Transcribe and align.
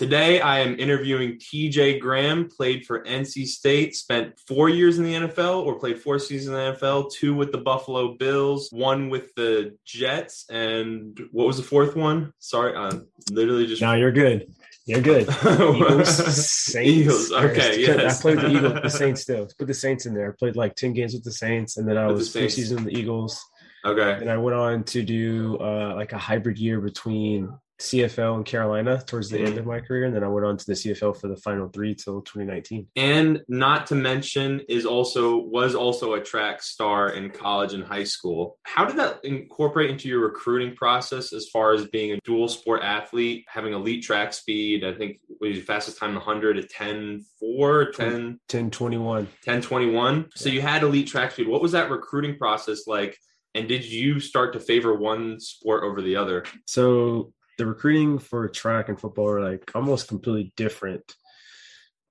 Today, 0.00 0.40
I 0.40 0.60
am 0.60 0.80
interviewing 0.80 1.32
TJ 1.32 2.00
Graham, 2.00 2.48
played 2.48 2.86
for 2.86 3.04
NC 3.04 3.46
State, 3.46 3.94
spent 3.94 4.32
four 4.48 4.70
years 4.70 4.96
in 4.98 5.04
the 5.04 5.12
NFL 5.12 5.62
or 5.66 5.78
played 5.78 6.00
four 6.00 6.18
seasons 6.18 6.46
in 6.46 6.54
the 6.54 6.72
NFL, 6.72 7.12
two 7.12 7.34
with 7.34 7.52
the 7.52 7.58
Buffalo 7.58 8.14
Bills, 8.14 8.70
one 8.72 9.10
with 9.10 9.34
the 9.34 9.76
Jets, 9.84 10.46
and 10.48 11.20
what 11.32 11.46
was 11.46 11.58
the 11.58 11.62
fourth 11.62 11.96
one? 11.96 12.32
Sorry, 12.38 12.74
I'm 12.74 13.08
literally 13.30 13.66
just. 13.66 13.82
No, 13.82 13.92
you're 13.92 14.10
good. 14.10 14.50
You're 14.86 15.02
good. 15.02 15.28
Eagles, 15.44 16.16
Saints. 16.34 16.76
Eagles, 16.76 17.32
okay, 17.32 17.82
yes. 17.82 18.20
I 18.20 18.22
played 18.22 18.38
the 18.38 18.56
Eagles, 18.56 18.80
the 18.82 18.88
Saints 18.88 19.20
still. 19.20 19.48
Put 19.58 19.66
the 19.66 19.74
Saints 19.74 20.06
in 20.06 20.14
there. 20.14 20.32
I 20.32 20.34
played 20.34 20.56
like 20.56 20.76
10 20.76 20.94
games 20.94 21.12
with 21.12 21.24
the 21.24 21.32
Saints, 21.32 21.76
and 21.76 21.86
then 21.86 21.98
I 21.98 22.06
With 22.06 22.16
was 22.16 22.32
seasons 22.32 22.72
in 22.72 22.84
the 22.84 22.98
Eagles. 22.98 23.38
Okay. 23.84 24.12
And 24.12 24.30
I 24.30 24.38
went 24.38 24.56
on 24.56 24.82
to 24.84 25.02
do 25.02 25.58
uh, 25.60 25.92
like 25.94 26.14
a 26.14 26.18
hybrid 26.18 26.56
year 26.56 26.80
between 26.80 27.52
CFL 27.80 28.36
in 28.36 28.44
Carolina 28.44 29.02
towards 29.06 29.30
the 29.30 29.38
Mhm. 29.38 29.46
end 29.46 29.58
of 29.58 29.64
my 29.66 29.80
career. 29.80 30.04
And 30.04 30.14
then 30.14 30.22
I 30.22 30.28
went 30.28 30.44
on 30.46 30.56
to 30.58 30.66
the 30.66 30.74
CFL 30.76 31.14
for 31.14 31.28
the 31.28 31.36
final 31.36 31.68
three 31.68 31.94
till 31.94 32.20
2019. 32.22 32.86
and 32.94 33.42
not 33.48 33.86
to 33.86 33.94
mention 33.94 34.60
is 34.68 34.84
also 34.84 35.36
was 35.38 35.74
also 35.74 36.12
a 36.14 36.20
track 36.20 36.62
star 36.62 37.08
in 37.10 37.30
college 37.30 37.72
and 37.72 37.82
high 37.84 38.04
school 38.04 38.58
how 38.64 38.84
did 38.84 38.96
that 38.96 39.18
incorporate 39.24 39.90
into 39.90 40.08
your 40.08 40.20
recruiting 40.20 40.74
process 40.76 41.32
as 41.32 41.48
far 41.48 41.72
as 41.72 41.86
being 41.86 42.12
a 42.12 42.18
dual 42.24 42.48
sport 42.48 42.82
athlete 42.82 43.44
having 43.48 43.72
elite 43.72 44.02
track 44.02 44.32
speed 44.32 44.84
i 44.84 44.92
think 44.92 45.18
was 45.40 45.56
your 45.56 45.64
fastest 45.64 45.98
time 45.98 46.14
100 46.14 46.58
at 46.58 46.68
10 46.68 47.24
4 47.38 47.90
10 47.92 48.38
10 48.48 48.70
21. 48.70 49.28
10 49.42 49.62
21 49.62 50.28
so 50.34 50.48
you 50.48 50.60
had 50.60 50.82
elite 50.82 51.06
track 51.06 51.32
speed 51.32 51.48
what 51.48 51.62
was 51.62 51.72
that 51.72 51.90
recruiting 51.90 52.36
process 52.36 52.86
like 52.86 53.16
and 53.54 53.66
did 53.68 53.84
you 53.84 54.20
start 54.20 54.52
to 54.52 54.60
favor 54.60 54.94
one 54.94 55.40
sport 55.40 55.82
over 55.84 56.00
the 56.02 56.16
other 56.16 56.44
So 56.66 57.32
the 57.60 57.66
recruiting 57.66 58.18
for 58.18 58.48
track 58.48 58.88
and 58.88 58.98
football 58.98 59.28
are 59.28 59.50
like 59.50 59.70
almost 59.74 60.08
completely 60.08 60.50
different. 60.56 61.14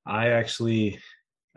I 0.05 0.27
actually, 0.29 0.99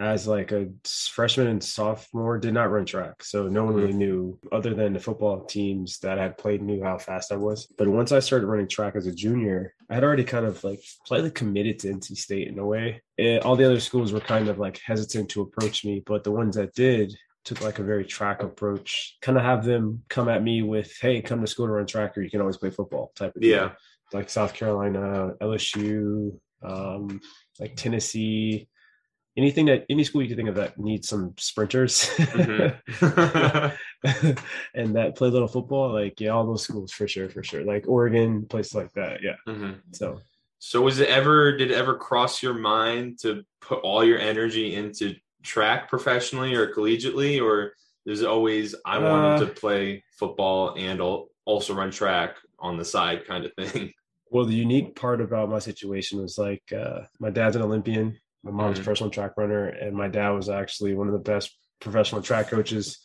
as 0.01 0.27
like 0.27 0.51
a 0.51 0.71
freshman 0.87 1.49
and 1.49 1.62
sophomore, 1.62 2.39
did 2.39 2.55
not 2.55 2.71
run 2.71 2.87
track, 2.87 3.23
so 3.23 3.49
no 3.49 3.65
one 3.65 3.75
really 3.75 3.93
knew 3.93 4.39
other 4.51 4.73
than 4.73 4.95
the 4.95 4.99
football 4.99 5.45
teams 5.45 5.99
that 5.99 6.19
I 6.19 6.23
had 6.23 6.39
played 6.39 6.62
knew 6.62 6.83
how 6.83 6.97
fast 6.97 7.33
I 7.33 7.37
was. 7.37 7.67
But 7.77 7.87
once 7.87 8.12
I 8.12 8.21
started 8.21 8.47
running 8.47 8.67
track 8.67 8.97
as 8.97 9.07
a 9.07 9.15
junior, 9.15 9.75
I 9.91 9.95
had 9.95 10.05
already 10.05 10.25
kind 10.25 10.47
of 10.47 10.65
like 10.65 10.81
slightly 11.05 11.31
committed 11.31 11.79
to 11.81 11.93
NC 11.93 12.17
State 12.17 12.49
in 12.49 12.59
a 12.59 12.65
way. 12.65 13.03
Eh, 13.19 13.41
all 13.41 13.56
the 13.56 13.67
other 13.67 13.81
schools 13.81 14.11
were 14.11 14.21
kind 14.21 14.49
of 14.49 14.59
like 14.59 14.81
hesitant 14.83 15.29
to 15.31 15.43
approach 15.43 15.84
me, 15.84 16.03
but 16.06 16.25
the 16.25 16.33
ones 16.33 16.56
that 16.56 16.75
did 16.75 17.15
took 17.45 17.61
like 17.61 17.79
a 17.79 17.83
very 17.83 18.05
track 18.05 18.43
approach, 18.43 19.17
kind 19.21 19.37
of 19.37 19.45
have 19.45 19.65
them 19.65 20.03
come 20.09 20.29
at 20.29 20.43
me 20.43 20.62
with, 20.62 20.97
"Hey, 21.01 21.21
come 21.23 21.41
to 21.41 21.47
school 21.47 21.67
to 21.67 21.73
run 21.73 21.87
track, 21.87 22.17
or 22.17 22.23
you 22.23 22.31
can 22.31 22.41
always 22.41 22.57
play 22.57 22.71
football." 22.71 23.12
Type 23.17 23.34
of. 23.37 23.43
Yeah. 23.43 23.73
like 24.12 24.29
South 24.29 24.53
Carolina, 24.53 25.33
LSU, 25.41 26.39
um, 26.62 27.19
like 27.59 27.75
Tennessee, 27.77 28.69
anything 29.39 29.65
that 29.67 29.87
any 29.89 30.05
school 30.05 30.21
you 30.21 30.29
can 30.29 30.37
think 30.37 30.51
of 30.51 30.57
that 30.57 30.79
needs 30.79 31.09
some 31.09 31.33
sprinters 31.39 32.11
Mhm. 32.19 32.77
and 34.75 34.95
that 34.97 35.17
play 35.17 35.29
a 35.29 35.31
little 35.31 35.49
football, 35.49 35.93
like 35.93 36.21
yeah, 36.21 36.29
all 36.31 36.47
those 36.47 36.62
schools 36.65 36.93
for 36.93 37.09
sure, 37.09 37.29
for 37.31 37.43
sure. 37.43 37.65
Like 37.65 37.89
Oregon, 37.89 38.45
places 38.47 38.75
like 38.75 38.93
that, 38.93 39.23
yeah. 39.23 39.37
Mhm. 39.49 39.81
So 39.93 40.21
So 40.59 40.83
was 40.83 40.99
it 41.01 41.09
ever 41.09 41.56
did 41.56 41.71
it 41.71 41.75
ever 41.75 41.97
cross 41.97 42.43
your 42.43 42.55
mind 42.55 43.19
to 43.23 43.45
put 43.61 43.81
all 43.81 44.05
your 44.05 44.19
energy 44.19 44.75
into 44.75 45.15
track 45.43 45.89
professionally 45.89 46.55
or 46.55 46.73
collegiately 46.73 47.43
or 47.43 47.75
there's 48.05 48.23
always 48.23 48.75
I 48.85 48.98
wanted 48.98 49.35
Uh, 49.41 49.47
to 49.47 49.47
play 49.47 50.03
football 50.19 50.75
and 50.77 51.01
also 51.45 51.75
run 51.75 51.91
track 51.91 52.37
on 52.59 52.77
the 52.77 52.84
side 52.84 53.27
kind 53.27 53.45
of 53.45 53.53
thing. 53.55 53.93
Well, 54.31 54.47
the 54.47 54.55
unique 54.55 54.97
part 54.97 55.21
about 55.21 55.51
my 55.51 55.59
situation 55.59 56.23
was 56.23 56.39
like 56.39 56.62
uh, 56.73 57.01
my 57.21 57.29
dad's 57.29 57.55
an 57.55 57.61
Olympian, 57.61 58.19
my 58.43 58.51
mom's 58.51 58.79
a 58.79 58.81
Mhm. 58.81 58.84
professional 58.84 59.11
track 59.11 59.33
runner, 59.37 59.67
and 59.67 59.95
my 59.95 60.09
dad 60.09 60.31
was 60.31 60.49
actually 60.49 60.95
one 60.95 61.07
of 61.07 61.12
the 61.12 61.19
best 61.19 61.55
professional 61.81 62.23
track 62.23 62.49
coaches 62.49 62.99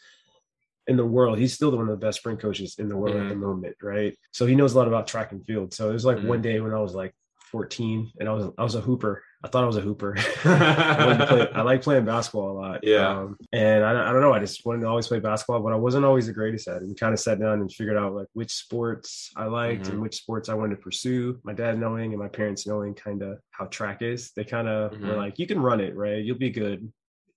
in 0.88 0.96
the 0.96 1.06
world. 1.06 1.38
He's 1.38 1.54
still 1.54 1.72
one 1.76 1.82
of 1.90 2.00
the 2.00 2.06
best 2.06 2.20
sprint 2.20 2.40
coaches 2.40 2.76
in 2.80 2.88
the 2.88 2.96
world 2.96 3.18
at 3.22 3.28
the 3.28 3.36
moment, 3.36 3.76
right? 3.82 4.16
So 4.32 4.46
he 4.46 4.56
knows 4.56 4.74
a 4.74 4.78
lot 4.78 4.88
about 4.88 5.06
track 5.06 5.34
and 5.34 5.46
field. 5.46 5.74
So 5.74 5.90
it 5.90 5.94
was 5.94 6.06
like 6.06 6.20
Mhm. 6.20 6.24
one 6.24 6.42
day 6.42 6.62
when 6.62 6.74
I 6.74 6.80
was 6.80 6.94
like 6.96 7.14
14 7.52 8.12
and 8.20 8.30
I 8.30 8.34
was 8.34 8.50
I 8.58 8.64
was 8.64 8.76
a 8.76 8.82
hooper. 8.82 9.24
I 9.44 9.48
thought 9.50 9.64
I 9.64 9.68
was 9.68 9.78
a 9.78 9.82
hooper. 9.82 10.16
I, 10.46 11.26
play, 11.28 11.48
I 11.54 11.62
like 11.72 11.82
playing 11.84 12.06
basketball 12.06 12.52
a 12.52 12.58
lot. 12.60 12.80
Yeah. 12.84 13.08
Um, 13.08 13.38
and 13.54 13.84
I, 13.86 13.94
don't- 13.94 14.02
I 14.08 14.12
don't 14.12 14.22
know. 14.22 14.34
I 14.34 14.40
just 14.40 14.66
wanted 14.66 14.82
to 14.82 14.88
always 14.88 15.08
play 15.08 15.20
basketball, 15.20 15.60
but 15.62 15.74
I 15.74 15.76
wasn't 15.76 16.06
always 16.06 16.26
the 16.28 16.34
greatest 16.34 16.68
at 16.68 16.82
it. 16.82 16.88
We 16.88 16.96
kind 16.96 17.14
of 17.14 17.20
sat 17.20 17.40
down 17.40 17.62
and 17.62 17.72
figured 17.72 17.98
out 17.98 18.14
like 18.16 18.28
which 18.34 18.52
sports 18.52 19.32
I 19.36 19.46
liked 19.46 19.86
Mhm. 19.86 19.90
and 19.90 20.02
which 20.02 20.16
sports 20.16 20.50
I 20.50 20.56
wanted 20.56 20.76
to 20.78 20.82
pursue. 20.82 21.40
My 21.44 21.54
dad 21.54 21.80
knowing 21.80 22.14
and 22.14 22.20
my 22.22 22.30
parents 22.30 22.66
knowing 22.66 22.96
kind 22.96 23.22
of 23.22 23.38
how 23.52 23.66
track 23.66 24.02
is. 24.02 24.32
They 24.36 24.44
kind 24.44 24.68
of 24.68 24.92
were 24.94 24.98
Mhm. 25.10 25.18
like, 25.18 25.38
you 25.40 25.46
can 25.46 25.60
run 25.60 25.82
it, 25.82 25.96
right? 25.96 26.24
You'll 26.24 26.38
be 26.40 26.50
good. 26.50 26.92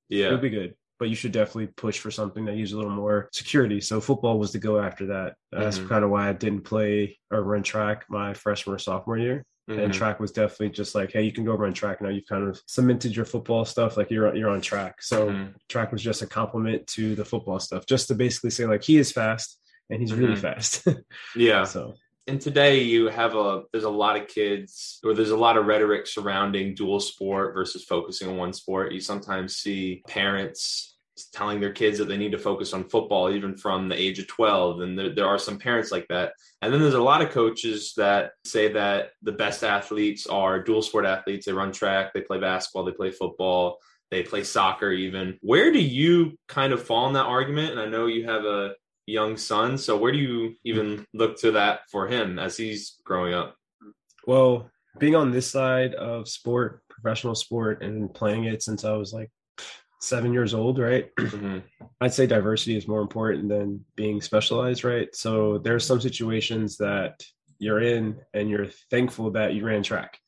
yeah. 0.09 0.31
You'll 0.31 0.39
be 0.39 0.51
good. 0.51 0.75
But 1.01 1.09
you 1.09 1.17
should 1.17 1.33
definitely 1.33 1.69
push 1.69 1.99
for 1.99 2.11
something 2.13 2.45
that 2.45 2.57
uses 2.57 2.75
a 2.75 2.77
little 2.77 2.93
more 2.93 3.29
security. 3.33 3.81
So 3.81 4.01
football 4.01 4.39
was 4.39 4.53
the 4.53 4.59
go 4.59 4.79
after 4.79 5.07
that. 5.07 5.35
That's 5.51 5.79
Mhm. 5.79 5.89
kind 5.89 6.05
of 6.05 6.11
why 6.11 6.29
I 6.29 6.33
didn't 6.35 6.61
play 6.63 7.19
or 7.33 7.43
run 7.43 7.63
track 7.65 8.05
my 8.11 8.35
freshman 8.35 8.77
or 8.77 8.79
sophomore 8.79 9.19
year 9.19 9.45
and 9.69 9.93
Mhm. 9.93 9.93
track 9.93 10.19
was 10.21 10.33
definitely 10.33 10.71
just 10.71 10.97
like 10.97 11.13
hey 11.13 11.23
you 11.23 11.31
can 11.33 11.45
go 11.45 11.55
run 11.55 11.73
track 11.73 12.01
now 12.03 12.09
you've 12.09 12.27
kind 12.27 12.47
of 12.49 12.61
cemented 12.67 13.15
your 13.15 13.25
football 13.25 13.65
stuff 13.65 13.97
like 13.97 14.11
you're 14.11 14.35
you're 14.35 14.49
on 14.51 14.61
track 14.61 15.01
so 15.01 15.31
Mhm. 15.31 15.55
track 15.69 15.93
was 15.93 16.03
just 16.03 16.23
a 16.23 16.27
compliment 16.27 16.85
to 16.89 17.15
the 17.15 17.25
football 17.25 17.61
stuff 17.61 17.87
just 17.87 18.09
to 18.09 18.15
basically 18.17 18.51
say 18.51 18.67
like 18.67 18.83
he 18.83 18.97
is 18.99 19.13
fast 19.13 19.59
and 19.89 20.01
he's 20.01 20.13
really 20.13 20.35
Mhm. 20.35 20.39
fast 20.39 20.85
Yeah. 21.37 21.63
so 21.65 21.95
And 22.27 22.41
today 22.41 22.83
you 22.83 23.09
have 23.09 23.35
a 23.35 23.63
there's 23.73 23.85
a 23.85 23.91
lot 23.91 24.17
of 24.17 24.29
kids 24.29 25.01
or 25.05 25.15
there's 25.15 25.31
a 25.31 25.37
lot 25.37 25.57
of 25.57 25.67
rhetoric 25.67 26.07
surrounding 26.07 26.75
dual 26.75 27.01
sport 27.01 27.55
versus 27.55 27.85
focusing 27.85 28.29
on 28.29 28.37
one 28.37 28.53
sport. 28.53 28.93
You 28.93 29.01
sometimes 29.01 29.57
see 29.57 30.03
parents 30.07 30.97
telling 31.33 31.61
their 31.61 31.73
kids 31.73 31.99
that 31.99 32.09
they 32.09 32.17
need 32.17 32.33
to 32.33 32.39
focus 32.39 32.73
on 32.73 32.89
football 32.89 33.31
even 33.31 33.57
from 33.57 33.89
the 33.89 34.01
age 34.01 34.19
of 34.19 34.27
12 34.27 34.81
and 34.81 34.99
there, 34.99 35.15
there 35.15 35.27
are 35.27 35.39
some 35.39 35.59
parents 35.59 35.91
like 35.91 36.07
that. 36.09 36.33
And 36.63 36.73
then 36.73 36.81
there's 36.81 36.95
a 36.95 37.03
lot 37.03 37.23
of 37.23 37.31
coaches 37.31 37.93
that 37.97 38.33
say 38.45 38.73
that 38.73 39.11
the 39.23 39.33
best 39.33 39.63
athletes 39.63 40.27
are 40.27 40.63
dual 40.63 40.83
sport 40.83 41.05
athletes. 41.05 41.47
They 41.47 41.53
run 41.53 41.73
track, 41.73 42.13
they 42.15 42.23
play 42.23 42.39
basketball, 42.39 42.85
they 42.85 42.93
play 42.93 43.11
football, 43.11 43.79
they 44.11 44.23
play 44.23 44.45
soccer 44.45 44.91
even. 44.91 45.39
Where 45.41 45.73
do 45.73 45.81
you 45.81 46.39
kind 46.49 46.73
of 46.73 46.83
fall 46.83 47.07
in 47.07 47.15
that 47.15 47.27
argument? 47.27 47.73
And 47.73 47.81
I 47.81 47.87
know 47.87 48.07
you 48.07 48.27
have 48.27 48.45
a 48.45 48.75
young 49.11 49.37
son. 49.37 49.77
So 49.79 49.97
where 49.97 50.13
do 50.13 50.19
you 50.19 50.55
even 50.65 51.05
look 51.13 51.39
to 51.41 51.53
that 51.53 51.81
for 51.91 52.07
him 52.09 52.39
as 52.39 52.57
he's 52.57 53.01
growing 53.05 53.35
up? 53.35 53.57
well 54.27 54.71
being 54.99 55.15
on 55.15 55.31
this 55.31 55.51
side 55.51 55.95
of 55.95 56.29
sport 56.29 56.83
professional 56.91 57.35
sport 57.35 57.83
and 57.83 58.13
playing 58.13 58.45
it 58.45 58.63
since 58.63 58.85
i 58.85 58.93
was 58.93 59.15
like 59.15 59.31
seven 60.03 60.31
years 60.33 60.53
old 60.53 60.79
right 60.79 61.11
Mhm. 61.19 61.63
I'd 62.03 62.13
say 62.13 62.27
diversity 62.27 62.77
is 62.77 62.87
more 62.89 63.01
important 63.01 63.49
than 63.49 63.85
being 63.97 64.21
specialized, 64.23 64.85
right? 64.85 65.09
So 65.15 65.59
there's 65.59 65.85
some 65.87 66.01
situations 66.01 66.77
that 66.79 67.23
you're 67.59 67.81
in 67.83 68.17
and 68.35 68.49
you're 68.51 68.69
thankful 68.91 69.31
that 69.33 69.53
you 69.55 69.65
ran 69.67 69.83
track, 69.83 70.19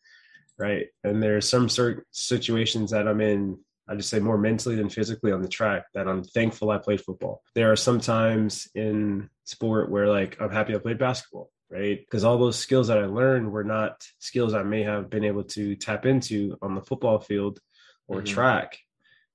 right? 0.59 0.87
And 1.05 1.23
there's 1.23 1.49
some 1.49 1.69
certain 1.69 2.05
situations 2.11 2.91
that 2.91 3.09
I'm 3.09 3.21
in, 3.23 3.59
I 3.93 3.95
just 3.95 4.09
say 4.09 4.21
more 4.21 4.39
mentally 4.39 4.75
than 4.75 4.89
physically 4.89 5.33
on 5.33 5.43
the 5.43 5.49
track 5.49 5.85
that 5.93 6.09
I'm 6.09 6.25
thankful 6.25 6.71
I 6.71 6.79
played 6.79 7.03
football. 7.03 7.43
There 7.55 7.71
are 7.71 7.77
some 7.77 8.01
times 8.01 8.67
in 8.75 9.29
sport 9.45 9.91
where 9.91 10.09
like 10.09 10.41
I'm 10.41 10.51
happy 10.51 10.75
I 10.75 10.79
played 10.79 10.99
basketball, 10.99 11.51
right? 11.71 11.99
Because 12.01 12.25
all 12.25 12.39
those 12.39 12.59
skills 12.59 12.89
that 12.89 12.97
I 12.97 13.05
learned 13.05 13.53
were 13.53 13.65
not 13.65 14.03
skills 14.19 14.55
I 14.55 14.63
may 14.63 14.83
have 14.83 15.11
been 15.11 15.25
able 15.25 15.45
to 15.45 15.77
tap 15.77 16.07
into 16.07 16.57
on 16.63 16.75
the 16.75 16.81
football 16.81 17.19
field 17.21 17.61
or 18.09 18.23
Mhm. 18.23 18.27
track 18.27 18.79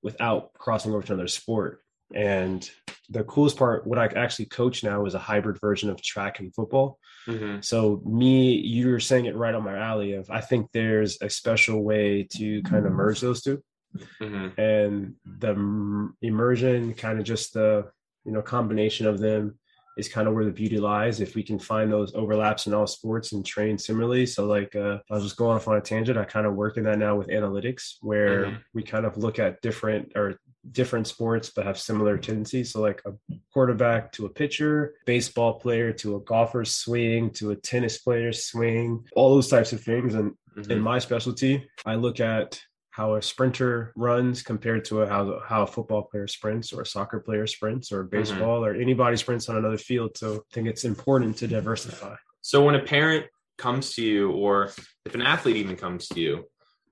without 0.02 0.54
crossing 0.54 0.92
over 0.92 1.04
to 1.06 1.14
another 1.14 1.28
sport. 1.28 1.84
And 2.16 2.68
the 3.10 3.24
coolest 3.26 3.58
part, 3.58 3.86
what 3.86 4.00
I 4.00 4.06
actually 4.08 4.46
coach 4.46 4.84
now 4.84 5.06
is 5.06 5.14
a 5.14 5.20
hybrid 5.20 5.60
version 5.62 5.92
of 5.92 6.02
track 6.02 6.40
and 6.40 6.52
football. 6.56 6.98
Mhm. 7.28 7.64
So 7.64 8.02
me, 8.06 8.56
you 8.56 8.90
were 8.90 9.00
saying 9.00 9.26
it 9.26 9.36
right 9.36 9.54
on 9.54 9.64
my 9.64 9.78
alley 9.78 10.14
of 10.14 10.32
I 10.32 10.42
think 10.42 10.72
there's 10.72 11.22
a 11.22 11.30
special 11.30 11.84
way 11.84 12.24
to 12.38 12.64
kind 12.64 12.88
of 12.88 12.92
merge 12.92 13.22
those 13.22 13.44
two. 13.44 13.62
Mhm. 14.22 14.58
And 14.58 15.16
the 15.40 16.12
immersion, 16.22 16.94
kind 16.94 17.20
of 17.20 17.26
just 17.26 17.54
the 17.54 17.90
you 18.26 18.32
know 18.34 18.42
combination 18.42 19.06
of 19.08 19.20
them 19.20 19.58
is 19.98 20.08
kind 20.10 20.28
of 20.28 20.34
where 20.36 20.46
the 20.46 20.52
beauty 20.52 20.78
lies 20.80 21.22
if 21.22 21.34
we 21.34 21.42
can 21.42 21.58
find 21.58 21.92
those 21.92 22.14
overlaps 22.14 22.68
in 22.68 22.74
all 22.74 22.86
sports 22.86 23.32
and 23.32 23.44
train 23.46 23.78
similarly 23.80 24.26
so 24.28 24.46
like 24.46 24.76
uh, 24.76 25.00
i 25.10 25.14
was 25.16 25.24
just 25.24 25.38
going 25.38 25.56
off 25.56 25.68
on 25.68 25.78
a 25.78 25.82
tangent 25.82 26.18
i 26.20 26.24
kind 26.26 26.46
of 26.46 26.54
work 26.54 26.78
in 26.78 26.84
that 26.84 27.00
now 27.00 27.16
with 27.16 27.30
analytics 27.30 27.96
where 28.02 28.46
Mhm. 28.46 28.60
we 28.76 28.84
kind 28.84 29.06
of 29.08 29.18
look 29.18 29.40
at 29.40 29.60
different 29.62 30.12
or 30.16 30.40
different 30.72 31.08
sports 31.08 31.50
but 31.56 31.66
have 31.66 31.80
similar 31.80 32.16
tendencies 32.18 32.72
so 32.74 32.82
like 32.82 33.02
a 33.06 33.14
quarterback 33.54 34.12
to 34.12 34.26
a 34.26 34.30
pitcher 34.30 34.94
baseball 35.06 35.54
player 35.60 35.92
to 35.94 36.16
a 36.18 36.20
golfer's 36.20 36.76
swing 36.76 37.32
to 37.32 37.52
a 37.52 37.56
tennis 37.56 37.98
player's 38.00 38.44
swing 38.46 39.04
all 39.16 39.34
those 39.34 39.48
types 39.48 39.72
of 39.74 39.82
things 39.82 40.14
and 40.16 40.34
in 40.58 40.64
Mhm. 40.80 40.82
my 40.82 41.00
specialty 41.00 41.66
i 41.86 41.96
look 41.96 42.20
at 42.20 42.62
how 42.98 43.14
a 43.14 43.22
sprinter 43.22 43.94
runs 43.96 44.42
compared 44.42 44.84
to 44.84 45.04
a, 45.04 45.08
how 45.08 45.40
how 45.48 45.62
a 45.62 45.68
football 45.68 46.02
player 46.02 46.28
sprints 46.28 46.74
or 46.74 46.82
a 46.82 46.86
soccer 46.86 47.20
player 47.20 47.46
sprints 47.46 47.92
or 47.92 48.04
mm-hmm. 48.04 48.18
baseball 48.18 48.66
or 48.66 48.74
anybody 48.74 49.16
sprints 49.16 49.48
on 49.50 49.56
another 49.56 49.78
field. 49.78 50.18
So 50.18 50.38
i 50.38 50.40
think 50.52 50.68
it's 50.68 50.84
important 50.84 51.38
to 51.38 51.48
diversify. 51.48 52.16
So 52.42 52.66
when 52.66 52.74
a 52.74 52.82
parent 52.82 53.28
comes 53.60 53.94
to 53.96 54.04
you 54.04 54.32
or 54.32 54.72
if 55.06 55.14
an 55.14 55.22
athlete 55.22 55.58
even 55.58 55.76
comes 55.76 56.08
to 56.08 56.20
you 56.20 56.46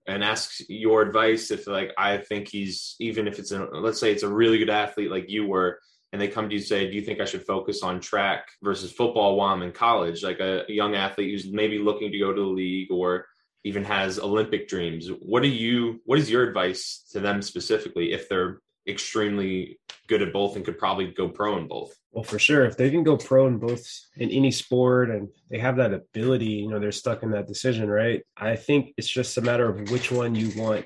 and 0.07 0.24
asks 0.24 0.62
your 0.69 1.02
advice 1.02 1.50
if 1.50 1.68
like 1.68 1.92
i 1.98 2.18
think 2.18 2.48
he's 2.48 2.96
even 3.00 3.28
if 3.28 3.40
it's 3.40 3.51
a 3.51 3.68
let's 3.86 4.00
say 4.00 4.12
it's 4.12 4.24
a 4.24 4.36
really 4.42 4.58
good 4.58 4.69
athlete 4.69 5.12
like 5.12 5.30
you 5.30 5.46
were 5.46 5.80
and 6.12 6.19
they 6.19 6.28
come 6.28 6.48
to 6.50 6.56
you 6.56 6.60
and 6.60 6.68
say 6.68 6.90
do 6.90 6.96
you 6.96 7.01
think 7.01 7.19
i 7.19 7.25
should 7.25 7.46
focus 7.46 7.84
on 7.84 8.00
track 8.00 8.48
versus 8.63 8.92
football 8.92 9.36
while 9.36 9.54
i'm 9.54 9.62
in 9.62 9.72
college? 9.72 10.24
Like 10.24 10.40
a, 10.40 10.66
a 10.68 10.74
young 10.81 10.96
athlete 10.96 11.31
who's 11.31 11.51
maybe 11.51 11.78
looking 11.78 12.12
to 12.12 12.19
go 12.19 12.34
to 12.34 12.42
the 12.42 12.48
league 12.48 12.92
or 12.92 13.25
even 13.65 13.83
has 13.83 14.19
olympic 14.19 14.67
dreams 14.69 15.09
what 15.19 15.44
do 15.44 15.50
you 15.50 16.00
what 16.06 16.17
is 16.17 16.31
your 16.31 16.44
advice 16.44 17.03
to 17.12 17.19
them 17.19 17.41
specifically 17.41 18.13
if 18.13 18.29
they're 18.29 18.59
extremely 18.88 19.79
good 20.07 20.21
at 20.21 20.31
both 20.31 20.56
and 20.56 20.63
could 20.63 20.77
probably 20.77 21.07
go 21.07 21.27
pro 21.27 21.57
in 21.57 21.67
both. 21.67 21.95
Well, 22.12 22.23
for 22.23 22.39
sure. 22.39 22.65
If 22.65 22.77
they 22.77 22.89
can 22.89 23.03
go 23.03 23.17
pro 23.17 23.47
in 23.47 23.57
both 23.57 23.85
in 24.17 24.29
any 24.29 24.51
sport 24.51 25.09
and 25.09 25.29
they 25.50 25.57
have 25.57 25.77
that 25.77 25.94
ability, 25.94 26.45
you 26.45 26.69
know, 26.69 26.79
they're 26.79 26.91
stuck 26.91 27.23
in 27.23 27.31
that 27.31 27.47
decision, 27.47 27.89
right? 27.89 28.21
I 28.38 28.56
think 28.56 28.94
it's 28.97 29.09
just 29.09 29.38
a 29.38 29.41
matter 29.41 29.67
of 29.67 29.89
which 29.89 30.12
one 30.12 30.35
you 30.35 30.51
want 30.62 30.85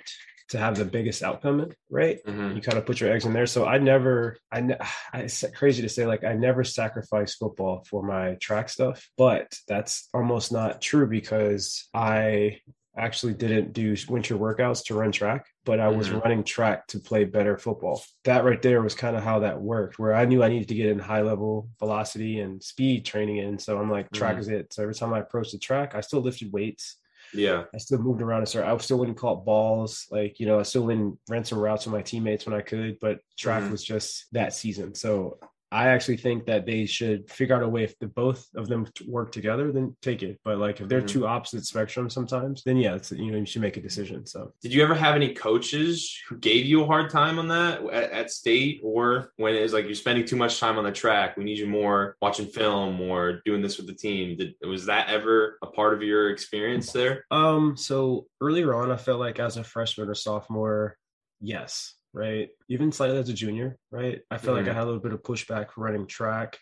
to 0.49 0.57
have 0.57 0.75
the 0.75 0.85
biggest 0.85 1.23
outcome 1.23 1.69
right? 1.89 2.19
Mm-hmm. 2.25 2.55
You 2.55 2.61
kind 2.61 2.77
of 2.77 2.85
put 2.85 2.99
your 2.99 3.11
eggs 3.11 3.25
in 3.25 3.33
there. 3.33 3.45
So 3.45 3.65
I 3.65 3.77
never, 3.77 4.37
I, 4.51 4.77
it's 5.13 5.43
crazy 5.55 5.81
to 5.81 5.89
say, 5.89 6.05
like, 6.05 6.23
I 6.23 6.33
never 6.33 6.63
sacrificed 6.63 7.39
football 7.39 7.83
for 7.89 8.03
my 8.03 8.35
track 8.35 8.69
stuff, 8.69 9.09
but 9.17 9.53
that's 9.67 10.07
almost 10.13 10.51
not 10.51 10.81
true 10.81 11.07
because 11.07 11.87
I 11.93 12.61
actually 12.97 13.33
didn't 13.33 13.73
do 13.73 13.95
winter 14.09 14.35
workouts 14.35 14.85
to 14.85 14.93
run 14.93 15.11
track, 15.11 15.45
but 15.63 15.79
I 15.79 15.87
was 15.87 16.09
mm-hmm. 16.09 16.19
running 16.19 16.43
track 16.43 16.87
to 16.87 16.99
play 16.99 17.23
better 17.23 17.57
football. 17.57 18.03
That 18.25 18.43
right 18.43 18.61
there 18.61 18.81
was 18.81 18.95
kind 18.95 19.15
of 19.15 19.23
how 19.23 19.39
that 19.39 19.61
worked, 19.61 19.97
where 19.97 20.13
I 20.13 20.25
knew 20.25 20.43
I 20.43 20.49
needed 20.49 20.67
to 20.67 20.75
get 20.75 20.87
in 20.87 20.99
high 20.99 21.21
level 21.21 21.69
velocity 21.79 22.39
and 22.39 22.61
speed 22.61 23.05
training 23.05 23.37
in. 23.37 23.57
So 23.57 23.79
I'm 23.79 23.89
like, 23.89 24.11
track 24.11 24.33
mm-hmm. 24.33 24.41
is 24.41 24.47
it. 24.49 24.73
So 24.73 24.83
every 24.83 24.95
time 24.95 25.13
I 25.13 25.19
approached 25.19 25.53
the 25.53 25.59
track, 25.59 25.95
I 25.95 26.01
still 26.01 26.21
lifted 26.21 26.51
weights. 26.51 26.97
Yeah. 27.33 27.63
I 27.73 27.77
still 27.77 27.99
moved 27.99 28.21
around 28.21 28.39
and 28.39 28.47
started. 28.47 28.69
I 28.69 28.77
still 28.77 28.97
wouldn't 28.97 29.17
call 29.17 29.39
it 29.39 29.45
balls. 29.45 30.07
Like, 30.11 30.39
you 30.39 30.45
know, 30.45 30.59
I 30.59 30.63
still 30.63 30.83
wouldn't 30.83 31.17
run 31.29 31.45
some 31.45 31.59
routes 31.59 31.85
with 31.85 31.93
my 31.93 32.01
teammates 32.01 32.45
when 32.45 32.55
I 32.55 32.61
could, 32.61 32.97
but 32.99 33.19
track 33.37 33.63
mm-hmm. 33.63 33.71
was 33.71 33.83
just 33.83 34.25
that 34.33 34.53
season. 34.53 34.95
So 34.95 35.39
I 35.71 35.89
actually 35.89 36.17
think 36.17 36.45
that 36.45 36.65
they 36.65 36.85
should 36.85 37.29
figure 37.29 37.55
out 37.55 37.63
a 37.63 37.69
way 37.69 37.83
if 37.83 37.97
the 37.99 38.07
both 38.07 38.47
of 38.55 38.67
them 38.67 38.87
work 39.07 39.31
together, 39.31 39.71
then 39.71 39.95
take 40.01 40.23
it. 40.23 40.39
But 40.43 40.57
like 40.57 40.81
if 40.81 40.87
they're 40.87 40.99
mm-hmm. 40.99 41.07
two 41.07 41.27
opposite 41.27 41.63
spectrums 41.63 42.11
sometimes, 42.11 42.63
then 42.63 42.77
yeah, 42.77 42.95
it's 42.95 43.11
you 43.11 43.31
know 43.31 43.37
you 43.37 43.45
should 43.45 43.61
make 43.61 43.77
a 43.77 43.81
decision. 43.81 44.25
So 44.25 44.53
did 44.61 44.73
you 44.73 44.83
ever 44.83 44.95
have 44.95 45.15
any 45.15 45.33
coaches 45.33 46.17
who 46.27 46.37
gave 46.37 46.65
you 46.65 46.83
a 46.83 46.85
hard 46.85 47.09
time 47.09 47.37
on 47.37 47.47
that 47.49 47.83
at, 47.91 48.11
at 48.11 48.31
state 48.31 48.81
or 48.83 49.31
when 49.37 49.53
it's 49.53 49.73
like 49.73 49.85
you're 49.85 49.95
spending 49.95 50.25
too 50.25 50.35
much 50.35 50.59
time 50.59 50.77
on 50.77 50.83
the 50.83 50.91
track, 50.91 51.37
we 51.37 51.43
need 51.43 51.59
you 51.59 51.67
more 51.67 52.15
watching 52.21 52.47
film 52.47 52.99
or 53.01 53.41
doing 53.45 53.61
this 53.61 53.77
with 53.77 53.87
the 53.87 53.93
team? 53.93 54.37
Did 54.37 54.55
was 54.67 54.85
that 54.87 55.09
ever 55.09 55.57
a 55.61 55.67
part 55.67 55.93
of 55.93 56.01
your 56.01 56.31
experience 56.31 56.91
there? 56.91 57.25
Um, 57.31 57.77
so 57.77 58.25
earlier 58.41 58.73
on, 58.73 58.91
I 58.91 58.97
felt 58.97 59.19
like 59.19 59.39
as 59.39 59.57
a 59.57 59.63
freshman 59.63 60.09
or 60.09 60.15
sophomore, 60.15 60.97
yes 61.41 61.95
right? 62.13 62.49
Even 62.69 62.91
slightly 62.91 63.17
as 63.17 63.29
a 63.29 63.33
junior, 63.33 63.77
right? 63.91 64.21
I 64.29 64.37
feel 64.37 64.53
mm-hmm. 64.53 64.57
like 64.57 64.65
I 64.65 64.69
mm-hmm. 64.69 64.77
had 64.77 64.83
a 64.83 64.85
little 64.85 65.01
bit 65.01 65.13
of 65.13 65.23
pushback 65.23 65.71
for 65.71 65.81
running 65.81 66.07
track 66.07 66.57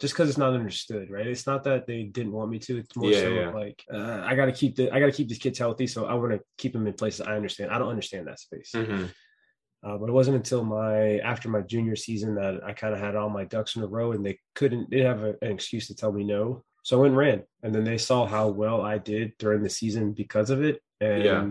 just 0.00 0.14
because 0.14 0.28
it's 0.28 0.38
not 0.38 0.54
understood, 0.54 1.10
right? 1.10 1.26
It's 1.26 1.46
not 1.46 1.64
that 1.64 1.86
they 1.86 2.02
didn't 2.02 2.32
want 2.32 2.50
me 2.50 2.58
to. 2.60 2.78
It's 2.78 2.96
more 2.96 3.10
yeah, 3.10 3.20
so 3.20 3.28
yeah. 3.28 3.50
like 3.50 3.84
uh, 3.92 4.22
I 4.24 4.34
got 4.34 4.46
to 4.46 4.52
keep 4.52 4.76
the 4.76 4.90
I 4.90 4.98
got 4.98 5.06
to 5.06 5.12
keep 5.12 5.28
these 5.28 5.38
kids 5.38 5.58
healthy, 5.58 5.86
so 5.86 6.06
I 6.06 6.14
want 6.14 6.32
to 6.32 6.40
keep 6.58 6.72
them 6.72 6.86
in 6.86 6.92
places 6.94 7.20
I 7.20 7.36
understand. 7.36 7.70
I 7.70 7.78
don't 7.78 7.88
understand 7.88 8.26
that 8.26 8.40
space. 8.40 8.72
Mm-hmm. 8.74 9.06
Uh, 9.84 9.98
but 9.98 10.08
it 10.08 10.12
wasn't 10.12 10.36
until 10.36 10.64
my 10.64 11.18
after 11.18 11.48
my 11.48 11.60
junior 11.60 11.96
season 11.96 12.34
that 12.36 12.64
I 12.64 12.72
kind 12.72 12.94
of 12.94 13.00
had 13.00 13.16
all 13.16 13.28
my 13.28 13.44
ducks 13.44 13.76
in 13.76 13.82
a 13.82 13.86
row, 13.86 14.12
and 14.12 14.26
they 14.26 14.38
couldn't. 14.54 14.90
They 14.90 15.02
have 15.02 15.22
a, 15.22 15.36
an 15.42 15.52
excuse 15.52 15.86
to 15.88 15.94
tell 15.94 16.12
me 16.12 16.24
no, 16.24 16.64
so 16.82 16.98
I 16.98 17.00
went 17.02 17.10
and 17.12 17.18
ran. 17.18 17.42
And 17.62 17.74
then 17.74 17.84
they 17.84 17.98
saw 17.98 18.26
how 18.26 18.48
well 18.48 18.82
I 18.82 18.98
did 18.98 19.34
during 19.38 19.62
the 19.62 19.70
season 19.70 20.12
because 20.14 20.50
of 20.50 20.62
it, 20.64 20.80
and 21.00 21.24
yeah 21.24 21.46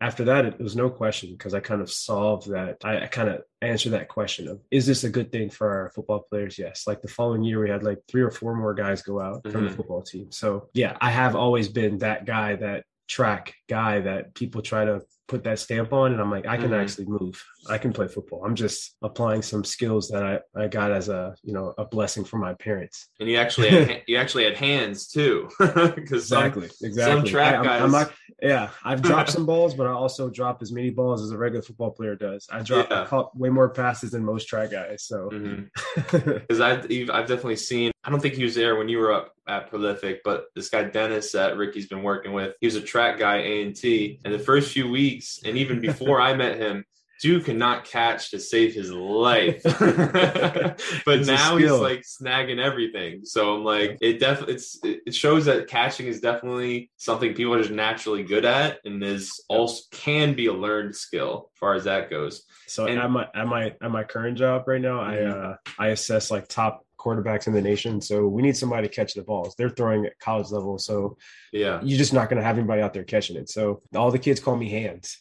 after 0.00 0.24
that, 0.24 0.44
it 0.44 0.60
was 0.60 0.76
no 0.76 0.90
question 0.90 1.30
because 1.30 1.54
I 1.54 1.60
kind 1.60 1.80
of 1.80 1.90
solved 1.90 2.50
that. 2.50 2.78
I, 2.84 3.02
I, 3.02 3.06
kind 3.06 3.28
of 3.28 3.42
answered 3.62 3.90
that 3.90 4.08
question 4.08 4.48
of, 4.48 4.60
is 4.70 4.86
this 4.86 5.04
a 5.04 5.08
good 5.08 5.32
thing 5.32 5.50
for 5.50 5.70
our 5.70 5.90
football 5.90 6.26
players? 6.28 6.58
Yes. 6.58 6.84
Like 6.86 7.00
the 7.00 7.08
following 7.08 7.42
year, 7.42 7.62
we 7.62 7.70
had 7.70 7.84
like 7.84 8.00
three 8.08 8.22
or 8.22 8.30
four 8.30 8.54
more 8.54 8.74
guys 8.74 9.02
go 9.02 9.20
out 9.20 9.42
mm-hmm. 9.42 9.50
from 9.50 9.62
the 9.62 9.68
mm-hmm. 9.68 9.76
football 9.76 10.02
team. 10.02 10.30
So 10.32 10.68
yeah, 10.74 10.96
I 11.00 11.10
have 11.10 11.36
always 11.36 11.68
been 11.68 11.98
that 11.98 12.26
guy 12.26 12.56
that 12.56 12.84
track 13.06 13.54
guy 13.68 14.00
that 14.00 14.34
people 14.34 14.62
try 14.62 14.84
to 14.84 15.02
put 15.26 15.44
that 15.44 15.58
stamp 15.58 15.92
on 15.92 16.12
and 16.12 16.20
i'm 16.20 16.30
like 16.30 16.46
i 16.46 16.56
can 16.56 16.66
mm-hmm. 16.66 16.80
actually 16.80 17.06
move 17.06 17.42
i 17.68 17.78
can 17.78 17.92
play 17.92 18.06
football 18.06 18.42
i'm 18.44 18.54
just 18.54 18.96
applying 19.02 19.42
some 19.42 19.64
skills 19.64 20.08
that 20.08 20.22
i 20.22 20.38
i 20.54 20.66
got 20.66 20.90
as 20.90 21.08
a 21.08 21.34
you 21.42 21.52
know 21.52 21.74
a 21.78 21.84
blessing 21.84 22.24
from 22.24 22.40
my 22.40 22.52
parents 22.54 23.08
and 23.20 23.28
you 23.28 23.36
actually 23.36 23.68
had, 23.68 24.02
you 24.06 24.16
actually 24.16 24.44
had 24.44 24.56
hands 24.56 25.08
too 25.08 25.48
because 25.58 26.22
exactly 26.24 26.68
some, 26.68 26.88
exactly 26.88 27.20
some 27.20 27.24
track 27.24 27.56
I, 27.56 27.64
guys 27.64 27.80
I'm, 27.80 27.84
I'm 27.86 27.90
not, 27.92 28.12
yeah 28.44 28.70
i've 28.84 29.02
dropped 29.02 29.30
some 29.36 29.46
balls 29.46 29.74
but 29.74 29.86
i 29.86 29.90
also 29.90 30.30
drop 30.30 30.62
as 30.62 30.70
many 30.70 30.90
balls 30.90 31.22
as 31.22 31.30
a 31.30 31.38
regular 31.38 31.62
football 31.62 31.90
player 31.90 32.14
does 32.14 32.46
i 32.50 32.60
drop 32.60 32.88
yeah. 32.90 33.06
I 33.10 33.24
way 33.34 33.48
more 33.48 33.68
passes 33.70 34.12
than 34.12 34.24
most 34.24 34.46
track 34.46 34.70
guys 34.70 35.04
so 35.04 35.28
because 35.30 36.12
mm-hmm. 36.12 36.62
i've 36.62 37.10
i've 37.10 37.28
definitely 37.28 37.56
seen 37.56 37.90
i 38.04 38.10
don't 38.10 38.20
think 38.20 38.34
he 38.34 38.44
was 38.44 38.54
there 38.54 38.76
when 38.76 38.88
you 38.88 38.98
were 38.98 39.12
up 39.12 39.34
at 39.48 39.68
prolific 39.68 40.22
but 40.24 40.46
this 40.54 40.68
guy 40.68 40.84
dennis 40.84 41.32
that 41.32 41.56
ricky's 41.56 41.86
been 41.86 42.02
working 42.02 42.32
with 42.32 42.54
he 42.60 42.66
was 42.66 42.76
a 42.76 42.80
track 42.80 43.18
guy 43.18 43.38
a 43.38 43.62
and 43.62 43.76
t 43.76 44.20
and 44.24 44.34
the 44.34 44.38
first 44.38 44.72
few 44.72 44.88
weeks, 44.88 45.40
and 45.44 45.56
even 45.56 45.80
before 45.80 46.20
I 46.20 46.34
met 46.34 46.58
him, 46.58 46.84
Dude 47.20 47.44
could 47.44 47.56
not 47.56 47.84
catch 47.84 48.30
to 48.30 48.40
save 48.40 48.74
his 48.74 48.90
life. 48.90 49.62
but 49.62 51.26
now 51.26 51.56
he's 51.56 51.70
like 51.70 52.02
snagging 52.02 52.58
everything. 52.58 53.24
So 53.24 53.54
I'm 53.54 53.64
like, 53.64 53.98
it 54.00 54.18
definitely 54.20 54.54
it's 54.54 54.78
it 54.82 55.14
shows 55.14 55.46
that 55.46 55.68
catching 55.68 56.06
is 56.06 56.20
definitely 56.20 56.90
something 56.96 57.34
people 57.34 57.54
are 57.54 57.58
just 57.58 57.70
naturally 57.70 58.22
good 58.22 58.44
at 58.44 58.78
and 58.84 59.02
is 59.02 59.42
also 59.48 59.82
can 59.90 60.34
be 60.34 60.46
a 60.46 60.52
learned 60.52 60.94
skill 60.94 61.50
as 61.54 61.58
far 61.58 61.74
as 61.74 61.84
that 61.84 62.10
goes. 62.10 62.42
So 62.66 62.86
and, 62.86 62.98
at 62.98 63.10
my 63.10 63.26
at 63.34 63.46
my 63.46 63.74
at 63.82 63.90
my 63.90 64.04
current 64.04 64.36
job 64.36 64.64
right 64.66 64.80
now, 64.80 65.00
mm-hmm. 65.00 65.30
I 65.30 65.48
uh 65.48 65.56
I 65.78 65.88
assess 65.88 66.30
like 66.30 66.48
top 66.48 66.84
quarterbacks 67.04 67.46
in 67.46 67.52
the 67.52 67.60
nation. 67.60 68.00
So 68.00 68.26
we 68.26 68.42
need 68.42 68.56
somebody 68.56 68.88
to 68.88 68.94
catch 68.94 69.14
the 69.14 69.22
balls. 69.22 69.54
They're 69.56 69.70
throwing 69.70 70.06
at 70.06 70.18
college 70.18 70.50
level. 70.50 70.78
So 70.78 71.16
yeah, 71.52 71.80
you're 71.82 71.98
just 71.98 72.12
not 72.12 72.28
going 72.28 72.38
to 72.38 72.44
have 72.44 72.56
anybody 72.56 72.82
out 72.82 72.94
there 72.94 73.04
catching 73.04 73.36
it. 73.36 73.50
So 73.50 73.82
all 73.94 74.10
the 74.10 74.18
kids 74.18 74.40
call 74.40 74.56
me 74.56 74.70
hands. 74.70 75.18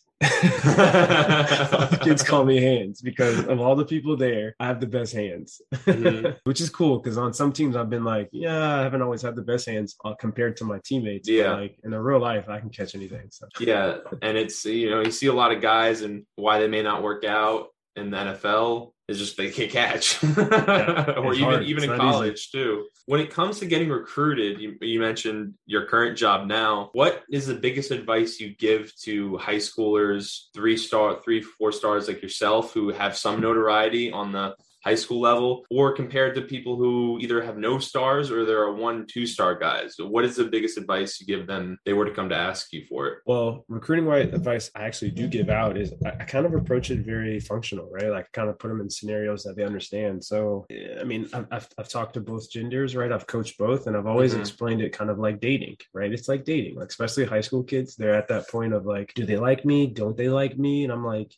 Kids 2.03 2.23
call 2.23 2.45
me 2.45 2.61
hands 2.61 3.01
because 3.01 3.45
of 3.45 3.59
all 3.59 3.75
the 3.75 3.85
people 3.85 4.15
there, 4.15 4.55
I 4.59 4.67
have 4.67 4.79
the 4.79 4.87
best 4.87 5.13
hands, 5.13 5.61
mm-hmm. 5.73 6.31
which 6.43 6.61
is 6.61 6.69
cool. 6.69 6.99
Because 6.99 7.17
on 7.17 7.33
some 7.33 7.51
teams, 7.51 7.75
I've 7.75 7.89
been 7.89 8.03
like, 8.03 8.29
yeah, 8.31 8.79
I 8.79 8.81
haven't 8.83 9.01
always 9.01 9.21
had 9.21 9.35
the 9.35 9.41
best 9.41 9.67
hands 9.67 9.95
uh, 10.05 10.13
compared 10.15 10.57
to 10.57 10.63
my 10.63 10.79
teammates. 10.83 11.27
Yeah, 11.27 11.55
like 11.55 11.77
in 11.83 11.93
a 11.93 12.01
real 12.01 12.19
life, 12.19 12.49
I 12.49 12.59
can 12.59 12.69
catch 12.69 12.95
anything. 12.95 13.27
So 13.29 13.47
yeah, 13.59 13.97
and 14.21 14.37
it's 14.37 14.65
you 14.65 14.89
know 14.89 15.01
you 15.01 15.11
see 15.11 15.27
a 15.27 15.33
lot 15.33 15.51
of 15.51 15.61
guys 15.61 16.01
and 16.01 16.25
why 16.35 16.59
they 16.59 16.67
may 16.67 16.81
not 16.81 17.03
work 17.03 17.25
out 17.25 17.67
in 17.95 18.09
the 18.09 18.17
NFL 18.17 18.92
is 19.07 19.19
just 19.19 19.35
they 19.35 19.51
can't 19.51 19.71
catch, 19.71 20.23
yeah, 20.37 21.15
or 21.17 21.33
even 21.33 21.43
hard. 21.43 21.63
even 21.63 21.83
it's 21.83 21.91
in 21.91 21.99
college 21.99 22.33
easy. 22.33 22.49
too. 22.51 22.87
When 23.05 23.19
it 23.19 23.31
comes 23.31 23.59
to 23.59 23.65
getting 23.65 23.89
recruited, 23.89 24.61
you, 24.61 24.77
you 24.79 24.99
mentioned 24.99 25.55
your 25.65 25.85
current 25.87 26.17
job 26.17 26.47
now. 26.47 26.89
What 26.93 27.23
is 27.29 27.45
the 27.45 27.55
biggest 27.55 27.91
advice 27.91 28.39
you 28.39 28.55
give 28.55 28.95
to 29.01 29.37
high 29.37 29.57
schoolers, 29.57 30.45
three 30.53 30.77
star, 30.77 31.19
three 31.21 31.41
four 31.41 31.73
stars 31.73 32.07
like 32.07 32.21
yourself, 32.21 32.73
who 32.73 32.89
have 32.89 33.17
some 33.17 33.41
notoriety 33.41 34.11
on 34.11 34.31
the 34.31 34.55
high 34.83 34.95
school 34.95 35.21
level 35.21 35.65
or 35.69 35.93
compared 35.93 36.35
to 36.35 36.41
people 36.41 36.75
who 36.75 37.17
either 37.21 37.41
have 37.41 37.57
no 37.57 37.79
stars 37.79 38.31
or 38.31 38.45
there 38.45 38.61
are 38.61 38.73
one 38.73 39.05
two 39.07 39.25
star 39.25 39.55
guys. 39.55 39.95
What 39.97 40.25
is 40.25 40.35
the 40.35 40.45
biggest 40.45 40.77
advice 40.77 41.19
you 41.19 41.25
give 41.25 41.47
them 41.47 41.77
they 41.85 41.93
were 41.93 42.05
to 42.05 42.11
come 42.11 42.29
to 42.29 42.35
ask 42.35 42.73
you 42.73 42.85
for 42.87 43.07
it? 43.07 43.19
Well 43.25 43.65
recruiting 43.67 44.05
white 44.05 44.33
advice 44.33 44.69
i 44.75 44.83
actually 44.83 45.11
do 45.11 45.27
give 45.27 45.49
out 45.49 45.77
is 45.77 45.93
i 46.05 46.23
kind 46.25 46.45
of 46.45 46.53
approach 46.53 46.91
it 46.91 46.99
very 46.99 47.39
functional 47.39 47.89
right? 47.91 48.09
Like 48.09 48.31
kind 48.31 48.49
of 48.49 48.59
put 48.59 48.67
them 48.67 48.81
in 48.81 48.89
scenarios 48.89 49.43
that 49.43 49.55
they 49.55 49.63
understand. 49.63 50.23
So 50.23 50.65
i 50.99 51.03
mean 51.03 51.29
i've, 51.33 51.47
I've, 51.51 51.67
I've 51.77 51.89
talked 51.89 52.13
to 52.15 52.21
both 52.21 52.49
genders 52.49 52.95
right? 52.95 53.11
I've 53.11 53.27
coached 53.27 53.57
both 53.57 53.87
and 53.87 53.95
i've 53.95 54.07
always 54.07 54.31
mm-hmm. 54.31 54.41
explained 54.41 54.81
it 54.81 54.91
kind 54.91 55.09
of 55.09 55.19
like 55.19 55.39
dating 55.39 55.77
right? 55.93 56.11
It's 56.11 56.27
like 56.27 56.43
dating 56.43 56.75
like 56.75 56.89
especially 56.89 57.25
high 57.25 57.41
school 57.41 57.63
kids 57.63 57.95
they're 57.95 58.15
at 58.15 58.27
that 58.27 58.49
point 58.49 58.73
of 58.73 58.85
like 58.85 59.13
do 59.13 59.25
they 59.25 59.37
like 59.37 59.63
me? 59.65 59.87
Don't 59.87 60.17
they 60.17 60.29
like 60.29 60.57
me? 60.57 60.83
And 60.83 60.91
i'm 60.91 61.05
like 61.05 61.33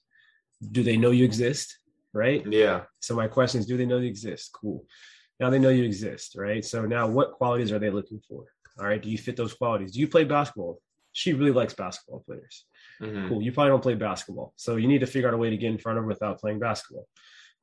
do 0.71 0.83
they 0.83 0.97
know 0.97 1.11
you 1.11 1.25
exist 1.25 1.77
right? 2.15 2.43
Yeah. 2.49 2.83
So 3.01 3.13
my 3.13 3.27
question 3.27 3.59
is, 3.59 3.67
do 3.67 3.77
they 3.77 3.85
know 3.85 3.97
you 3.97 4.07
exist? 4.07 4.51
Cool. 4.53 4.85
Now 5.39 5.49
they 5.49 5.59
know 5.59 5.69
you 5.69 5.83
exist, 5.83 6.35
right? 6.37 6.63
So 6.63 6.85
now 6.85 7.07
what 7.07 7.33
qualities 7.33 7.71
are 7.71 7.79
they 7.79 7.89
looking 7.89 8.21
for? 8.27 8.45
All 8.79 8.85
right. 8.85 9.01
Do 9.01 9.09
you 9.09 9.17
fit 9.17 9.35
those 9.35 9.53
qualities? 9.53 9.91
Do 9.91 9.99
you 9.99 10.07
play 10.07 10.23
basketball? 10.23 10.79
She 11.11 11.33
really 11.33 11.51
likes 11.51 11.73
basketball 11.73 12.23
players. 12.25 12.65
Mm-hmm. 13.01 13.27
Cool. 13.27 13.41
You 13.41 13.51
probably 13.51 13.71
don't 13.71 13.83
play 13.83 13.95
basketball. 13.95 14.53
So 14.55 14.77
you 14.77 14.87
need 14.87 14.99
to 14.99 15.07
figure 15.07 15.27
out 15.27 15.33
a 15.33 15.37
way 15.37 15.49
to 15.49 15.57
get 15.57 15.71
in 15.71 15.77
front 15.77 15.97
of 15.97 16.03
her 16.03 16.07
without 16.07 16.39
playing 16.39 16.59
basketball. 16.59 17.07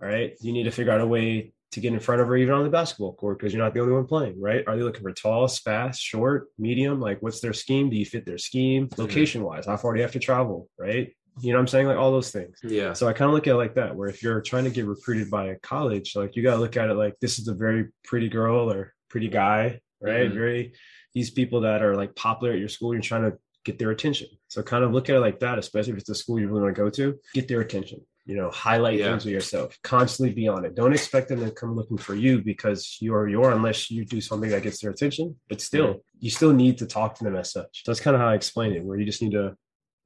All 0.02 0.08
right. 0.08 0.34
You 0.40 0.52
need 0.52 0.64
to 0.64 0.70
figure 0.70 0.92
out 0.92 1.00
a 1.00 1.06
way 1.06 1.52
to 1.72 1.80
get 1.80 1.92
in 1.92 2.00
front 2.00 2.20
of 2.20 2.28
her 2.28 2.36
even 2.36 2.54
on 2.54 2.64
the 2.64 2.70
basketball 2.70 3.14
court 3.14 3.38
because 3.38 3.52
you're 3.54 3.62
not 3.62 3.72
the 3.72 3.80
only 3.80 3.94
one 3.94 4.06
playing, 4.06 4.38
right? 4.40 4.62
Are 4.66 4.76
they 4.76 4.82
looking 4.82 5.02
for 5.02 5.12
tall, 5.12 5.48
fast, 5.48 6.02
short, 6.02 6.48
medium? 6.58 7.00
Like 7.00 7.22
what's 7.22 7.40
their 7.40 7.54
scheme? 7.54 7.88
Do 7.88 7.96
you 7.96 8.04
fit 8.04 8.26
their 8.26 8.38
scheme? 8.38 8.88
Mm-hmm. 8.88 9.00
Location 9.00 9.42
wise, 9.42 9.66
how 9.66 9.78
far 9.78 9.94
do 9.94 9.98
you 9.98 10.02
have 10.02 10.12
to 10.12 10.18
travel, 10.18 10.68
right? 10.78 11.14
You 11.40 11.52
know 11.52 11.58
what 11.58 11.62
I'm 11.62 11.68
saying? 11.68 11.86
Like 11.86 11.96
all 11.96 12.12
those 12.12 12.30
things. 12.30 12.58
Yeah. 12.62 12.92
So 12.92 13.08
I 13.08 13.12
kind 13.12 13.28
of 13.28 13.34
look 13.34 13.46
at 13.46 13.54
it 13.54 13.56
like 13.56 13.74
that, 13.76 13.96
where 13.96 14.08
if 14.08 14.22
you're 14.22 14.40
trying 14.42 14.64
to 14.64 14.70
get 14.70 14.86
recruited 14.86 15.30
by 15.30 15.46
a 15.46 15.56
college, 15.56 16.14
like 16.14 16.36
you 16.36 16.42
got 16.42 16.54
to 16.54 16.60
look 16.60 16.76
at 16.76 16.90
it 16.90 16.94
like 16.94 17.14
this 17.20 17.38
is 17.38 17.48
a 17.48 17.54
very 17.54 17.88
pretty 18.04 18.28
girl 18.28 18.70
or 18.70 18.92
pretty 19.08 19.28
guy, 19.28 19.80
right? 20.00 20.26
Mm-hmm. 20.26 20.34
Very, 20.34 20.72
these 21.14 21.30
people 21.30 21.62
that 21.62 21.82
are 21.82 21.96
like 21.96 22.14
popular 22.14 22.52
at 22.52 22.58
your 22.58 22.68
school, 22.68 22.92
you're 22.92 23.02
trying 23.02 23.30
to 23.30 23.38
get 23.64 23.78
their 23.78 23.90
attention. 23.90 24.28
So 24.48 24.62
kind 24.62 24.84
of 24.84 24.92
look 24.92 25.08
at 25.08 25.16
it 25.16 25.20
like 25.20 25.40
that, 25.40 25.58
especially 25.58 25.92
if 25.92 25.98
it's 26.00 26.08
a 26.10 26.14
school 26.14 26.38
you 26.38 26.48
really 26.48 26.62
want 26.62 26.74
to 26.76 26.82
go 26.82 26.90
to, 26.90 27.18
get 27.34 27.48
their 27.48 27.60
attention. 27.60 28.00
You 28.24 28.36
know, 28.36 28.50
highlight 28.50 28.98
yeah. 28.98 29.10
things 29.10 29.24
with 29.24 29.34
yourself. 29.34 29.76
Constantly 29.82 30.32
be 30.32 30.46
on 30.46 30.64
it. 30.64 30.76
Don't 30.76 30.92
expect 30.92 31.28
them 31.28 31.40
to 31.40 31.50
come 31.50 31.74
looking 31.74 31.98
for 31.98 32.14
you 32.14 32.40
because 32.40 32.98
you're 33.00 33.28
you're 33.28 33.50
unless 33.50 33.90
you 33.90 34.04
do 34.04 34.20
something 34.20 34.50
that 34.50 34.62
gets 34.62 34.80
their 34.80 34.92
attention. 34.92 35.34
But 35.48 35.60
still, 35.60 35.88
mm-hmm. 35.88 36.18
you 36.20 36.30
still 36.30 36.52
need 36.52 36.78
to 36.78 36.86
talk 36.86 37.16
to 37.16 37.24
them 37.24 37.34
as 37.34 37.50
such. 37.50 37.82
So 37.82 37.90
that's 37.90 38.00
kind 38.00 38.14
of 38.14 38.20
how 38.20 38.28
I 38.28 38.34
explain 38.34 38.74
it, 38.74 38.84
where 38.84 38.96
you 38.96 39.04
just 39.04 39.22
need 39.22 39.32
to 39.32 39.56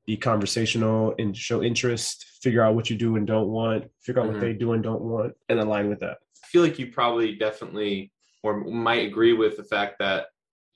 be 0.06 0.16
conversational 0.16 1.14
and 1.18 1.36
show 1.36 1.62
interest, 1.62 2.24
figure 2.40 2.62
out 2.62 2.74
what 2.74 2.88
you 2.88 2.96
do 2.96 3.16
and 3.16 3.26
don't 3.26 3.48
want, 3.48 3.84
figure 4.00 4.20
out 4.20 4.26
mm-hmm. 4.26 4.34
what 4.34 4.40
they 4.40 4.52
do 4.52 4.72
and 4.72 4.82
don't 4.82 5.02
want, 5.02 5.34
and 5.48 5.58
align 5.58 5.88
with 5.88 6.00
that. 6.00 6.18
I 6.42 6.46
feel 6.46 6.62
like 6.62 6.78
you 6.78 6.92
probably 6.92 7.34
definitely 7.34 8.12
or 8.42 8.64
might 8.64 9.06
agree 9.06 9.32
with 9.32 9.56
the 9.56 9.64
fact 9.64 9.98
that 9.98 10.26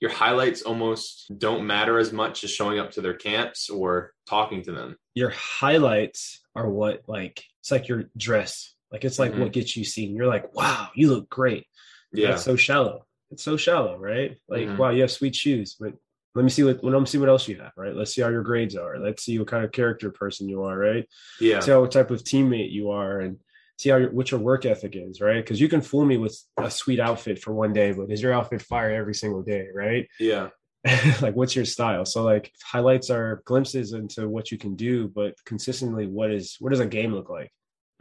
your 0.01 0.11
highlights 0.11 0.63
almost 0.63 1.31
don't 1.37 1.65
matter 1.65 1.99
as 1.99 2.11
much 2.11 2.43
as 2.43 2.51
showing 2.51 2.79
up 2.79 2.91
to 2.91 3.01
their 3.01 3.13
camps 3.13 3.69
or 3.69 4.13
talking 4.27 4.63
to 4.63 4.71
them. 4.71 4.97
Your 5.13 5.29
highlights 5.29 6.41
are 6.55 6.69
what 6.69 7.03
like 7.07 7.43
it's 7.61 7.71
like 7.71 7.87
your 7.87 8.05
dress. 8.17 8.73
Like 8.91 9.05
it's 9.05 9.19
like 9.19 9.31
mm-hmm. 9.31 9.41
what 9.41 9.53
gets 9.53 9.77
you 9.77 9.85
seen. 9.85 10.15
You're 10.15 10.27
like, 10.27 10.53
wow, 10.53 10.89
you 10.95 11.09
look 11.09 11.29
great. 11.29 11.65
Yeah. 12.11 12.31
That's 12.31 12.43
so 12.43 12.55
shallow. 12.55 13.05
It's 13.29 13.43
so 13.43 13.55
shallow, 13.55 13.97
right? 13.97 14.37
Like, 14.49 14.63
mm-hmm. 14.63 14.77
wow, 14.77 14.89
you 14.89 15.01
have 15.01 15.11
sweet 15.11 15.35
shoes, 15.35 15.77
but 15.79 15.93
let 16.33 16.43
me 16.43 16.49
see 16.49 16.63
what 16.63 16.83
let 16.83 16.99
me 16.99 17.05
see 17.05 17.17
what 17.17 17.29
else 17.29 17.47
you 17.47 17.57
have, 17.57 17.73
right? 17.75 17.95
Let's 17.95 18.13
see 18.13 18.21
how 18.21 18.29
your 18.29 18.43
grades 18.43 18.75
are. 18.75 18.99
Let's 18.99 19.23
see 19.23 19.37
what 19.37 19.47
kind 19.47 19.65
of 19.65 19.71
character 19.71 20.11
person 20.11 20.47
you 20.47 20.63
are, 20.63 20.77
right? 20.77 21.07
Yeah. 21.39 21.59
See 21.59 21.71
how 21.71 21.81
what 21.81 21.91
type 21.91 22.11
of 22.11 22.23
teammate 22.23 22.71
you 22.71 22.91
are 22.91 23.19
and 23.19 23.37
see 23.77 23.89
how 23.89 23.97
your, 23.97 24.11
what 24.11 24.31
your 24.31 24.39
work 24.39 24.65
ethic 24.65 24.95
is, 24.95 25.19
right? 25.19 25.43
Because 25.43 25.59
you 25.59 25.67
can 25.67 25.81
fool 25.81 26.05
me 26.05 26.17
with 26.17 26.39
a 26.57 26.71
sweet 26.71 26.99
outfit 26.99 27.39
for 27.39 27.53
one 27.53 27.73
day, 27.73 27.91
but 27.91 28.11
is 28.11 28.21
your 28.21 28.33
outfit 28.33 28.61
fire 28.61 28.91
every 28.91 29.15
single 29.15 29.41
day, 29.41 29.67
right? 29.73 30.07
Yeah. 30.19 30.49
like 31.21 31.35
what's 31.35 31.55
your 31.55 31.65
style? 31.65 32.05
So 32.05 32.23
like 32.23 32.51
highlights 32.63 33.09
are 33.09 33.41
glimpses 33.45 33.93
into 33.93 34.27
what 34.27 34.51
you 34.51 34.57
can 34.57 34.75
do, 34.75 35.07
but 35.09 35.35
consistently, 35.45 36.07
what 36.07 36.31
is 36.31 36.55
what 36.59 36.69
does 36.69 36.79
a 36.79 36.85
game 36.85 37.13
look 37.13 37.29
like? 37.29 37.51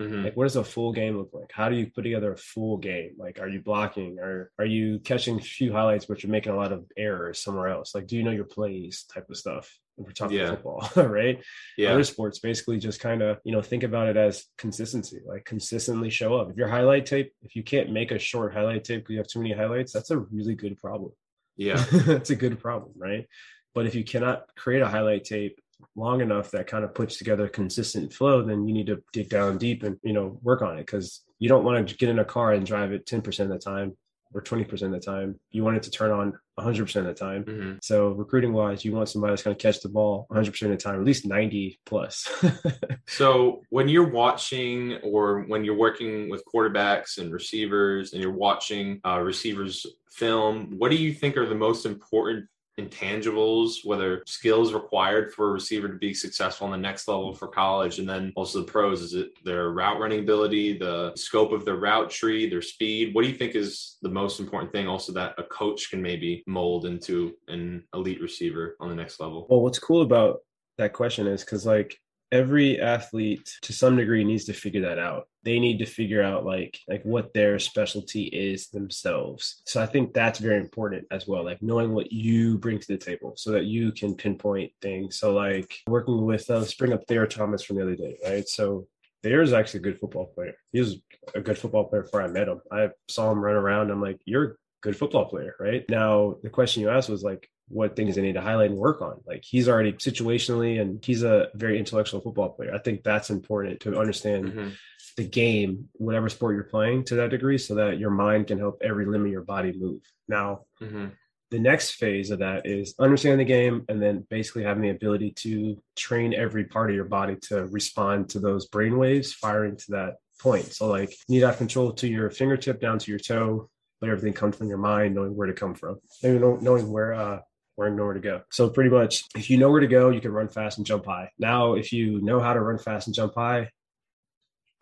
Mm-hmm. 0.00 0.24
Like, 0.24 0.36
what 0.36 0.44
does 0.44 0.56
a 0.56 0.64
full 0.64 0.92
game 0.92 1.18
look 1.18 1.30
like? 1.32 1.50
How 1.52 1.68
do 1.68 1.76
you 1.76 1.86
put 1.86 2.02
together 2.02 2.32
a 2.32 2.36
full 2.36 2.78
game? 2.78 3.12
Like, 3.18 3.38
are 3.38 3.48
you 3.48 3.60
blocking? 3.60 4.18
Or 4.18 4.50
are 4.58 4.64
you 4.64 4.98
catching 5.00 5.38
a 5.38 5.42
few 5.42 5.72
highlights, 5.72 6.06
but 6.06 6.22
you're 6.22 6.32
making 6.32 6.52
a 6.52 6.56
lot 6.56 6.72
of 6.72 6.86
errors 6.96 7.42
somewhere 7.42 7.68
else? 7.68 7.94
Like, 7.94 8.06
do 8.06 8.16
you 8.16 8.22
know 8.22 8.30
your 8.30 8.44
plays 8.44 9.04
type 9.12 9.28
of 9.28 9.36
stuff? 9.36 9.70
We're 9.98 10.12
talking 10.12 10.38
yeah. 10.38 10.50
football, 10.50 10.88
right? 10.96 11.44
Yeah. 11.76 11.92
Other 11.92 12.04
sports 12.04 12.38
basically 12.38 12.78
just 12.78 13.00
kind 13.00 13.20
of, 13.20 13.38
you 13.44 13.52
know, 13.52 13.60
think 13.60 13.82
about 13.82 14.08
it 14.08 14.16
as 14.16 14.46
consistency, 14.56 15.18
like 15.26 15.44
consistently 15.44 16.08
show 16.08 16.34
up. 16.34 16.50
If 16.50 16.56
your 16.56 16.68
highlight 16.68 17.04
tape, 17.04 17.34
if 17.42 17.54
you 17.54 17.62
can't 17.62 17.92
make 17.92 18.10
a 18.10 18.18
short 18.18 18.54
highlight 18.54 18.84
tape 18.84 19.00
because 19.00 19.12
you 19.12 19.18
have 19.18 19.26
too 19.26 19.40
many 19.40 19.52
highlights, 19.52 19.92
that's 19.92 20.10
a 20.10 20.18
really 20.18 20.54
good 20.54 20.78
problem. 20.78 21.12
Yeah. 21.58 21.84
that's 21.92 22.30
a 22.30 22.36
good 22.36 22.58
problem, 22.58 22.92
right? 22.96 23.26
But 23.74 23.84
if 23.84 23.94
you 23.94 24.02
cannot 24.02 24.46
create 24.56 24.80
a 24.80 24.88
highlight 24.88 25.24
tape 25.24 25.60
long 25.96 26.20
enough 26.20 26.50
that 26.50 26.66
kind 26.66 26.84
of 26.84 26.94
puts 26.94 27.16
together 27.16 27.46
a 27.46 27.50
consistent 27.50 28.12
flow, 28.12 28.42
then 28.42 28.66
you 28.66 28.74
need 28.74 28.86
to 28.86 29.02
dig 29.12 29.28
down 29.28 29.58
deep 29.58 29.82
and 29.82 29.98
you 30.02 30.12
know 30.12 30.38
work 30.42 30.62
on 30.62 30.78
it 30.78 30.86
because 30.86 31.22
you 31.38 31.48
don't 31.48 31.64
want 31.64 31.88
to 31.88 31.96
get 31.96 32.08
in 32.08 32.18
a 32.18 32.24
car 32.24 32.52
and 32.52 32.66
drive 32.66 32.92
it 32.92 33.06
10% 33.06 33.40
of 33.40 33.48
the 33.48 33.58
time 33.58 33.96
or 34.32 34.40
20% 34.40 34.82
of 34.82 34.92
the 34.92 35.00
time. 35.00 35.38
You 35.50 35.64
want 35.64 35.76
it 35.76 35.82
to 35.84 35.90
turn 35.90 36.10
on 36.10 36.34
100% 36.58 36.96
of 36.96 37.04
the 37.04 37.14
time. 37.14 37.44
Mm-hmm. 37.44 37.72
So 37.82 38.10
recruiting 38.10 38.52
wise, 38.52 38.84
you 38.84 38.92
want 38.92 39.08
somebody 39.08 39.32
that's 39.32 39.42
going 39.42 39.56
to 39.56 39.62
catch 39.62 39.80
the 39.80 39.88
ball 39.88 40.26
100% 40.30 40.62
of 40.62 40.70
the 40.70 40.76
time, 40.76 40.96
at 40.96 41.04
least 41.04 41.26
90 41.26 41.80
plus. 41.84 42.28
so 43.08 43.62
when 43.70 43.88
you're 43.88 44.08
watching 44.08 44.98
or 45.02 45.42
when 45.42 45.64
you're 45.64 45.76
working 45.76 46.30
with 46.30 46.44
quarterbacks 46.44 47.18
and 47.18 47.32
receivers 47.32 48.12
and 48.12 48.22
you're 48.22 48.30
watching 48.30 49.00
uh, 49.04 49.18
receivers 49.18 49.84
film, 50.12 50.74
what 50.78 50.90
do 50.90 50.96
you 50.96 51.12
think 51.12 51.36
are 51.36 51.46
the 51.46 51.54
most 51.54 51.86
important 51.86 52.46
intangibles, 52.80 53.84
whether 53.84 54.22
skills 54.26 54.72
required 54.72 55.32
for 55.32 55.48
a 55.48 55.52
receiver 55.52 55.88
to 55.88 55.98
be 55.98 56.14
successful 56.14 56.66
on 56.66 56.72
the 56.72 56.78
next 56.78 57.08
level 57.08 57.34
for 57.34 57.48
college, 57.48 57.98
and 57.98 58.08
then 58.08 58.32
also 58.36 58.60
the 58.60 58.70
pros? 58.70 59.02
Is 59.02 59.14
it 59.14 59.30
their 59.44 59.70
route 59.70 60.00
running 60.00 60.20
ability, 60.20 60.78
the 60.78 61.12
scope 61.16 61.52
of 61.52 61.64
their 61.64 61.76
route 61.76 62.10
tree, 62.10 62.48
their 62.48 62.62
speed? 62.62 63.14
What 63.14 63.22
do 63.22 63.28
you 63.28 63.36
think 63.36 63.54
is 63.54 63.96
the 64.02 64.08
most 64.08 64.40
important 64.40 64.72
thing 64.72 64.88
also 64.88 65.12
that 65.12 65.34
a 65.38 65.42
coach 65.42 65.90
can 65.90 66.02
maybe 66.02 66.42
mold 66.46 66.86
into 66.86 67.34
an 67.48 67.84
elite 67.94 68.20
receiver 68.20 68.76
on 68.80 68.88
the 68.88 68.94
next 68.94 69.20
level? 69.20 69.46
Well, 69.48 69.60
what's 69.60 69.78
cool 69.78 70.02
about 70.02 70.40
that 70.78 70.92
question 70.92 71.26
is 71.26 71.44
because 71.44 71.66
like 71.66 71.98
every 72.32 72.80
athlete 72.80 73.58
to 73.62 73.72
some 73.72 73.96
degree 73.96 74.24
needs 74.24 74.44
to 74.44 74.52
figure 74.52 74.82
that 74.82 74.98
out 74.98 75.26
they 75.42 75.58
need 75.58 75.78
to 75.78 75.86
figure 75.86 76.22
out 76.22 76.44
like 76.44 76.78
like 76.88 77.02
what 77.02 77.32
their 77.34 77.58
specialty 77.58 78.24
is 78.24 78.68
themselves 78.68 79.62
so 79.66 79.82
i 79.82 79.86
think 79.86 80.12
that's 80.12 80.38
very 80.38 80.58
important 80.58 81.04
as 81.10 81.26
well 81.26 81.44
like 81.44 81.60
knowing 81.62 81.92
what 81.92 82.12
you 82.12 82.58
bring 82.58 82.78
to 82.78 82.88
the 82.88 82.98
table 82.98 83.32
so 83.36 83.50
that 83.50 83.64
you 83.64 83.90
can 83.92 84.14
pinpoint 84.14 84.70
things 84.80 85.18
so 85.18 85.32
like 85.32 85.74
working 85.86 86.24
with 86.24 86.48
uh, 86.50 86.58
let's 86.58 86.74
bring 86.74 86.92
up 86.92 87.06
thayer 87.06 87.26
thomas 87.26 87.62
from 87.62 87.76
the 87.76 87.82
other 87.82 87.96
day 87.96 88.16
right 88.24 88.48
so 88.48 88.86
Thayer 89.22 89.42
is 89.42 89.52
actually 89.52 89.80
a 89.80 89.82
good 89.82 90.00
football 90.00 90.26
player. 90.34 90.54
He 90.72 90.80
was 90.80 90.96
a 91.34 91.40
good 91.40 91.58
football 91.58 91.84
player 91.84 92.02
before 92.02 92.22
I 92.22 92.28
met 92.28 92.48
him. 92.48 92.60
I 92.72 92.88
saw 93.08 93.30
him 93.30 93.40
run 93.40 93.56
around. 93.56 93.90
I'm 93.90 94.00
like, 94.00 94.18
you're 94.24 94.44
a 94.44 94.54
good 94.80 94.96
football 94.96 95.26
player, 95.26 95.54
right? 95.60 95.84
Now, 95.88 96.36
the 96.42 96.48
question 96.48 96.82
you 96.82 96.90
asked 96.90 97.10
was 97.10 97.22
like, 97.22 97.48
what 97.70 97.94
things 97.94 98.16
they 98.16 98.22
need 98.22 98.34
to 98.34 98.40
highlight 98.40 98.70
and 98.70 98.78
work 98.78 99.00
on. 99.00 99.20
Like 99.26 99.44
he's 99.44 99.68
already 99.68 99.92
situationally 99.92 100.80
and 100.80 101.02
he's 101.04 101.22
a 101.22 101.48
very 101.54 101.78
intellectual 101.78 102.20
football 102.20 102.50
player. 102.50 102.74
I 102.74 102.78
think 102.78 103.02
that's 103.02 103.30
important 103.30 103.80
to 103.80 103.98
understand 103.98 104.44
mm-hmm. 104.46 104.68
the 105.16 105.24
game, 105.24 105.88
whatever 105.94 106.28
sport 106.28 106.56
you're 106.56 106.64
playing 106.64 107.04
to 107.04 107.14
that 107.16 107.30
degree, 107.30 107.58
so 107.58 107.76
that 107.76 107.98
your 107.98 108.10
mind 108.10 108.48
can 108.48 108.58
help 108.58 108.82
every 108.82 109.06
limb 109.06 109.24
of 109.24 109.30
your 109.30 109.44
body 109.44 109.72
move. 109.72 110.00
Now, 110.28 110.62
mm-hmm. 110.82 111.06
the 111.52 111.60
next 111.60 111.92
phase 111.92 112.32
of 112.32 112.40
that 112.40 112.66
is 112.66 112.94
understanding 112.98 113.38
the 113.38 113.52
game 113.52 113.84
and 113.88 114.02
then 114.02 114.26
basically 114.28 114.64
having 114.64 114.82
the 114.82 114.90
ability 114.90 115.30
to 115.36 115.80
train 115.96 116.34
every 116.34 116.64
part 116.64 116.90
of 116.90 116.96
your 116.96 117.04
body 117.04 117.36
to 117.42 117.66
respond 117.66 118.30
to 118.30 118.40
those 118.40 118.66
brain 118.66 118.98
waves 118.98 119.32
firing 119.32 119.76
to 119.76 119.90
that 119.92 120.16
point. 120.40 120.72
So 120.72 120.88
like 120.88 121.10
you 121.28 121.36
need 121.36 121.40
to 121.40 121.46
have 121.46 121.58
control 121.58 121.92
to 121.92 122.08
your 122.08 122.30
fingertip 122.30 122.80
down 122.80 122.98
to 122.98 123.10
your 123.12 123.20
toe, 123.20 123.70
let 124.00 124.10
everything 124.10 124.32
come 124.32 124.50
from 124.50 124.68
your 124.68 124.78
mind, 124.78 125.14
knowing 125.14 125.36
where 125.36 125.46
to 125.46 125.52
come 125.52 125.74
from, 125.74 126.00
maybe 126.22 126.38
knowing 126.38 126.90
where 126.90 127.12
uh, 127.12 127.40
where 127.80 127.88
know 127.88 128.04
where 128.04 128.14
to 128.14 128.20
go. 128.20 128.42
So 128.50 128.68
pretty 128.68 128.90
much, 128.90 129.24
if 129.34 129.48
you 129.48 129.56
know 129.56 129.70
where 129.70 129.80
to 129.80 129.86
go, 129.86 130.10
you 130.10 130.20
can 130.20 130.32
run 130.32 130.48
fast 130.48 130.76
and 130.76 130.86
jump 130.86 131.06
high. 131.06 131.30
Now, 131.38 131.74
if 131.74 131.94
you 131.94 132.20
know 132.20 132.38
how 132.38 132.52
to 132.52 132.60
run 132.60 132.78
fast 132.78 133.06
and 133.06 133.14
jump 133.14 133.34
high, 133.34 133.70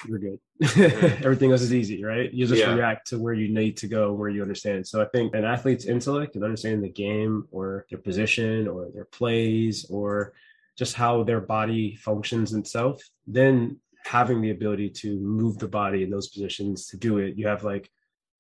you're 0.07 0.19
good. 0.19 0.41
Mm-hmm. 0.61 1.25
Everything 1.25 1.53
else 1.53 1.61
is 1.63 1.73
easy, 1.73 2.03
right? 2.03 2.35
You 2.35 2.45
just 2.45 2.61
yeah. 2.61 2.75
react 2.75 3.07
to 3.11 3.19
where 3.21 3.35
you 3.35 3.55
need 3.55 3.77
to 3.77 3.87
go, 3.87 4.13
where 4.13 4.29
you 4.29 4.43
understand. 4.43 4.85
So 4.85 5.01
I 5.01 5.05
think 5.05 5.33
an 5.33 5.45
athlete's 5.45 5.85
intellect 5.85 6.35
and 6.35 6.43
understanding 6.43 6.83
the 6.83 6.89
game 6.89 7.47
or 7.53 7.87
their 7.89 8.01
position 8.01 8.67
or 8.67 8.89
their 8.93 9.05
plays 9.05 9.87
or 9.89 10.33
just 10.77 10.97
how 10.97 11.23
their 11.23 11.41
body 11.41 11.95
functions 11.95 12.55
itself, 12.55 13.01
then 13.29 13.79
having 14.05 14.41
the 14.41 14.51
ability 14.51 14.91
to 14.91 15.21
move 15.21 15.59
the 15.59 15.69
body 15.69 16.03
in 16.03 16.11
those 16.11 16.27
positions 16.27 16.87
to 16.89 16.97
do 16.97 17.19
it, 17.19 17.37
you 17.37 17.47
have 17.47 17.63
like 17.63 17.89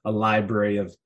a 0.05 0.11
library 0.11 0.79
of 0.79 0.97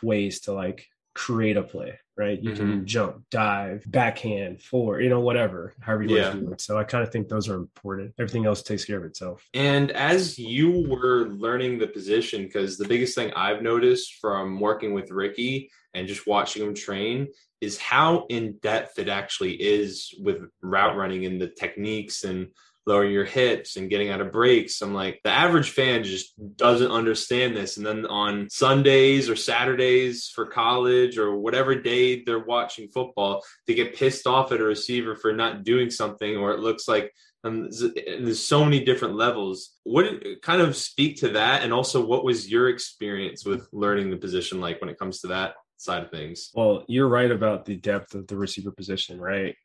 ways 0.00 0.40
to 0.42 0.52
like 0.52 0.86
create 1.20 1.58
a 1.58 1.62
play, 1.62 1.98
right? 2.16 2.42
You 2.42 2.52
mm-hmm. 2.52 2.58
can 2.58 2.86
jump, 2.86 3.24
dive, 3.30 3.84
backhand, 3.86 4.62
forward, 4.62 5.02
you 5.02 5.10
know, 5.10 5.20
whatever, 5.20 5.74
however 5.80 6.04
you 6.04 6.16
yeah. 6.16 6.28
want 6.28 6.34
to 6.34 6.46
do 6.46 6.52
it. 6.52 6.60
So 6.62 6.78
I 6.78 6.84
kind 6.84 7.04
of 7.04 7.12
think 7.12 7.28
those 7.28 7.46
are 7.46 7.56
important. 7.56 8.14
Everything 8.18 8.46
else 8.46 8.62
takes 8.62 8.86
care 8.86 8.96
of 8.96 9.04
itself. 9.04 9.46
And 9.52 9.90
as 9.90 10.38
you 10.38 10.88
were 10.88 11.28
learning 11.28 11.78
the 11.78 11.88
position, 11.88 12.44
because 12.44 12.78
the 12.78 12.88
biggest 12.88 13.14
thing 13.14 13.34
I've 13.36 13.60
noticed 13.60 14.14
from 14.14 14.58
working 14.58 14.94
with 14.94 15.10
Ricky 15.10 15.70
and 15.92 16.08
just 16.08 16.26
watching 16.26 16.62
him 16.62 16.74
train 16.74 17.28
is 17.60 17.76
how 17.76 18.24
in 18.30 18.56
depth 18.62 18.98
it 18.98 19.10
actually 19.10 19.52
is 19.56 20.14
with 20.22 20.48
route 20.62 20.96
running 20.96 21.26
and 21.26 21.38
the 21.38 21.48
techniques 21.48 22.24
and 22.24 22.48
lowering 22.86 23.12
your 23.12 23.24
hips 23.24 23.76
and 23.76 23.90
getting 23.90 24.10
out 24.10 24.20
of 24.20 24.32
breaks. 24.32 24.80
I'm 24.80 24.94
like, 24.94 25.20
the 25.22 25.30
average 25.30 25.70
fan 25.70 26.02
just 26.04 26.32
doesn't 26.56 26.90
understand 26.90 27.56
this. 27.56 27.76
And 27.76 27.86
then 27.86 28.06
on 28.06 28.48
Sundays 28.50 29.28
or 29.28 29.36
Saturdays 29.36 30.30
for 30.34 30.46
college 30.46 31.18
or 31.18 31.36
whatever 31.36 31.74
day 31.74 32.24
they're 32.24 32.44
watching 32.44 32.88
football, 32.88 33.42
they 33.66 33.74
get 33.74 33.96
pissed 33.96 34.26
off 34.26 34.52
at 34.52 34.60
a 34.60 34.64
receiver 34.64 35.14
for 35.14 35.32
not 35.32 35.64
doing 35.64 35.90
something, 35.90 36.36
or 36.36 36.52
it 36.52 36.60
looks 36.60 36.88
like 36.88 37.12
um, 37.44 37.68
there's 37.94 38.44
so 38.44 38.64
many 38.64 38.84
different 38.84 39.14
levels. 39.14 39.70
What 39.84 40.22
kind 40.42 40.60
of 40.60 40.76
speak 40.76 41.20
to 41.20 41.30
that? 41.30 41.62
And 41.62 41.72
also, 41.72 42.04
what 42.04 42.24
was 42.24 42.50
your 42.50 42.68
experience 42.68 43.44
with 43.44 43.66
learning 43.72 44.10
the 44.10 44.16
position 44.16 44.60
like 44.60 44.80
when 44.80 44.90
it 44.90 44.98
comes 44.98 45.20
to 45.20 45.28
that? 45.28 45.54
side 45.80 46.02
of 46.02 46.10
things. 46.10 46.50
Well, 46.54 46.84
you're 46.88 47.08
right 47.08 47.30
about 47.30 47.64
the 47.64 47.76
depth 47.76 48.14
of 48.14 48.26
the 48.26 48.36
receiver 48.36 48.70
position, 48.70 49.18
right? 49.18 49.56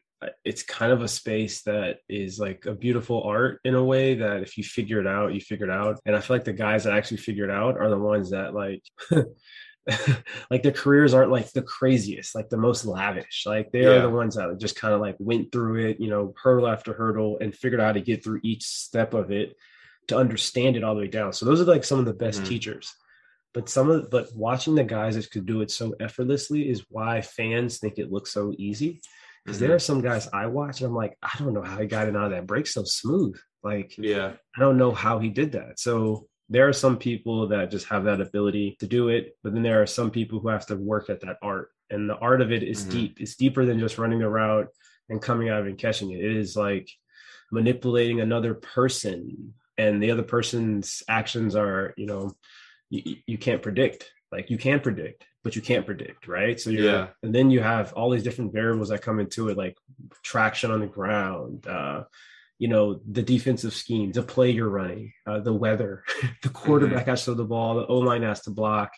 It's 0.44 0.64
kind 0.64 0.92
of 0.92 1.02
a 1.02 1.08
space 1.08 1.62
that 1.64 2.00
is 2.10 2.40
like 2.40 2.66
a 2.66 2.74
beautiful 2.74 3.24
art 3.24 3.60
in 3.64 3.76
a 3.76 3.84
way 3.84 4.16
that 4.16 4.42
if 4.42 4.58
you 4.58 4.64
figure 4.64 5.00
it 5.00 5.08
out, 5.08 5.34
you 5.34 5.42
figure 5.42 5.68
it 5.68 5.72
out. 5.72 6.00
And 6.06 6.16
I 6.16 6.20
feel 6.20 6.36
like 6.36 6.46
the 6.46 6.54
guys 6.54 6.84
that 6.84 6.94
actually 6.94 7.18
figure 7.18 7.46
it 7.46 7.52
out 7.52 7.78
are 7.78 7.90
the 7.90 7.98
ones 7.98 8.32
that 8.32 8.54
like 8.54 8.84
like 10.50 10.64
their 10.64 10.72
careers 10.72 11.14
aren't 11.14 11.32
like 11.32 11.52
the 11.52 11.62
craziest, 11.62 12.34
like 12.34 12.50
the 12.50 12.58
most 12.58 12.86
lavish. 12.86 13.44
Like 13.46 13.72
they 13.72 13.84
yeah. 13.84 13.90
are 13.90 14.02
the 14.02 14.10
ones 14.10 14.36
that 14.36 14.58
just 14.60 14.76
kind 14.76 14.94
of 14.94 15.02
like 15.02 15.16
went 15.20 15.52
through 15.52 15.88
it, 15.88 16.00
you 16.00 16.10
know, 16.10 16.34
hurdle 16.42 16.68
after 16.68 16.94
hurdle 16.94 17.38
and 17.40 17.56
figured 17.56 17.80
out 17.80 17.88
how 17.88 17.92
to 17.94 18.02
get 18.02 18.24
through 18.24 18.40
each 18.44 18.64
step 18.64 19.14
of 19.14 19.32
it 19.32 19.56
to 20.08 20.18
understand 20.18 20.76
it 20.76 20.84
all 20.84 20.96
the 20.96 21.02
way 21.02 21.08
down. 21.08 21.34
So 21.34 21.46
those 21.46 21.62
are 21.62 21.66
like 21.66 21.84
some 21.84 22.00
of 22.00 22.06
the 22.06 22.14
best 22.14 22.40
mm-hmm. 22.40 22.50
teachers 22.50 22.94
But 23.54 23.70
some 23.70 23.90
of 23.90 24.10
but 24.10 24.36
watching 24.36 24.76
the 24.76 24.84
guys 24.84 25.16
that 25.16 25.32
could 25.32 25.46
do 25.46 25.62
it 25.62 25.72
so 25.72 25.94
effortlessly 26.00 26.70
is 26.70 26.86
why 26.90 27.22
fans 27.22 27.78
think 27.78 27.98
it 27.98 28.12
looks 28.12 28.32
so 28.32 28.54
easy. 28.58 29.02
Because 29.46 29.58
mm-hmm. 29.58 29.68
there 29.68 29.76
are 29.76 29.80
some 29.80 30.02
guys 30.02 30.28
I 30.34 30.48
watch 30.48 30.82
and 30.82 30.88
I'm 30.88 30.96
like, 30.96 31.18
I 31.22 31.32
don't 31.38 31.54
know 31.54 31.62
how 31.62 31.78
he 31.78 31.86
got 31.86 32.08
it 32.08 32.16
out 32.16 32.26
of 32.26 32.32
that 32.32 32.48
break 32.48 32.68
so 32.68 32.84
smooth. 32.84 33.38
Like, 33.64 33.96
yeah, 33.98 34.34
I 34.56 34.60
don't 34.60 34.78
know 34.78 34.92
how 34.92 35.20
he 35.20 35.30
did 35.30 35.52
that. 35.54 35.80
So 35.80 36.28
there 36.50 36.68
are 36.68 36.74
some 36.74 36.98
people 36.98 37.48
that 37.48 37.72
just 37.72 37.88
have 37.88 38.04
that 38.06 38.22
ability 38.22 38.78
to 38.80 38.88
do 38.88 39.10
it, 39.10 39.38
but 39.44 39.54
then 39.54 39.64
there 39.64 39.82
are 39.82 39.88
some 39.88 40.12
people 40.12 40.40
who 40.40 40.50
have 40.50 40.66
to 40.68 40.76
work 40.76 41.10
at 41.10 41.22
that 41.22 41.38
art. 41.42 41.70
And 41.90 42.10
the 42.10 42.18
art 42.18 42.42
of 42.42 42.52
it 42.52 42.64
is 42.64 42.82
mm-hmm. 42.82 42.92
deep. 42.92 43.18
It's 43.20 43.36
deeper 43.36 43.66
than 43.66 43.80
just 43.80 43.98
running 43.98 44.22
a 44.22 44.30
route 44.30 44.68
and 45.10 45.22
coming 45.22 45.50
out 45.50 45.68
and 45.68 45.78
catching 45.78 46.12
it. 46.12 46.24
It 46.24 46.36
is 46.36 46.56
like 46.56 46.90
manipulating 47.52 48.22
another 48.22 48.56
person 48.56 49.54
and 49.78 50.02
the 50.02 50.12
other 50.12 50.24
person's 50.24 51.04
actions 51.08 51.56
are, 51.56 51.94
you 51.98 52.06
know, 52.06 52.34
you, 52.90 53.18
you 53.26 53.38
can't 53.38 53.62
predict. 53.62 54.12
Like 54.32 54.50
you 54.50 54.58
can 54.58 54.80
predict, 54.80 55.26
but 55.44 55.56
you 55.56 55.62
can't 55.62 55.86
predict, 55.86 56.28
right? 56.28 56.60
So 56.60 56.70
you're, 56.70 56.86
yeah. 56.86 57.08
and 57.24 57.34
then 57.34 57.52
you 57.52 57.62
have 57.62 57.94
all 57.94 58.10
these 58.10 58.24
different 58.24 58.54
variables 58.54 58.90
that 58.90 59.02
come 59.02 59.20
into 59.20 59.50
it, 59.50 59.58
like 59.58 59.78
traction 60.24 60.72
on 60.72 60.80
the 60.80 60.88
ground, 60.88 61.68
uh, 61.68 62.04
you 62.58 62.68
know, 62.68 63.00
the 63.10 63.22
defensive 63.22 63.74
scheme, 63.74 64.12
the 64.12 64.24
play 64.24 64.52
you're 64.52 64.70
running, 64.70 65.14
uh, 65.28 65.40
the 65.40 65.54
weather, 65.54 66.04
the 66.44 66.50
quarterback 66.50 67.02
mm-hmm. 67.02 67.10
has 67.12 67.22
to 67.22 67.26
throw 67.26 67.34
the 67.36 67.44
ball, 67.44 67.76
the 67.76 67.86
O 67.86 68.00
line 68.00 68.24
has 68.24 68.42
to 68.42 68.50
block, 68.50 68.92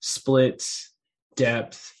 splits, 0.00 0.92
depth. 1.36 1.92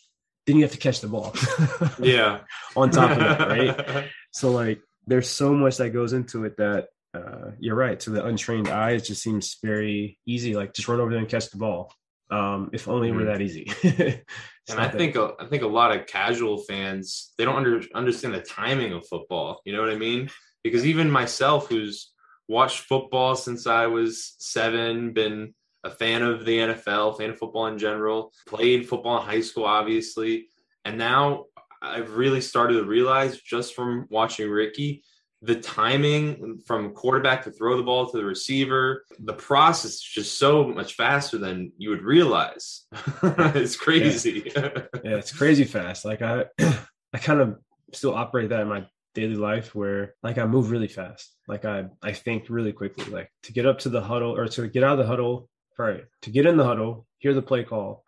Then 0.46 0.56
you 0.56 0.62
have 0.62 0.72
to 0.72 0.78
catch 0.78 1.00
the 1.00 1.08
ball. 1.08 1.34
yeah. 2.00 2.40
On 2.76 2.90
top 2.90 3.10
of 3.10 3.18
that, 3.18 3.48
right? 3.48 4.08
so 4.30 4.50
like, 4.50 4.80
there's 5.06 5.28
so 5.28 5.52
much 5.54 5.76
that 5.78 5.90
goes 5.90 6.12
into 6.12 6.44
it 6.44 6.56
that 6.56 6.88
uh, 7.14 7.50
you're 7.58 7.74
right. 7.74 7.98
To 8.00 8.10
the 8.10 8.24
untrained 8.24 8.68
eye, 8.68 8.92
it 8.92 9.04
just 9.04 9.22
seems 9.22 9.58
very 9.62 10.18
easy. 10.26 10.54
Like 10.54 10.72
just 10.72 10.88
run 10.88 11.00
over 11.00 11.10
there 11.10 11.18
and 11.18 11.28
catch 11.28 11.50
the 11.50 11.58
ball. 11.58 11.92
Um, 12.30 12.70
if 12.72 12.86
only 12.86 13.08
mm-hmm. 13.08 13.20
it 13.20 13.24
were 13.24 13.32
that 13.32 13.42
easy. 13.42 13.72
and 14.68 14.78
I 14.78 14.88
think 14.88 15.16
a, 15.16 15.34
I 15.40 15.46
think 15.46 15.62
a 15.62 15.68
lot 15.68 15.96
of 15.96 16.06
casual 16.06 16.58
fans 16.58 17.32
they 17.36 17.44
don't 17.44 17.56
under, 17.56 17.82
understand 17.94 18.34
the 18.34 18.40
timing 18.40 18.92
of 18.92 19.06
football. 19.06 19.60
You 19.64 19.72
know 19.72 19.80
what 19.80 19.90
I 19.90 19.96
mean? 19.96 20.30
Because 20.62 20.86
even 20.86 21.10
myself, 21.10 21.68
who's 21.68 22.12
watched 22.48 22.80
football 22.80 23.34
since 23.34 23.66
I 23.66 23.86
was 23.86 24.34
seven, 24.38 25.12
been 25.12 25.54
a 25.82 25.90
fan 25.90 26.22
of 26.22 26.44
the 26.44 26.58
NFL, 26.58 27.18
fan 27.18 27.30
of 27.30 27.38
football 27.38 27.66
in 27.66 27.78
general, 27.78 28.32
played 28.46 28.88
football 28.88 29.20
in 29.20 29.26
high 29.26 29.40
school, 29.40 29.64
obviously, 29.64 30.48
and 30.84 30.98
now 30.98 31.46
I've 31.82 32.16
really 32.16 32.42
started 32.42 32.74
to 32.74 32.84
realize 32.84 33.40
just 33.40 33.74
from 33.74 34.06
watching 34.10 34.50
Ricky 34.50 35.02
the 35.42 35.56
timing 35.56 36.60
from 36.66 36.92
quarterback 36.92 37.44
to 37.44 37.50
throw 37.50 37.76
the 37.76 37.82
ball 37.82 38.08
to 38.08 38.16
the 38.16 38.24
receiver, 38.24 39.04
the 39.18 39.32
process 39.32 39.92
is 39.92 40.00
just 40.02 40.38
so 40.38 40.68
much 40.68 40.94
faster 40.94 41.38
than 41.38 41.72
you 41.78 41.90
would 41.90 42.02
realize. 42.02 42.86
it's 43.22 43.76
crazy. 43.76 44.52
Yeah. 44.54 44.70
yeah, 45.04 45.16
it's 45.16 45.32
crazy 45.32 45.64
fast. 45.64 46.04
Like 46.04 46.22
I 46.22 46.44
I 47.12 47.18
kind 47.18 47.40
of 47.40 47.58
still 47.92 48.14
operate 48.14 48.50
that 48.50 48.60
in 48.60 48.68
my 48.68 48.86
daily 49.14 49.34
life 49.34 49.74
where 49.74 50.14
like 50.22 50.38
I 50.38 50.46
move 50.46 50.70
really 50.70 50.88
fast. 50.88 51.34
Like 51.48 51.64
I 51.64 51.86
I 52.02 52.12
think 52.12 52.46
really 52.50 52.72
quickly. 52.72 53.06
Like 53.06 53.30
to 53.44 53.52
get 53.52 53.66
up 53.66 53.78
to 53.80 53.88
the 53.88 54.02
huddle 54.02 54.36
or 54.36 54.46
to 54.48 54.68
get 54.68 54.84
out 54.84 54.92
of 54.92 54.98
the 54.98 55.06
huddle, 55.06 55.48
right? 55.78 56.04
To 56.22 56.30
get 56.30 56.44
in 56.44 56.58
the 56.58 56.64
huddle, 56.64 57.06
hear 57.18 57.32
the 57.32 57.42
play 57.42 57.64
call, 57.64 58.04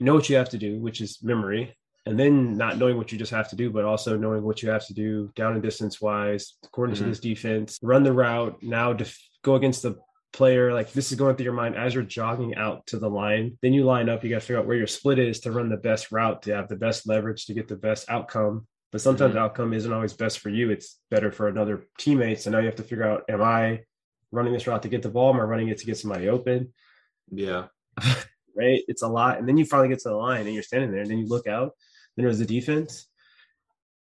know 0.00 0.14
what 0.14 0.28
you 0.28 0.36
have 0.36 0.50
to 0.50 0.58
do, 0.58 0.80
which 0.80 1.00
is 1.00 1.22
memory, 1.22 1.76
and 2.04 2.18
then 2.18 2.56
not 2.56 2.78
knowing 2.78 2.96
what 2.96 3.12
you 3.12 3.18
just 3.18 3.30
have 3.30 3.48
to 3.50 3.56
do, 3.56 3.70
but 3.70 3.84
also 3.84 4.16
knowing 4.16 4.42
what 4.42 4.62
you 4.62 4.70
have 4.70 4.86
to 4.86 4.94
do 4.94 5.30
down 5.36 5.52
and 5.52 5.62
distance 5.62 6.00
wise, 6.00 6.54
according 6.64 6.96
mm-hmm. 6.96 7.04
to 7.04 7.10
this 7.10 7.20
defense, 7.20 7.78
run 7.82 8.02
the 8.02 8.12
route, 8.12 8.60
now 8.62 8.92
def- 8.92 9.18
go 9.42 9.54
against 9.54 9.82
the 9.82 9.96
player. 10.32 10.72
Like 10.72 10.92
this 10.92 11.12
is 11.12 11.18
going 11.18 11.36
through 11.36 11.44
your 11.44 11.52
mind 11.52 11.76
as 11.76 11.94
you're 11.94 12.02
jogging 12.02 12.56
out 12.56 12.86
to 12.88 12.98
the 12.98 13.08
line. 13.08 13.56
Then 13.62 13.72
you 13.72 13.84
line 13.84 14.08
up, 14.08 14.24
you 14.24 14.30
got 14.30 14.36
to 14.36 14.40
figure 14.40 14.58
out 14.58 14.66
where 14.66 14.76
your 14.76 14.88
split 14.88 15.20
is 15.20 15.40
to 15.40 15.52
run 15.52 15.68
the 15.68 15.76
best 15.76 16.10
route, 16.10 16.42
to 16.42 16.56
have 16.56 16.68
the 16.68 16.76
best 16.76 17.06
leverage, 17.06 17.46
to 17.46 17.54
get 17.54 17.68
the 17.68 17.76
best 17.76 18.10
outcome. 18.10 18.66
But 18.90 19.00
sometimes 19.00 19.34
mm-hmm. 19.34 19.44
outcome 19.44 19.72
isn't 19.72 19.92
always 19.92 20.12
best 20.12 20.40
for 20.40 20.50
you. 20.50 20.70
It's 20.70 20.98
better 21.08 21.30
for 21.30 21.46
another 21.46 21.86
teammate. 22.00 22.40
So 22.40 22.50
now 22.50 22.58
you 22.58 22.66
have 22.66 22.76
to 22.76 22.82
figure 22.82 23.08
out, 23.08 23.24
am 23.28 23.42
I 23.42 23.82
running 24.32 24.52
this 24.52 24.66
route 24.66 24.82
to 24.82 24.88
get 24.88 25.02
the 25.02 25.08
ball? 25.08 25.32
Am 25.32 25.40
I 25.40 25.44
running 25.44 25.68
it 25.68 25.78
to 25.78 25.86
get 25.86 25.98
somebody 25.98 26.28
open? 26.28 26.72
Yeah. 27.30 27.66
right. 28.56 28.82
It's 28.88 29.02
a 29.02 29.08
lot. 29.08 29.38
And 29.38 29.48
then 29.48 29.56
you 29.56 29.64
finally 29.64 29.88
get 29.88 30.00
to 30.00 30.08
the 30.08 30.16
line 30.16 30.46
and 30.46 30.52
you're 30.52 30.64
standing 30.64 30.90
there 30.90 31.02
and 31.02 31.10
then 31.10 31.18
you 31.18 31.26
look 31.26 31.46
out 31.46 31.72
then 32.16 32.24
there's 32.24 32.38
the 32.38 32.46
defense, 32.46 33.06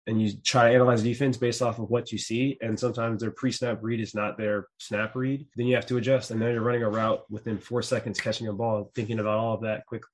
and 0.08 0.22
you 0.22 0.34
try 0.44 0.70
to 0.70 0.76
analyze 0.76 1.02
defense 1.02 1.38
based 1.38 1.62
off 1.62 1.80
of 1.80 1.90
what 1.90 2.12
you 2.12 2.18
see. 2.18 2.58
And 2.62 2.80
sometimes 2.80 3.22
their 3.22 3.32
pre-snap 3.32 3.80
read 3.82 4.00
is 4.00 4.14
not 4.14 4.38
their 4.38 4.68
snap 4.78 5.16
read. 5.16 5.48
Then 5.56 5.66
you 5.66 5.76
have 5.76 5.88
to 5.88 5.98
adjust, 5.98 6.32
and 6.32 6.42
then 6.42 6.54
you're 6.54 6.62
running 6.62 6.84
a 6.84 6.90
route 6.90 7.24
within 7.30 7.58
four 7.58 7.82
seconds, 7.82 8.20
catching 8.20 8.48
a 8.48 8.54
ball, 8.54 8.92
thinking 8.94 9.20
about 9.20 9.40
all 9.40 9.56
of 9.56 9.62
that 9.62 9.86
quickly. 9.88 10.12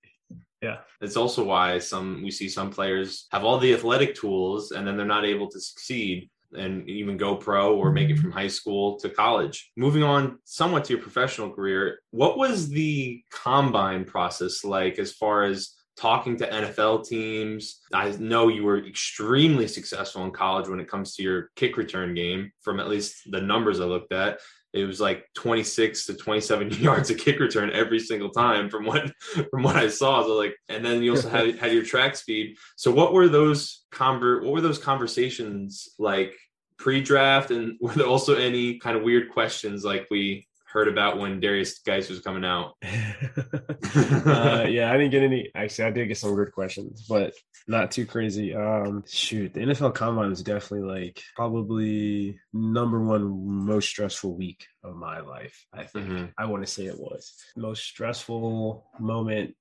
Yeah. 0.62 0.78
It's 1.02 1.18
also 1.18 1.44
why 1.44 1.80
some 1.80 2.22
we 2.24 2.30
see 2.30 2.48
some 2.48 2.70
players 2.70 3.28
have 3.32 3.44
all 3.44 3.58
the 3.58 3.74
athletic 3.74 4.14
tools 4.14 4.72
and 4.72 4.86
then 4.86 4.96
they're 4.96 5.06
not 5.08 5.26
able 5.26 5.50
to 5.50 5.60
succeed 5.60 6.30
and 6.54 6.88
even 6.88 7.18
go 7.18 7.36
pro 7.36 7.76
or 7.76 7.92
make 7.92 8.10
it 8.10 8.14
mm-hmm. 8.14 8.22
from 8.22 8.32
high 8.32 8.48
school 8.48 8.98
to 9.00 9.10
college. 9.10 9.72
Moving 9.76 10.04
on 10.04 10.38
somewhat 10.44 10.86
to 10.86 10.94
your 10.94 11.02
professional 11.02 11.50
career, 11.50 12.00
what 12.12 12.38
was 12.38 12.70
the 12.70 13.24
combine 13.32 14.06
process 14.06 14.64
like 14.64 15.00
as 15.00 15.14
far 15.14 15.44
as 15.44 15.74
talking 15.98 16.38
to 16.38 16.50
NFL 16.50 17.08
teams. 17.08 17.82
I 17.94 18.12
know 18.12 18.48
you 18.48 18.64
were 18.64 18.86
extremely 18.86 19.68
successful 19.68 20.24
in 20.26 20.32
college 20.32 20.68
when 20.68 20.80
it 20.80 20.90
comes 20.90 21.16
to 21.16 21.24
your 21.24 21.50
kick 21.56 21.78
return 21.78 22.14
game, 22.14 22.52
from 22.62 22.80
at 22.80 22.90
least 22.90 23.30
the 23.30 23.42
numbers 23.42 23.80
I 23.80 23.86
looked 23.86 24.14
at. 24.14 24.40
It 24.74 24.86
was 24.86 25.02
like 25.02 25.26
26 25.36 26.06
to 26.06 26.14
27 26.14 26.72
yards 26.80 27.10
of 27.10 27.18
kick 27.18 27.40
return 27.40 27.72
every 27.72 28.00
single 28.00 28.30
time 28.30 28.70
from 28.70 28.86
what 28.86 29.12
from 29.50 29.64
what 29.64 29.76
I 29.76 29.90
saw. 29.90 30.24
So 30.24 30.38
like, 30.38 30.56
and 30.70 30.84
then 30.84 31.04
you 31.04 31.12
also 31.12 31.30
had 31.30 31.56
had 31.60 31.74
your 31.74 31.84
track 31.84 32.16
speed. 32.16 32.58
So 32.78 32.92
what 32.92 33.14
were 33.14 33.28
those 33.28 33.84
conver 33.94 34.42
what 34.44 34.54
were 34.54 34.62
those 34.62 34.80
conversations 34.80 35.90
like 36.00 36.34
pre-draft 36.78 37.52
and 37.52 37.78
were 37.80 37.94
there 37.94 38.08
also 38.08 38.36
any 38.36 38.80
kind 38.80 38.98
of 38.98 39.04
weird 39.04 39.30
questions 39.30 39.84
like 39.84 40.08
we 40.10 40.48
heard 40.72 40.88
about 40.88 41.20
when 41.20 41.42
Derrius 41.42 41.84
Guice 41.86 42.10
was 42.10 42.22
coming 42.22 42.46
out. 42.46 42.76
uh, 42.84 44.66
yeah, 44.68 44.92
I 44.92 44.98
didn't 44.98 45.12
get 45.12 45.24
any. 45.24 45.52
Actually, 45.54 45.86
I 45.86 45.92
did 45.92 46.08
get 46.08 46.18
some 46.18 46.36
good 46.36 46.52
questions, 46.52 47.06
but 47.08 47.34
not 47.68 47.92
too 47.92 48.06
crazy. 48.06 48.56
Um, 48.56 49.04
shoot, 49.08 49.54
the 49.54 49.62
NFL 49.62 49.96
Combine 49.96 50.30
was 50.30 50.44
definitely 50.44 50.88
like 50.88 51.22
probably 51.36 52.40
number 52.54 53.02
one 53.02 53.66
most 53.66 53.90
stressful 53.90 54.36
week 54.36 54.66
of 54.84 54.96
my 54.96 55.20
life. 55.20 55.66
I 55.74 55.84
think 55.84 56.08
mm-hmm. 56.08 56.26
I 56.38 56.46
want 56.46 56.66
to 56.66 56.72
say 56.72 56.86
it 56.86 57.00
was 57.00 57.34
most 57.56 57.84
stressful 57.84 58.86
moment 59.00 59.56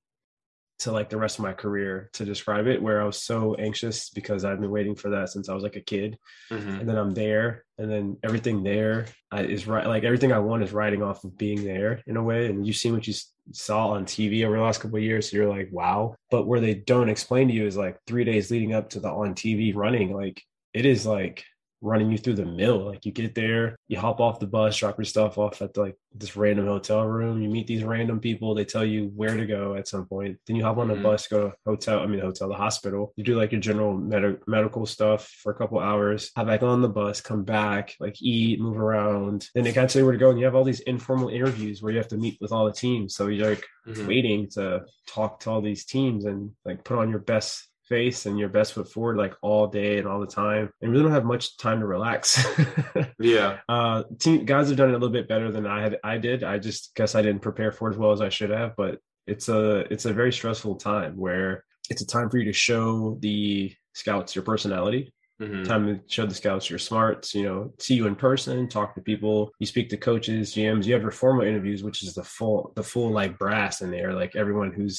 to 0.81 0.91
like 0.91 1.09
the 1.09 1.17
rest 1.17 1.37
of 1.37 1.43
my 1.43 1.53
career 1.53 2.09
to 2.13 2.25
describe 2.25 2.67
it 2.67 2.81
where 2.81 3.01
I 3.01 3.05
was 3.05 3.21
so 3.21 3.55
anxious 3.55 4.09
because 4.09 4.43
I've 4.43 4.59
been 4.59 4.71
waiting 4.71 4.95
for 4.95 5.11
that 5.11 5.29
since 5.29 5.47
I 5.47 5.53
was 5.53 5.63
like 5.63 5.75
a 5.75 5.81
kid. 5.81 6.17
Mm-hmm. 6.51 6.79
And 6.79 6.89
then 6.89 6.97
I'm 6.97 7.11
there 7.11 7.65
and 7.77 7.89
then 7.89 8.17
everything 8.23 8.63
there 8.63 9.07
is 9.33 9.67
right 9.67 9.87
like 9.87 10.03
everything 10.03 10.31
I 10.31 10.39
want 10.39 10.63
is 10.63 10.71
riding 10.73 11.01
off 11.01 11.23
of 11.23 11.37
being 11.37 11.63
there 11.63 12.01
in 12.05 12.17
a 12.17 12.23
way 12.23 12.47
and 12.47 12.65
you've 12.65 12.75
seen 12.75 12.93
what 12.93 13.07
you 13.07 13.13
saw 13.51 13.89
on 13.89 14.05
TV 14.05 14.43
over 14.45 14.57
the 14.57 14.63
last 14.63 14.81
couple 14.81 14.97
of 14.97 15.03
years 15.03 15.29
so 15.29 15.37
you're 15.37 15.49
like 15.49 15.69
wow 15.71 16.15
but 16.29 16.47
where 16.47 16.59
they 16.59 16.75
don't 16.75 17.09
explain 17.09 17.47
to 17.47 17.53
you 17.53 17.65
is 17.65 17.77
like 17.77 17.97
3 18.07 18.23
days 18.23 18.51
leading 18.51 18.73
up 18.73 18.89
to 18.89 18.99
the 18.99 19.09
on 19.09 19.33
TV 19.33 19.75
running 19.75 20.13
like 20.13 20.41
it 20.73 20.85
is 20.85 21.05
like 21.05 21.43
running 21.81 22.11
you 22.11 22.17
through 22.17 22.35
the 22.35 22.45
mill. 22.45 22.85
Like 22.85 23.05
you 23.05 23.11
get 23.11 23.35
there, 23.35 23.75
you 23.87 23.99
hop 23.99 24.19
off 24.19 24.39
the 24.39 24.47
bus, 24.47 24.77
drop 24.77 24.97
your 24.97 25.05
stuff 25.05 25.37
off 25.37 25.61
at 25.61 25.75
like 25.75 25.97
this 26.13 26.35
random 26.35 26.67
hotel 26.67 27.05
room. 27.05 27.41
You 27.41 27.49
meet 27.49 27.67
these 27.67 27.83
random 27.83 28.19
people. 28.19 28.53
They 28.53 28.65
tell 28.65 28.85
you 28.85 29.11
where 29.15 29.35
to 29.35 29.45
go 29.45 29.75
at 29.75 29.87
some 29.87 30.05
point. 30.05 30.37
Then 30.45 30.55
you 30.55 30.63
hop 30.63 30.77
on 30.77 30.87
the 30.87 30.93
mm-hmm. 30.93 31.03
bus, 31.03 31.27
go 31.27 31.49
to 31.49 31.55
hotel. 31.65 31.99
I 31.99 32.05
mean, 32.05 32.19
hotel, 32.19 32.49
the 32.49 32.55
hospital. 32.55 33.13
You 33.15 33.23
do 33.23 33.35
like 33.35 33.51
your 33.51 33.61
general 33.61 33.97
med- 33.97 34.39
medical 34.47 34.85
stuff 34.85 35.27
for 35.27 35.51
a 35.51 35.55
couple 35.55 35.79
hours. 35.79 36.31
Hop 36.35 36.47
back 36.47 36.63
on 36.63 36.81
the 36.81 36.89
bus, 36.89 37.21
come 37.21 37.43
back, 37.43 37.95
like 37.99 38.21
eat, 38.21 38.59
move 38.59 38.77
around. 38.77 39.47
Then 39.55 39.63
they 39.63 39.73
kind 39.73 39.85
of 39.85 39.91
tell 39.91 40.01
you 40.01 40.05
where 40.05 40.13
to 40.13 40.19
go. 40.19 40.29
And 40.29 40.39
you 40.39 40.45
have 40.45 40.55
all 40.55 40.63
these 40.63 40.81
informal 40.81 41.29
interviews 41.29 41.81
where 41.81 41.91
you 41.91 41.97
have 41.97 42.07
to 42.09 42.17
meet 42.17 42.37
with 42.39 42.51
all 42.51 42.65
the 42.65 42.73
teams. 42.73 43.15
So 43.15 43.27
you're 43.27 43.49
like 43.49 43.65
mm-hmm. 43.87 44.07
waiting 44.07 44.49
to 44.51 44.83
talk 45.07 45.39
to 45.41 45.49
all 45.49 45.61
these 45.61 45.85
teams 45.85 46.25
and 46.25 46.51
like 46.65 46.83
put 46.83 46.99
on 46.99 47.09
your 47.09 47.19
best 47.19 47.70
face 47.91 48.25
and 48.25 48.39
your 48.39 48.49
best 48.57 48.73
foot 48.73 48.87
forward 48.93 49.17
like 49.17 49.33
all 49.41 49.67
day 49.67 49.97
and 49.99 50.07
all 50.07 50.19
the 50.25 50.33
time 50.43 50.65
and 50.81 50.91
really 50.91 51.03
don't 51.03 51.11
have 51.19 51.25
much 51.35 51.57
time 51.57 51.79
to 51.81 51.85
relax. 51.95 52.23
Yeah. 53.19 53.59
Uh 53.69 54.03
team 54.19 54.45
guys 54.45 54.69
have 54.69 54.77
done 54.77 54.89
it 54.89 54.97
a 54.97 55.01
little 55.01 55.17
bit 55.19 55.27
better 55.33 55.51
than 55.51 55.65
i 55.67 55.79
had 55.85 55.93
i 56.03 56.17
did. 56.17 56.43
I 56.43 56.57
just 56.67 56.95
guess 56.95 57.13
i 57.15 57.21
didn't 57.21 57.41
prepare 57.49 57.71
for 57.71 57.89
as 57.91 57.97
well 57.97 58.11
as 58.15 58.21
i 58.21 58.29
should 58.29 58.49
have 58.59 58.71
but 58.75 58.93
it's 59.27 59.47
a 59.49 59.61
it's 59.93 60.05
a 60.05 60.13
very 60.21 60.33
stressful 60.39 60.75
time 60.77 61.13
where 61.25 61.63
it's 61.91 62.01
a 62.01 62.07
time 62.15 62.27
for 62.29 62.37
you 62.39 62.45
to 62.45 62.53
show 62.69 63.17
the 63.21 63.71
scouts 63.93 64.35
your 64.35 64.45
personality 64.53 65.03
Mm-hmm. 65.41 65.63
time 65.63 65.83
to 65.87 65.99
show 66.15 66.27
the 66.27 66.35
scouts 66.35 66.69
your 66.69 66.77
smarts 66.89 67.33
you 67.33 67.43
know 67.47 67.73
see 67.79 67.95
you 67.95 68.05
in 68.05 68.15
person 68.15 68.67
talk 68.77 68.93
to 68.93 69.01
people 69.01 69.37
you 69.57 69.65
speak 69.65 69.89
to 69.89 69.97
coaches 69.97 70.53
gms 70.53 70.85
you 70.85 70.93
have 70.93 71.01
your 71.01 71.17
formal 71.23 71.43
interviews 71.51 71.81
which 71.81 72.03
is 72.03 72.13
the 72.13 72.23
full 72.23 72.71
the 72.75 72.83
full 72.91 73.09
like 73.09 73.39
brass 73.39 73.81
in 73.81 73.89
there 73.89 74.13
like 74.13 74.35
everyone 74.35 74.71
who's 74.71 74.97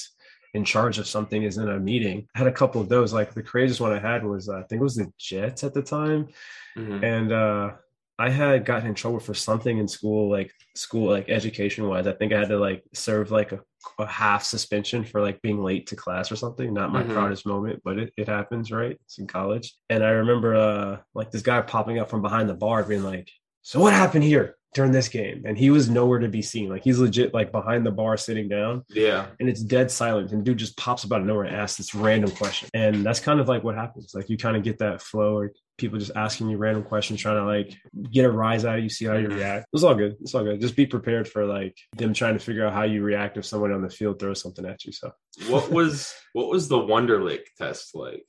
in 0.55 0.65
charge 0.65 0.99
of 0.99 1.07
something 1.07 1.43
is 1.43 1.59
in 1.59 1.69
a 1.69 1.79
meeting. 1.79 2.29
I 2.35 2.39
had 2.39 2.47
a 2.47 2.53
couple 2.53 2.81
of 2.81 2.89
those. 2.89 3.13
Like 3.13 3.33
the 3.35 3.43
craziest 3.43 3.81
one 3.81 3.93
I 3.93 3.99
had 3.99 4.25
was 4.25 4.49
uh, 4.49 4.59
I 4.59 4.63
think 4.65 4.81
it 4.81 4.85
was 4.85 4.97
the 4.97 5.13
Jets 5.19 5.65
at 5.65 5.75
the 5.75 5.83
time, 5.83 6.29
mm-hmm. 6.77 7.03
and 7.05 7.33
uh, 7.33 7.71
I 8.19 8.31
had 8.31 8.65
gotten 8.65 8.89
in 8.89 8.95
trouble 8.95 9.21
for 9.21 9.35
something 9.35 9.79
in 9.79 9.89
school, 9.89 10.31
like 10.31 10.53
school, 10.77 11.11
like 11.11 11.29
education 11.29 11.89
wise. 11.89 12.07
I 12.07 12.13
think 12.13 12.33
I 12.33 12.39
had 12.39 12.49
to 12.51 12.59
like 12.59 12.85
serve 12.93 13.31
like 13.31 13.53
a, 13.53 13.61
a 13.99 14.07
half 14.07 14.45
suspension 14.45 15.05
for 15.05 15.21
like 15.23 15.41
being 15.43 15.63
late 15.63 15.87
to 15.89 15.97
class 15.97 16.31
or 16.31 16.37
something. 16.37 16.73
Not 16.73 16.93
my 16.93 17.03
Mhm. 17.03 17.13
proudest 17.15 17.47
moment, 17.47 17.81
but 17.85 17.99
it, 17.99 18.13
it 18.17 18.29
happens, 18.29 18.71
right? 18.71 18.97
It's 19.05 19.19
in 19.19 19.27
college. 19.27 19.75
And 19.91 20.05
I 20.05 20.11
remember 20.11 20.55
uh 20.55 20.99
like 21.15 21.31
this 21.31 21.43
guy 21.43 21.61
popping 21.63 21.99
up 21.99 22.11
from 22.11 22.23
behind 22.23 22.49
the 22.49 22.55
bar 22.55 22.85
being 22.85 23.03
like, 23.03 23.29
So 23.63 23.81
what 23.81 23.93
happened 23.95 24.25
here 24.25 24.57
during 24.75 24.91
this 24.93 25.09
game? 25.09 25.43
And 25.47 25.59
he 25.59 25.69
was 25.71 25.91
nowhere 25.91 26.19
to 26.21 26.29
be 26.29 26.41
seen. 26.43 26.69
Like 26.71 26.83
he's 26.83 26.99
legit 26.99 27.35
like 27.35 27.53
behind 27.53 27.85
the 27.85 27.91
bar 27.91 28.17
sitting 28.17 28.49
down 28.49 28.85
Yeah. 28.89 29.27
and 29.39 29.49
it's 29.49 29.63
dead 29.63 29.91
silent 29.91 30.33
and 30.33 30.45
dude 30.45 30.59
just 30.59 30.77
pops 30.79 31.05
up 31.05 31.13
out 31.13 31.21
of 31.21 31.27
nowhere 31.27 31.45
and 31.45 31.55
asks 31.57 31.77
this 31.79 31.95
random 31.95 32.31
question 32.31 32.69
and 32.73 33.05
that's 33.05 33.21
kind 33.21 33.39
of 33.41 33.49
like 33.49 33.63
what 33.65 33.75
happens 33.75 34.13
like 34.15 34.31
you 34.31 34.37
kind 34.39 34.57
of 34.57 34.63
get 34.63 34.79
that 34.79 35.03
flow 35.03 35.37
or 35.37 35.53
people 35.79 35.99
just 35.99 36.13
asking 36.17 36.49
you 36.49 36.57
random 36.57 36.83
questions 36.85 37.21
trying 37.21 37.37
to 37.37 37.45
like 37.45 37.75
get 38.13 38.25
a 38.25 38.31
rise 38.31 38.65
out 38.65 38.79
of 38.79 38.83
you 38.85 38.89
see 38.91 39.05
how 39.05 39.15
you 39.17 39.29
Mhm. 39.29 39.37
react 39.37 39.67
it's 39.73 39.83
all 39.83 39.95
good 39.95 40.17
it's 40.21 40.35
all 40.35 40.45
good 40.45 40.61
just 40.61 40.77
be 40.77 40.87
prepared 40.87 41.29
for 41.29 41.45
like 41.45 41.77
them 41.97 42.15
trying 42.15 42.35
to 42.35 42.41
figure 42.41 42.65
out 42.67 42.73
how 42.73 42.83
you 42.85 43.03
react 43.03 43.37
if 43.37 43.45
someone 43.45 43.73
on 43.73 43.83
the 43.83 43.91
field 43.91 44.19
throws 44.19 44.41
something 44.41 44.65
at 44.65 44.85
you 44.85 44.93
so 44.93 45.11
What 45.49 45.71
was 45.71 46.15
what 46.33 46.49
was 46.49 46.69
the 46.69 46.79
Wonderlic 46.79 47.41
test 47.59 47.95
like? 47.95 48.25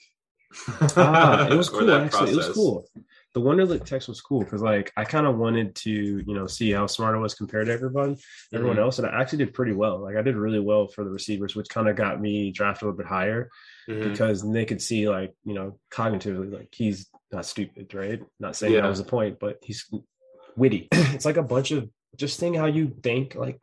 ah, 0.97 1.47
it 1.49 1.55
was 1.55 1.69
cool 1.75 1.91
actually 1.91 2.31
it 2.31 2.35
was 2.37 2.49
cool 2.49 2.87
the 3.33 3.41
wonderlic 3.41 3.83
text 3.83 4.07
was 4.07 4.21
cool 4.21 4.39
because 4.41 4.61
like 4.61 4.91
i 4.95 5.03
kind 5.03 5.25
of 5.25 5.37
wanted 5.37 5.73
to 5.75 5.91
you 5.91 6.33
know 6.35 6.45
see 6.47 6.71
how 6.71 6.85
smart 6.87 7.15
i 7.15 7.17
was 7.17 7.33
compared 7.33 7.65
to 7.67 7.73
everyone 7.73 8.15
everyone 8.53 8.77
Mhm. 8.77 8.81
else 8.81 8.99
and 8.99 9.07
i 9.07 9.21
actually 9.21 9.39
did 9.43 9.53
pretty 9.53 9.73
well 9.73 9.99
like 9.99 10.15
i 10.15 10.21
did 10.21 10.35
really 10.35 10.59
well 10.59 10.87
for 10.87 11.03
the 11.03 11.09
receivers 11.09 11.55
which 11.55 11.67
kind 11.69 11.87
of 11.89 11.95
got 11.95 12.21
me 12.21 12.51
drafted 12.51 12.83
a 12.83 12.85
little 12.85 12.97
bit 12.97 13.07
higher 13.07 13.49
Mhm. 13.89 14.09
because 14.11 14.49
they 14.51 14.65
could 14.65 14.81
see 14.81 15.09
like 15.09 15.33
you 15.43 15.53
know 15.55 15.79
cognitively 15.91 16.53
like 16.53 16.69
he's 16.73 17.09
not 17.31 17.45
stupid 17.45 17.93
right 17.93 18.21
not 18.39 18.55
saying 18.55 18.73
Yeah. 18.73 18.81
that 18.81 18.89
was 18.89 18.99
the 18.99 19.05
point 19.17 19.39
but 19.39 19.57
he's 19.63 19.89
witty 20.55 20.87
it's 20.91 21.25
like 21.25 21.37
a 21.37 21.43
bunch 21.43 21.71
of 21.71 21.89
just 22.15 22.39
seeing 22.39 22.53
how 22.53 22.67
you 22.67 22.93
think 23.01 23.33
like 23.35 23.59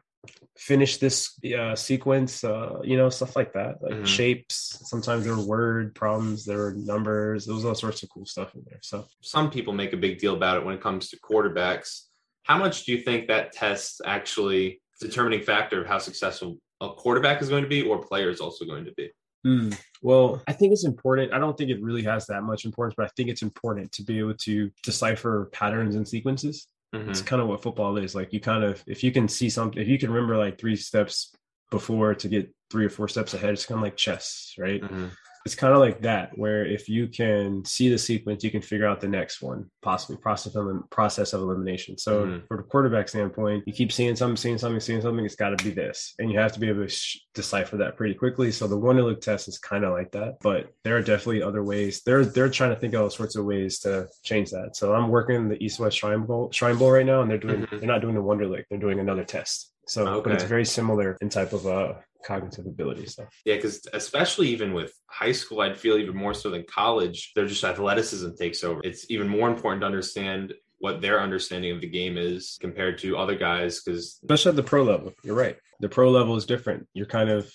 finish 0.57 0.99
this 0.99 1.39
uh, 1.59 1.75
sequence 1.75 2.45
uh, 2.45 2.79
you 2.85 2.97
know 2.97 3.09
stuff 3.09 3.35
like 3.35 3.53
that 3.55 3.83
like 3.83 3.95
Mhm. 3.95 4.07
shapes 4.07 4.79
sometimes 4.89 5.25
there 5.25 5.35
were 5.35 5.45
word 5.45 5.95
problems 5.95 6.45
there 6.45 6.59
were 6.59 6.75
numbers 6.75 7.47
there 7.47 7.55
was 7.55 7.65
all 7.65 7.75
sorts 7.75 8.03
of 8.03 8.11
cool 8.11 8.27
stuff 8.27 8.55
in 8.55 8.63
there 8.69 8.81
so 8.83 9.07
Some 9.23 9.51
people 9.51 9.73
make 9.73 9.93
a 9.95 9.97
big 9.97 10.19
deal 10.19 10.35
about 10.35 10.59
it 10.59 10.65
when 10.65 10.75
it 10.75 10.83
comes 10.83 11.09
to 11.11 11.19
quarterbacks. 11.21 12.05
How 12.43 12.59
much 12.59 12.85
do 12.85 12.93
you 12.93 13.01
think 13.03 13.29
that 13.29 13.53
test 13.53 14.01
actually 14.05 14.83
determining 15.01 15.43
factor 15.43 15.81
of 15.81 15.87
how 15.87 15.99
successful 15.99 16.59
a 16.81 16.91
quarterback 16.91 17.41
is 17.43 17.49
going 17.49 17.63
to 17.63 17.69
be 17.69 17.83
or 17.83 17.99
player 18.03 18.29
is 18.29 18.41
also 18.41 18.65
going 18.65 18.85
to 18.85 18.93
be? 18.93 19.11
Hmm. 19.45 19.71
Well, 20.03 20.43
I 20.47 20.53
think 20.53 20.73
it's 20.73 20.85
important. 20.85 21.33
I 21.33 21.39
don't 21.39 21.57
think 21.57 21.71
it 21.71 21.81
really 21.83 22.03
has 22.03 22.27
that 22.27 22.43
much 22.43 22.65
importance, 22.67 22.95
but 22.97 23.07
I 23.07 23.11
think 23.17 23.31
it's 23.31 23.43
important 23.43 23.93
to 23.93 24.03
be 24.03 24.19
able 24.19 24.35
to 24.35 24.71
decipher 24.83 25.49
patterns 25.53 25.95
and 25.95 26.07
sequences. 26.07 26.67
Mhm. 26.95 27.09
It's 27.11 27.23
kind 27.23 27.41
of 27.41 27.49
what 27.49 27.63
football 27.63 27.97
is. 27.99 28.15
Like 28.15 28.33
you 28.33 28.41
kind 28.41 28.65
of, 28.65 28.83
if 28.87 29.05
you 29.05 29.13
can 29.13 29.29
see 29.29 29.49
something, 29.49 29.81
if 29.81 29.89
you 29.89 29.99
can 29.99 30.11
remember 30.11 30.37
like 30.37 30.59
three 30.59 30.77
steps 30.77 31.35
before 31.71 32.15
to 32.17 32.29
get 32.29 32.53
three 32.71 32.85
or 32.85 32.91
four 32.91 33.07
steps 33.09 33.35
ahead, 33.35 33.51
it's 33.51 33.67
kind 33.67 33.79
of 33.79 33.83
like 33.83 33.97
chess, 33.97 34.55
right? 34.59 34.83
Mhm. 34.83 35.11
It's 35.47 35.55
kind 35.55 35.73
of 35.73 35.81
like 35.81 36.03
that, 36.03 36.37
where 36.37 36.67
if 36.67 36.87
you 36.89 37.09
can 37.09 37.65
see 37.65 37.89
the 37.89 37.97
sequence, 37.97 38.45
you 38.45 38.51
can 38.51 38.61
figure 38.61 38.87
out 38.87 39.01
the 39.01 39.09
next 39.09 39.41
one, 39.41 39.71
possibly 39.81 40.19
process 40.19 40.55
of, 40.55 40.67
process 40.91 41.33
of 41.33 41.41
elimination. 41.41 41.97
So, 41.97 42.27
Mhm. 42.27 42.47
for 42.47 42.59
the 42.59 42.63
quarterback 42.65 43.09
standpoint, 43.09 43.65
you 43.67 43.73
keep 43.73 43.91
seeing 43.91 44.15
something, 44.17 44.37
seeing 44.37 44.59
something, 44.59 44.81
seeing 44.81 45.01
something. 45.01 45.25
It's 45.25 45.37
got 45.37 45.57
to 45.59 45.65
be 45.65 45.71
this, 45.71 46.15
and 46.19 46.31
you 46.31 46.39
have 46.39 46.53
to 46.53 46.61
be 46.61 46.69
able 46.69 46.83
to 46.83 46.89
sh- 46.89 47.21
decipher 47.35 47.79
that 47.79 47.97
pretty 47.97 48.15
quickly. 48.15 48.51
So, 48.53 48.67
the 48.67 48.77
Wonderlic 48.79 49.23
test 49.23 49.49
is 49.49 49.59
kind 49.59 49.85
of 49.85 49.93
like 49.93 50.11
that, 50.13 50.37
but 50.43 50.69
there 50.85 50.97
are 50.99 51.03
definitely 51.03 51.43
other 51.43 51.65
ways. 51.65 52.03
They're 52.05 52.25
they're 52.27 52.51
trying 52.51 52.75
to 52.75 52.77
think 52.81 52.93
of 52.93 53.01
all 53.03 53.11
sorts 53.11 53.35
of 53.37 53.47
ways 53.47 53.79
to 53.81 54.09
change 54.23 54.51
that. 54.51 54.77
So, 54.77 54.93
I'm 54.95 55.09
working 55.09 55.37
in 55.37 55.49
the 55.49 55.63
East 55.65 55.81
West 55.81 55.97
Shrine 55.97 56.27
Bowl, 56.27 56.51
Shrine 56.53 56.77
Bowl 56.77 56.91
right 56.93 57.07
now, 57.07 57.23
and 57.23 57.31
they're 57.31 57.39
doing 57.39 57.63
Mhm. 57.63 57.81
they're 57.81 57.89
not 57.89 58.03
doing 58.03 58.15
the 58.15 58.23
Wonderlic, 58.23 58.65
they're 58.69 58.79
doing 58.79 59.01
another 59.01 59.25
test. 59.25 59.73
So, 59.87 60.21
but 60.21 60.33
it's 60.33 60.45
very 60.45 60.65
similar 60.67 61.17
in 61.23 61.31
type 61.31 61.53
of 61.55 61.67
uh 61.67 61.95
cognitive 62.25 62.67
ability. 62.67 63.07
So. 63.07 63.27
Yeah, 63.45 63.57
because 63.57 63.87
especially 63.93 64.49
even 64.49 64.73
with 64.73 64.93
high 65.07 65.33
school, 65.33 65.61
I'd 65.61 65.77
feel 65.79 65.97
even 65.97 66.17
more 66.17 66.35
so 66.35 66.51
than 66.51 66.65
college, 66.69 67.33
they're 67.35 67.47
just 67.47 67.65
athleticism 67.65 68.31
takes 68.39 68.63
over. 68.65 68.81
It's 68.85 69.11
even 69.11 69.29
more 69.29 69.49
important 69.49 69.83
to 69.83 69.87
understand 69.87 70.55
what 70.79 71.03
their 71.03 71.21
understanding 71.21 71.73
of 71.73 71.81
the 71.83 71.89
game 71.89 72.17
is 72.17 72.57
compared 72.61 72.97
to 72.99 73.17
other 73.19 73.37
guys 73.37 73.83
because 73.83 74.19
especially 74.23 74.51
at 74.51 74.57
the 74.57 74.63
pro 74.63 74.83
level. 74.83 75.13
You're 75.23 75.35
right. 75.37 75.57
The 75.81 75.89
pro 75.91 76.11
level 76.11 76.37
is 76.37 76.47
different. 76.47 76.87
You're 76.95 77.05
kind 77.07 77.29
of 77.29 77.53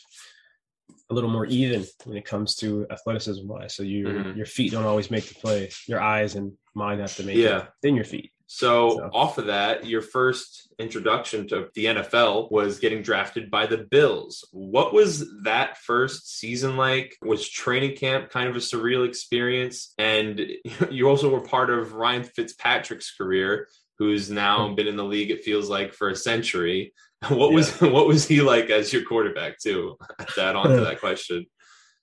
a 1.10 1.13
little 1.13 1.30
more 1.30 1.45
even 1.47 1.86
when 2.06 2.17
it 2.17 2.25
comes 2.25 2.56
to 2.58 2.86
athleticism 2.91 3.47
wise. 3.47 3.73
So 3.75 3.82
you 3.84 4.06
Mhm. 4.06 4.36
your 4.38 4.45
feet 4.45 4.71
don't 4.71 4.86
always 4.86 5.10
make 5.10 5.25
the 5.28 5.36
play. 5.36 5.71
Your 5.88 5.99
eyes 6.01 6.36
and 6.36 6.54
mind 6.75 7.01
have 7.01 7.15
to 7.17 7.23
make 7.23 7.38
Yeah. 7.38 7.63
it. 7.63 7.69
Then 7.82 7.95
your 7.95 8.06
feet. 8.06 8.32
So, 8.47 8.97
So- 8.97 9.10
off 9.13 9.38
of 9.38 9.47
that, 9.47 9.86
your 9.86 10.01
first 10.01 10.73
introduction 10.77 11.47
to 11.47 11.69
the 11.73 11.86
NFL 11.86 12.51
was 12.51 12.79
getting 12.79 13.01
drafted 13.01 13.49
by 13.49 13.65
the 13.65 13.77
Bills. 13.77 14.47
What 14.51 14.93
was 14.93 15.25
that 15.43 15.77
first 15.77 16.38
season 16.38 16.77
like? 16.77 17.15
Was 17.21 17.47
training 17.47 17.95
camp 17.95 18.29
kind 18.29 18.49
of 18.49 18.55
a 18.55 18.60
surreal 18.60 19.08
experience? 19.08 19.93
And 19.97 20.39
you 20.89 21.10
also 21.10 21.29
were 21.29 21.41
part 21.41 21.69
of 21.69 21.93
Ryan 21.93 22.23
Fitzpatrick's 22.23 23.15
career, 23.15 23.67
who's 23.97 24.29
now 24.29 24.69
hmm. 24.69 24.75
been 24.75 24.88
in 24.88 24.97
the 24.97 25.03
league. 25.03 25.31
It 25.31 25.43
feels 25.43 25.69
like 25.69 25.93
for 25.93 26.10
a 26.10 26.15
century. 26.15 26.93
What 27.29 27.53
was 27.53 27.71
what 27.81 28.08
was 28.08 28.27
he 28.27 28.41
like 28.41 28.69
as 28.69 28.93
your 28.93 29.03
quarterback 29.03 29.58
too? 29.58 29.97
To 30.36 30.43
add 30.43 30.55
on 30.55 30.69
to 30.69 30.81
that 30.81 30.99
question. 30.99 31.47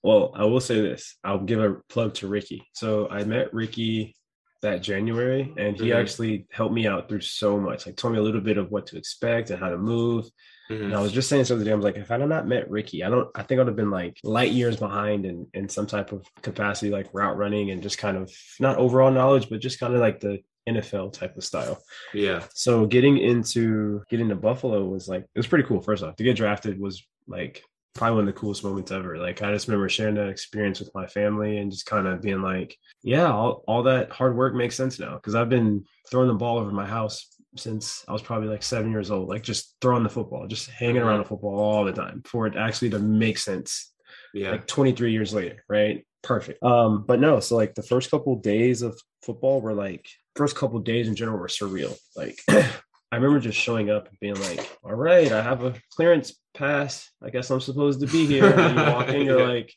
Well, 0.01 0.33
I 0.35 0.43
will 0.43 0.59
say 0.59 0.81
this. 0.81 1.15
I'll 1.23 1.39
give 1.39 1.61
a 1.61 1.75
plug 1.87 2.15
to 2.15 2.27
Ricky. 2.27 2.67
So 2.73 3.07
I 3.09 3.23
met 3.23 3.53
Ricky 3.53 4.15
that 4.63 4.81
January 4.81 5.53
and 5.57 5.79
he 5.79 5.87
Mhm. 5.89 5.95
actually 5.95 6.47
helped 6.51 6.73
me 6.73 6.87
out 6.87 7.07
through 7.07 7.21
so 7.21 7.59
much. 7.59 7.85
Like 7.85 7.95
told 7.95 8.13
me 8.13 8.19
a 8.19 8.23
little 8.23 8.41
bit 8.41 8.57
of 8.57 8.71
what 8.71 8.87
to 8.87 8.97
expect 8.97 9.49
and 9.51 9.59
how 9.59 9.69
to 9.69 9.77
move. 9.77 10.25
Mhm. 10.69 10.85
And 10.85 10.95
I 10.95 11.01
was 11.01 11.11
just 11.11 11.29
saying 11.29 11.45
so 11.45 11.53
the 11.55 11.57
other 11.61 11.65
day, 11.65 11.71
I 11.71 11.75
was 11.75 11.83
like, 11.85 11.97
if 11.97 12.09
I 12.11 12.17
had 12.17 12.27
not 12.27 12.47
met 12.47 12.69
Ricky, 12.69 13.03
I 13.03 13.09
don't 13.09 13.29
I 13.35 13.43
think 13.43 13.61
I'd 13.61 13.67
have 13.67 13.75
been 13.75 13.91
like 13.91 14.17
light 14.23 14.51
years 14.51 14.75
behind 14.77 15.25
in, 15.25 15.47
in 15.53 15.69
some 15.69 15.85
type 15.87 16.11
of 16.11 16.25
capacity, 16.41 16.89
like 16.91 17.07
route 17.13 17.37
running 17.37 17.71
and 17.71 17.83
just 17.83 17.97
kind 17.97 18.17
of 18.17 18.31
not 18.59 18.77
overall 18.77 19.11
knowledge, 19.11 19.49
but 19.49 19.59
just 19.61 19.79
kind 19.79 19.93
of 19.93 19.99
like 19.99 20.19
the 20.19 20.39
NFL 20.67 21.11
type 21.11 21.35
of 21.37 21.43
style. 21.43 21.81
Yeah. 22.13 22.43
So 22.53 22.85
getting 22.85 23.17
into 23.17 24.01
getting 24.09 24.29
to 24.29 24.35
Buffalo 24.35 24.85
was 24.85 25.07
like 25.07 25.23
it 25.23 25.39
was 25.39 25.47
pretty 25.47 25.65
cool. 25.67 25.81
First 25.81 26.03
off, 26.03 26.15
to 26.15 26.23
get 26.23 26.37
drafted 26.37 26.79
was 26.79 27.03
like 27.27 27.63
probably 27.93 28.15
one 28.15 28.27
of 28.27 28.33
the 28.33 28.39
coolest 28.39 28.63
moments 28.63 28.91
ever. 28.91 29.17
Like 29.17 29.41
I 29.41 29.51
just 29.51 29.67
remember 29.67 29.87
sharing 29.89 30.15
that 30.15 30.29
experience 30.29 30.79
with 30.79 30.93
my 30.95 31.05
family 31.07 31.57
and 31.57 31.71
just 31.71 31.85
kind 31.85 32.07
of 32.07 32.21
being 32.21 32.41
like, 32.41 32.75
yeah, 33.03 33.31
all, 33.31 33.63
all 33.67 33.83
that 33.83 34.09
hard 34.11 34.35
work 34.35 34.55
makes 34.55 34.75
sense 34.75 34.99
now 34.99 35.15
because 35.15 35.35
I've 35.35 35.49
been 35.49 35.85
throwing 36.09 36.27
the 36.27 36.33
ball 36.33 36.57
over 36.57 36.71
my 36.71 36.85
house 36.87 37.27
since 37.55 38.03
I 38.07 38.13
was 38.13 38.23
probably 38.23 38.47
like 38.49 38.63
seven 38.63 38.91
years 38.91 39.11
old, 39.11 39.29
like 39.29 39.43
just 39.43 39.75
throwing 39.79 40.01
the 40.03 40.09
football, 40.09 40.47
just 40.47 40.69
hanging 40.71 41.01
around 41.03 41.19
the 41.19 41.25
football 41.25 41.59
all 41.59 41.85
the 41.85 41.93
time 41.93 42.23
for 42.25 42.47
it 42.47 42.55
actually 42.55 42.89
to 42.91 42.99
make 42.99 43.37
sense 43.37 43.93
Yeah. 44.33 44.51
like 44.51 44.65
23 44.65 45.11
years 45.11 45.33
later, 45.33 45.63
right? 45.69 46.03
Perfect. 46.23 46.63
Um, 46.63 47.03
but 47.05 47.19
no, 47.19 47.39
so 47.39 47.55
like 47.55 47.75
the 47.75 47.83
first 47.83 48.09
couple 48.09 48.35
days 48.37 48.81
of 48.81 48.99
football 49.21 49.61
were 49.61 49.73
like 49.73 50.07
first 50.35 50.55
couple 50.55 50.79
days 50.79 51.07
in 51.07 51.15
general 51.15 51.37
were 51.37 51.47
surreal. 51.47 51.95
Like 52.15 52.39
I 52.49 53.17
remember 53.17 53.39
just 53.39 53.59
showing 53.59 53.91
up 53.91 54.07
and 54.07 54.17
being 54.19 54.39
like, 54.41 54.67
all 54.83 54.95
right, 54.95 55.31
I 55.31 55.43
have 55.43 55.63
a 55.63 55.75
clearance 55.91 56.33
pass. 56.53 57.09
I 57.21 57.29
guess 57.29 57.49
I'm 57.49 57.61
supposed 57.61 57.99
to 58.01 58.07
be 58.07 58.25
here. 58.25 58.45
And 58.51 58.77
you 58.77 58.83
walk 58.85 59.09
in, 59.09 59.21
you're 59.25 59.39
Yeah. 59.39 59.53
like, 59.53 59.73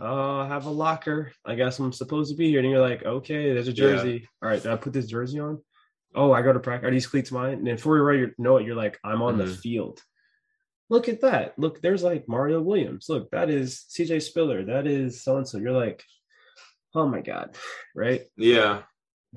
oh, 0.00 0.40
I 0.40 0.48
have 0.48 0.66
a 0.66 0.70
locker. 0.70 1.32
I 1.44 1.54
guess 1.54 1.78
I'm 1.78 1.92
supposed 1.92 2.30
to 2.30 2.36
be 2.36 2.48
here. 2.50 2.60
And 2.60 2.68
you're 2.70 2.80
like, 2.80 3.04
okay, 3.04 3.52
there's 3.52 3.68
a 3.68 3.72
Yeah. 3.72 3.76
jersey. 3.76 4.28
All 4.42 4.48
right, 4.48 4.62
did 4.62 4.72
I 4.72 4.76
put 4.76 4.92
this 4.92 5.06
jersey 5.06 5.38
on? 5.40 5.62
Oh, 6.14 6.32
I 6.32 6.42
go 6.42 6.52
to 6.52 6.58
practice. 6.60 6.88
Are 6.88 6.90
these 6.90 7.06
cleats 7.06 7.30
mine? 7.30 7.54
And 7.54 7.66
then 7.66 7.76
before 7.76 8.12
you 8.14 8.20
you 8.26 8.34
know 8.38 8.56
it, 8.56 8.66
you're 8.66 8.74
like, 8.74 8.98
I'm 9.04 9.22
on 9.22 9.38
the 9.38 9.44
Mhm. 9.44 9.56
field. 9.60 10.00
Look 10.88 11.08
at 11.08 11.20
that. 11.20 11.56
Look, 11.56 11.80
there's 11.82 12.02
like 12.02 12.26
Mario 12.26 12.60
Williams. 12.60 13.06
Look, 13.08 13.30
that 13.30 13.48
is 13.48 13.84
CJ 13.90 14.18
Spiller. 14.20 14.64
That 14.64 14.88
is 14.88 15.22
so 15.22 15.36
and 15.36 15.46
so. 15.46 15.58
You're 15.58 15.70
like, 15.72 16.02
oh 16.96 17.06
my 17.06 17.20
God. 17.20 17.56
Right. 17.94 18.22
yeah. 18.36 18.82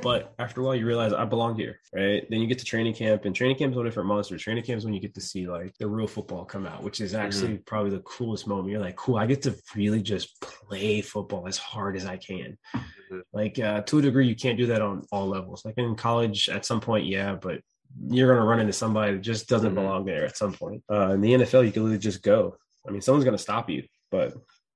But 0.02 0.34
after 0.40 0.62
a 0.62 0.64
while, 0.64 0.76
you 0.76 0.88
realize 0.88 1.14
I 1.14 1.24
belong 1.26 1.56
here, 1.56 1.80
right? 1.94 2.28
Then 2.28 2.40
you 2.40 2.48
get 2.48 2.58
to 2.60 2.66
training 2.66 2.96
camp, 2.96 3.26
and 3.26 3.36
training 3.36 3.58
camp 3.58 3.74
is 3.74 3.78
a 3.80 3.84
different 3.84 4.08
monster. 4.10 4.38
Training 4.38 4.64
camp 4.64 4.80
is 4.80 4.86
when 4.86 4.94
you 4.96 5.00
get 5.00 5.14
to 5.14 5.22
see 5.22 5.48
like 5.48 5.78
the 5.78 5.88
real 5.88 6.08
football 6.08 6.46
come 6.46 6.66
out, 6.66 6.82
which 6.82 7.00
is 7.00 7.14
actually 7.14 7.58
probably 7.60 7.92
the 7.92 8.00
coolest 8.00 8.48
moment. 8.48 8.70
You're 8.70 8.82
like, 8.82 8.96
cool, 8.96 9.18
I 9.18 9.28
get 9.28 9.44
to 9.44 9.56
really 9.76 10.02
just 10.02 10.42
play 10.42 11.02
football 11.02 11.48
as 11.48 11.58
hard 11.58 11.96
as 11.96 12.08
I 12.08 12.18
can. 12.18 12.58
Mhm. 12.76 13.22
Like 13.34 13.60
uh, 13.60 13.82
to 13.82 14.00
a 14.00 14.02
degree, 14.02 14.28
you 14.28 14.36
can't 14.36 14.58
do 14.58 14.66
that 14.68 14.82
on 14.82 15.06
all 15.12 15.28
levels. 15.28 15.64
Like 15.64 15.76
in 15.78 15.96
college, 15.96 16.50
at 16.50 16.66
some 16.66 16.82
point, 16.82 17.06
yeah, 17.06 17.36
but 17.36 17.62
you're 18.08 18.34
gonna 18.34 18.48
run 18.48 18.60
into 18.60 18.74
somebody 18.74 19.14
that 19.14 19.22
just 19.22 19.48
doesn't 19.48 19.74
Mhm. 19.74 19.76
belong 19.76 20.06
there 20.06 20.26
at 20.26 20.38
some 20.38 20.54
point. 20.54 20.84
Uh, 20.92 21.12
in 21.12 21.22
the 21.22 21.34
NFL, 21.36 21.64
you 21.64 21.72
can 21.72 21.84
literally 21.84 22.00
just 22.00 22.24
go. 22.24 22.58
I 22.88 22.92
mean, 22.92 23.02
someone's 23.02 23.26
gonna 23.26 23.38
stop 23.38 23.70
you, 23.70 23.84
but 24.10 24.34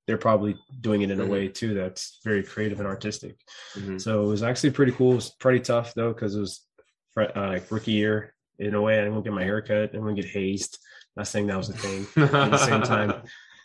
they're 0.08 0.18
probably 0.18 0.56
doing 0.82 1.02
it 1.02 1.12
in 1.12 1.20
a 1.20 1.26
Mhm. 1.26 1.30
way 1.30 1.48
too 1.50 1.74
that's 1.74 2.20
very 2.24 2.42
creative 2.42 2.80
and 2.80 2.88
artistic. 2.88 3.36
Mhm. 3.76 4.00
So 4.00 4.24
it 4.24 4.28
was 4.28 4.42
actually 4.44 4.72
pretty 4.72 4.94
cool. 4.94 5.12
It 5.12 5.16
was 5.16 5.30
pretty 5.32 5.60
tough 5.60 5.94
though 5.94 6.14
because 6.14 6.36
it 6.36 6.40
was 6.40 6.66
fr- 7.14 7.24
uh, 7.36 7.48
like 7.50 7.70
rookie 7.72 7.92
year 7.92 8.34
in 8.60 8.74
a 8.74 8.82
way. 8.82 9.00
I 9.00 9.04
didn't 9.04 9.22
get 9.24 9.34
my 9.34 9.44
hair 9.44 9.62
cut. 9.62 9.84
I 9.84 9.86
didn't 9.88 10.16
get 10.16 10.26
hazed. 10.26 10.80
Not 11.16 11.28
saying 11.28 11.48
that 11.48 11.58
was 11.58 11.70
a 11.70 11.74
thing. 11.74 12.08
At 12.24 12.52
the 12.52 12.58
same 12.58 12.82
time, 12.84 13.14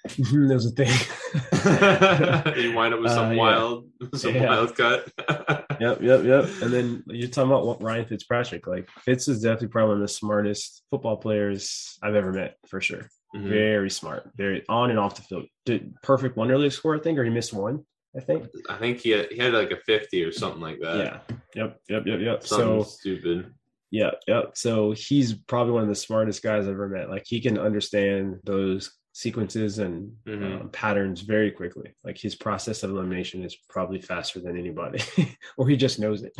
there 0.48 0.54
was 0.54 0.66
a 0.66 0.70
thing. 0.70 0.90
you 2.56 2.72
wind 2.74 2.94
up 2.94 3.00
with 3.00 3.12
some 3.12 3.26
Uh, 3.26 3.30
yeah. 3.32 3.36
wild, 3.36 3.88
some 4.14 4.34
Yeah. 4.34 4.46
wild 4.46 4.74
cut. 4.76 5.08
yep, 5.80 6.00
yep, 6.02 6.24
yep. 6.24 6.44
And 6.62 6.72
then 6.72 7.04
you're 7.06 7.28
talking 7.28 7.50
about 7.52 7.66
what 7.66 7.82
Ryan 7.82 8.06
Fitzpatrick. 8.06 8.66
Like 8.66 8.88
Fitz 9.04 9.28
is 9.28 9.42
definitely 9.42 9.68
probably 9.68 9.88
one 9.94 10.02
of 10.02 10.08
the 10.08 10.12
smartest 10.12 10.82
football 10.90 11.16
players 11.18 11.98
I've 12.02 12.14
ever 12.16 12.32
met 12.32 12.56
for 12.66 12.80
sure. 12.80 13.08
Mm-hmm. 13.34 13.48
Very 13.48 13.90
smart, 13.90 14.30
very 14.36 14.62
on 14.68 14.90
and 14.90 14.98
off 14.98 15.16
the 15.16 15.22
field. 15.22 15.46
Did 15.64 15.94
perfect 16.02 16.36
one 16.36 16.50
early 16.50 16.68
score, 16.70 16.96
I 16.96 17.00
think, 17.00 17.18
or 17.18 17.24
he 17.24 17.30
missed 17.30 17.52
one. 17.52 17.84
I 18.14 18.20
think. 18.20 18.46
I 18.68 18.76
think 18.76 19.00
he 19.00 19.10
had, 19.10 19.32
he 19.32 19.38
had 19.38 19.54
like 19.54 19.70
a 19.70 19.78
50 19.78 20.22
or 20.22 20.32
something 20.32 20.60
like 20.60 20.80
that. 20.80 20.98
Yeah. 20.98 21.36
Yep. 21.54 21.80
Yep. 21.88 22.06
Yep. 22.06 22.20
Yep. 22.20 22.46
Something 22.46 22.82
so 22.82 22.90
stupid. 22.90 23.54
Yeah. 23.90 24.10
Yep. 24.26 24.50
So 24.54 24.92
he's 24.92 25.32
probably 25.32 25.72
one 25.72 25.82
of 25.82 25.88
the 25.88 25.94
smartest 25.94 26.42
guys 26.42 26.64
I've 26.64 26.74
ever 26.74 26.88
met. 26.88 27.08
Like 27.08 27.24
he 27.26 27.40
can 27.40 27.58
understand 27.58 28.40
those 28.44 28.92
sequences 29.12 29.78
and 29.78 30.12
mm-hmm. 30.26 30.62
um, 30.62 30.68
patterns 30.70 31.20
very 31.20 31.50
quickly. 31.50 31.94
Like 32.04 32.18
his 32.18 32.34
process 32.34 32.82
of 32.82 32.90
elimination 32.90 33.44
is 33.44 33.56
probably 33.68 34.00
faster 34.00 34.40
than 34.40 34.58
anybody, 34.58 35.02
or 35.56 35.68
he 35.68 35.76
just 35.76 35.98
knows 35.98 36.22
it. 36.22 36.32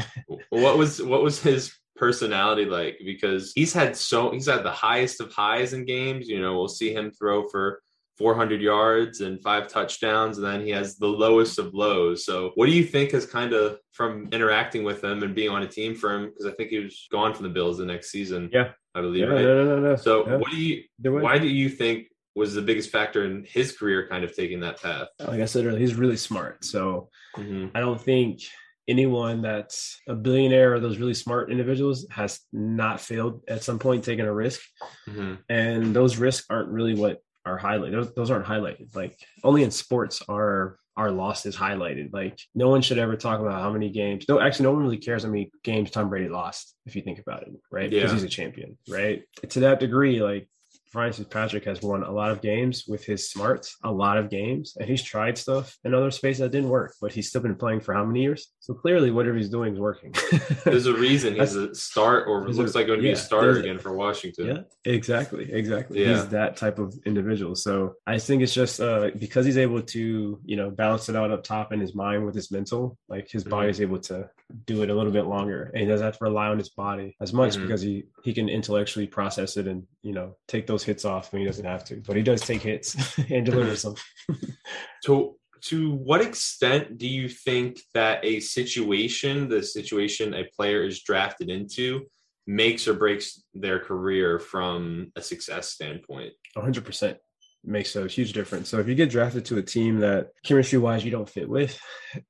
what 0.51 0.79
was 0.79 1.03
what 1.03 1.23
was 1.23 1.41
his 1.41 1.75
personality 1.97 2.65
like? 2.65 2.99
Because 3.05 3.53
he's 3.55 3.73
had 3.73 3.97
so 3.97 4.31
he's 4.31 4.47
had 4.47 4.65
the 4.65 4.71
highest 4.71 5.21
of 5.21 5.33
highs 5.33 5.73
in 5.73 5.85
games. 5.85 6.29
You 6.29 6.41
know, 6.41 6.57
we'll 6.57 6.69
see 6.69 6.95
him 6.95 7.11
throw 7.11 7.49
for 7.49 7.83
400 8.19 8.61
yards 8.61 9.21
and 9.21 9.43
five 9.43 9.69
touchdowns, 9.69 10.39
and 10.39 10.47
then 10.47 10.61
he 10.61 10.71
has 10.71 10.97
the 10.97 11.07
lowest 11.07 11.59
of 11.59 11.75
lows. 11.75 12.25
So, 12.25 12.53
what 12.55 12.67
do 12.67 12.73
you 12.73 12.85
think 12.85 13.13
has 13.13 13.27
kind 13.27 13.53
of 13.53 13.79
from 13.93 14.29
interacting 14.33 14.85
with 14.85 15.03
him 15.03 15.23
and 15.23 15.35
being 15.35 15.51
on 15.51 15.63
a 15.63 15.67
team 15.67 15.95
for 15.95 16.15
him? 16.15 16.27
Because 16.27 16.47
I 16.47 16.53
think 16.53 16.71
he 16.71 16.79
was 16.79 17.09
gone 17.11 17.35
from 17.35 17.45
the 17.45 17.51
Bills 17.51 17.79
the 17.79 17.87
next 17.87 18.11
season. 18.11 18.51
Yeah, 18.53 18.71
I 18.95 19.01
believe. 19.01 19.29
Yeah, 19.29 19.35
right? 19.35 19.43
no, 19.43 19.65
no, 19.65 19.81
no, 19.81 19.97
So, 19.97 20.27
yeah. 20.27 20.37
what 20.37 20.51
do 20.51 20.57
you? 20.57 20.85
Why 21.03 21.39
do 21.39 21.49
you 21.49 21.69
think 21.69 22.07
was 22.35 22.55
the 22.55 22.62
biggest 22.62 22.90
factor 22.90 23.25
in 23.25 23.45
his 23.49 23.77
career 23.77 24.09
kind 24.09 24.25
of 24.25 24.35
taking 24.35 24.61
that 24.61 24.81
path? 24.81 25.09
Like 25.21 25.40
I 25.40 25.45
said 25.45 25.66
earlier, 25.66 25.79
he's 25.79 25.95
really 25.95 26.16
smart. 26.16 26.64
So, 26.64 27.11
mm-hmm. 27.37 27.68
I 27.75 27.81
don't 27.81 28.01
think 28.01 28.40
anyone 28.88 29.42
that's 29.42 30.01
a 30.09 30.14
billionaire 30.14 30.75
or 30.75 30.81
those 30.81 30.99
really 30.99 31.14
smart 31.14 31.51
individuals 31.51 32.07
has 32.11 32.40
not 32.53 33.01
failed 33.01 33.42
at 33.49 33.62
some 33.62 33.79
point 33.79 34.05
taking 34.05 34.27
a 34.27 34.35
risk. 34.35 34.61
Mm-hmm. 35.09 35.35
And 35.49 35.95
those 35.95 36.16
risks 36.16 36.47
aren't 36.51 36.68
really 36.68 36.95
what 36.95 37.23
are 37.45 37.59
highlighted. 37.59 37.92
Those, 37.92 38.14
those 38.14 38.31
aren't 38.31 38.47
highlighted. 38.47 38.95
Like 38.95 39.18
only 39.45 39.62
in 39.62 39.71
sports 39.71 40.23
are 40.29 40.79
our 40.97 41.11
losses 41.11 41.57
highlighted. 41.57 42.12
Like 42.12 42.38
no 42.55 42.68
one 42.68 42.83
should 42.83 42.99
ever 42.99 43.16
talk 43.16 43.40
about 43.40 43.61
how 43.61 43.73
many 43.73 43.90
games. 43.90 44.25
No, 44.29 44.40
actually, 44.40 44.64
no 44.64 44.73
one 44.73 44.83
really 44.83 44.99
cares 44.99 45.23
how 45.23 45.31
many 45.31 45.51
games 45.64 45.90
Tom 45.90 46.09
Brady 46.09 46.29
lost. 46.29 46.75
If 46.87 46.97
you 46.97 47.03
think 47.03 47.18
about 47.18 47.42
it, 47.42 47.53
right? 47.71 47.88
Because 47.88 48.12
he's 48.12 48.25
a 48.25 48.29
champion, 48.29 48.77
right? 48.88 49.23
To 49.49 49.61
that 49.61 49.81
degree, 49.81 50.21
like 50.21 50.49
Ryan 50.95 51.13
Fitzpatrick 51.13 51.65
has 51.65 51.81
won 51.83 52.03
a 52.03 52.11
lot 52.11 52.31
of 52.31 52.43
games 52.43 52.85
with 52.87 53.05
his 53.05 53.31
smarts, 53.31 53.77
a 53.83 53.91
lot 53.91 54.19
of 54.19 54.31
games, 54.31 54.77
and 54.79 54.89
he's 54.89 55.03
tried 55.03 55.39
stuff 55.39 55.77
in 55.85 55.95
other 55.95 56.11
spaces 56.11 56.41
that 56.41 56.53
didn't 56.53 56.69
work, 56.69 56.95
but 57.01 57.13
he's 57.13 57.29
still 57.29 57.41
been 57.41 57.55
playing 57.55 57.81
for 57.81 57.95
how 57.95 58.05
many 58.05 58.23
years? 58.23 58.53
So 58.61 58.75
clearly, 58.75 59.11
whatever 59.11 59.37
he's 59.37 59.49
doing 59.49 59.75
is 59.75 59.81
working. 59.81 60.15
there's 60.65 60.87
a 60.87 60.95
reason 60.95 61.35
he's 61.35 61.57
a 61.57 61.75
start, 61.75 62.29
or 62.29 62.49
looks 62.49 62.75
a, 62.75 62.79
like 62.79 62.87
going 62.87 63.01
to 63.01 63.07
yeah, 63.07 63.13
be 63.13 63.15
a 63.15 63.17
starter 63.17 63.59
again 63.59 63.79
for 63.79 63.93
Washington. 63.93 64.47
Yeah, 64.47 64.93
exactly, 64.93 65.53
exactly. 65.53 66.03
Yeah. 66.03 66.15
He's 66.15 66.29
that 66.29 66.57
type 66.57 66.79
of 66.79 66.95
individual. 67.07 67.55
So 67.55 67.95
I 68.07 68.19
think 68.19 68.43
it's 68.43 68.55
just 68.55 68.81
uh, 68.81 69.11
because 69.19 69.47
he's 69.47 69.59
able 69.59 69.83
to, 69.83 70.41
you 70.45 70.57
know, 70.57 70.71
balance 70.71 71.09
it 71.09 71.17
out 71.17 71.31
up 71.31 71.43
top 71.43 71.73
in 71.73 71.81
his 71.81 71.95
mind 71.95 72.25
with 72.27 72.35
his 72.35 72.51
mental, 72.51 72.99
like 73.09 73.31
his 73.31 73.43
mm-hmm. 73.43 73.51
body 73.51 73.71
is 73.71 73.81
able 73.81 73.99
to 74.01 74.29
do 74.67 74.83
it 74.83 74.91
a 74.91 74.95
little 74.95 75.13
bit 75.13 75.27
longer, 75.27 75.71
and 75.75 75.83
he 75.83 75.89
doesn't 75.89 76.05
have 76.05 76.19
to 76.19 76.25
rely 76.25 76.49
on 76.49 76.59
his 76.59 76.69
body 76.69 77.17
as 77.21 77.33
much 77.33 77.55
mm-hmm. 77.55 77.63
because 77.63 77.81
he 77.81 78.05
he 78.23 78.33
can 78.33 78.49
intellectually 78.49 79.07
process 79.07 79.57
it 79.57 79.67
and 79.67 79.85
you 80.03 80.13
know 80.13 80.37
take 80.49 80.67
those 80.67 80.82
hits 80.83 81.05
off 81.05 81.33
when 81.33 81.40
he 81.40 81.47
doesn't 81.47 81.64
have 81.64 81.85
to. 81.87 81.97
But 82.07 82.16
he 82.16 82.23
does 82.23 82.40
take 82.40 82.62
hits 82.62 82.97
and 83.31 83.45
delivers 83.45 83.83
them. 83.83 83.95
to 85.05 85.37
to 85.62 85.92
what 85.92 86.21
extent 86.21 86.99
do 86.99 87.09
you 87.09 87.29
think 87.29 87.79
that 87.95 88.25
a 88.25 88.40
situation, 88.40 89.49
the 89.49 89.62
situation 89.62 90.35
a 90.35 90.45
player 90.57 90.83
is 90.85 91.03
drafted 91.03 91.51
into, 91.51 92.07
makes 92.47 92.88
or 92.88 92.95
breaks 92.95 93.42
their 93.55 93.79
career 93.79 94.40
from 94.40 95.12
a 95.14 95.23
success 95.23 95.68
standpoint? 95.68 96.33
100% 96.57 97.16
makes 97.64 97.95
a 97.95 98.09
huge 98.09 98.33
difference. 98.33 98.68
So 98.68 98.79
if 98.81 98.88
you 98.88 98.95
get 98.95 99.11
drafted 99.11 99.45
to 99.47 99.59
a 99.59 99.62
team 99.62 100.01
that 100.01 100.31
chemistry 100.45 100.79
wise 100.79 101.05
you 101.05 101.11
don't 101.11 101.29
fit 101.29 101.49
with, 101.49 101.79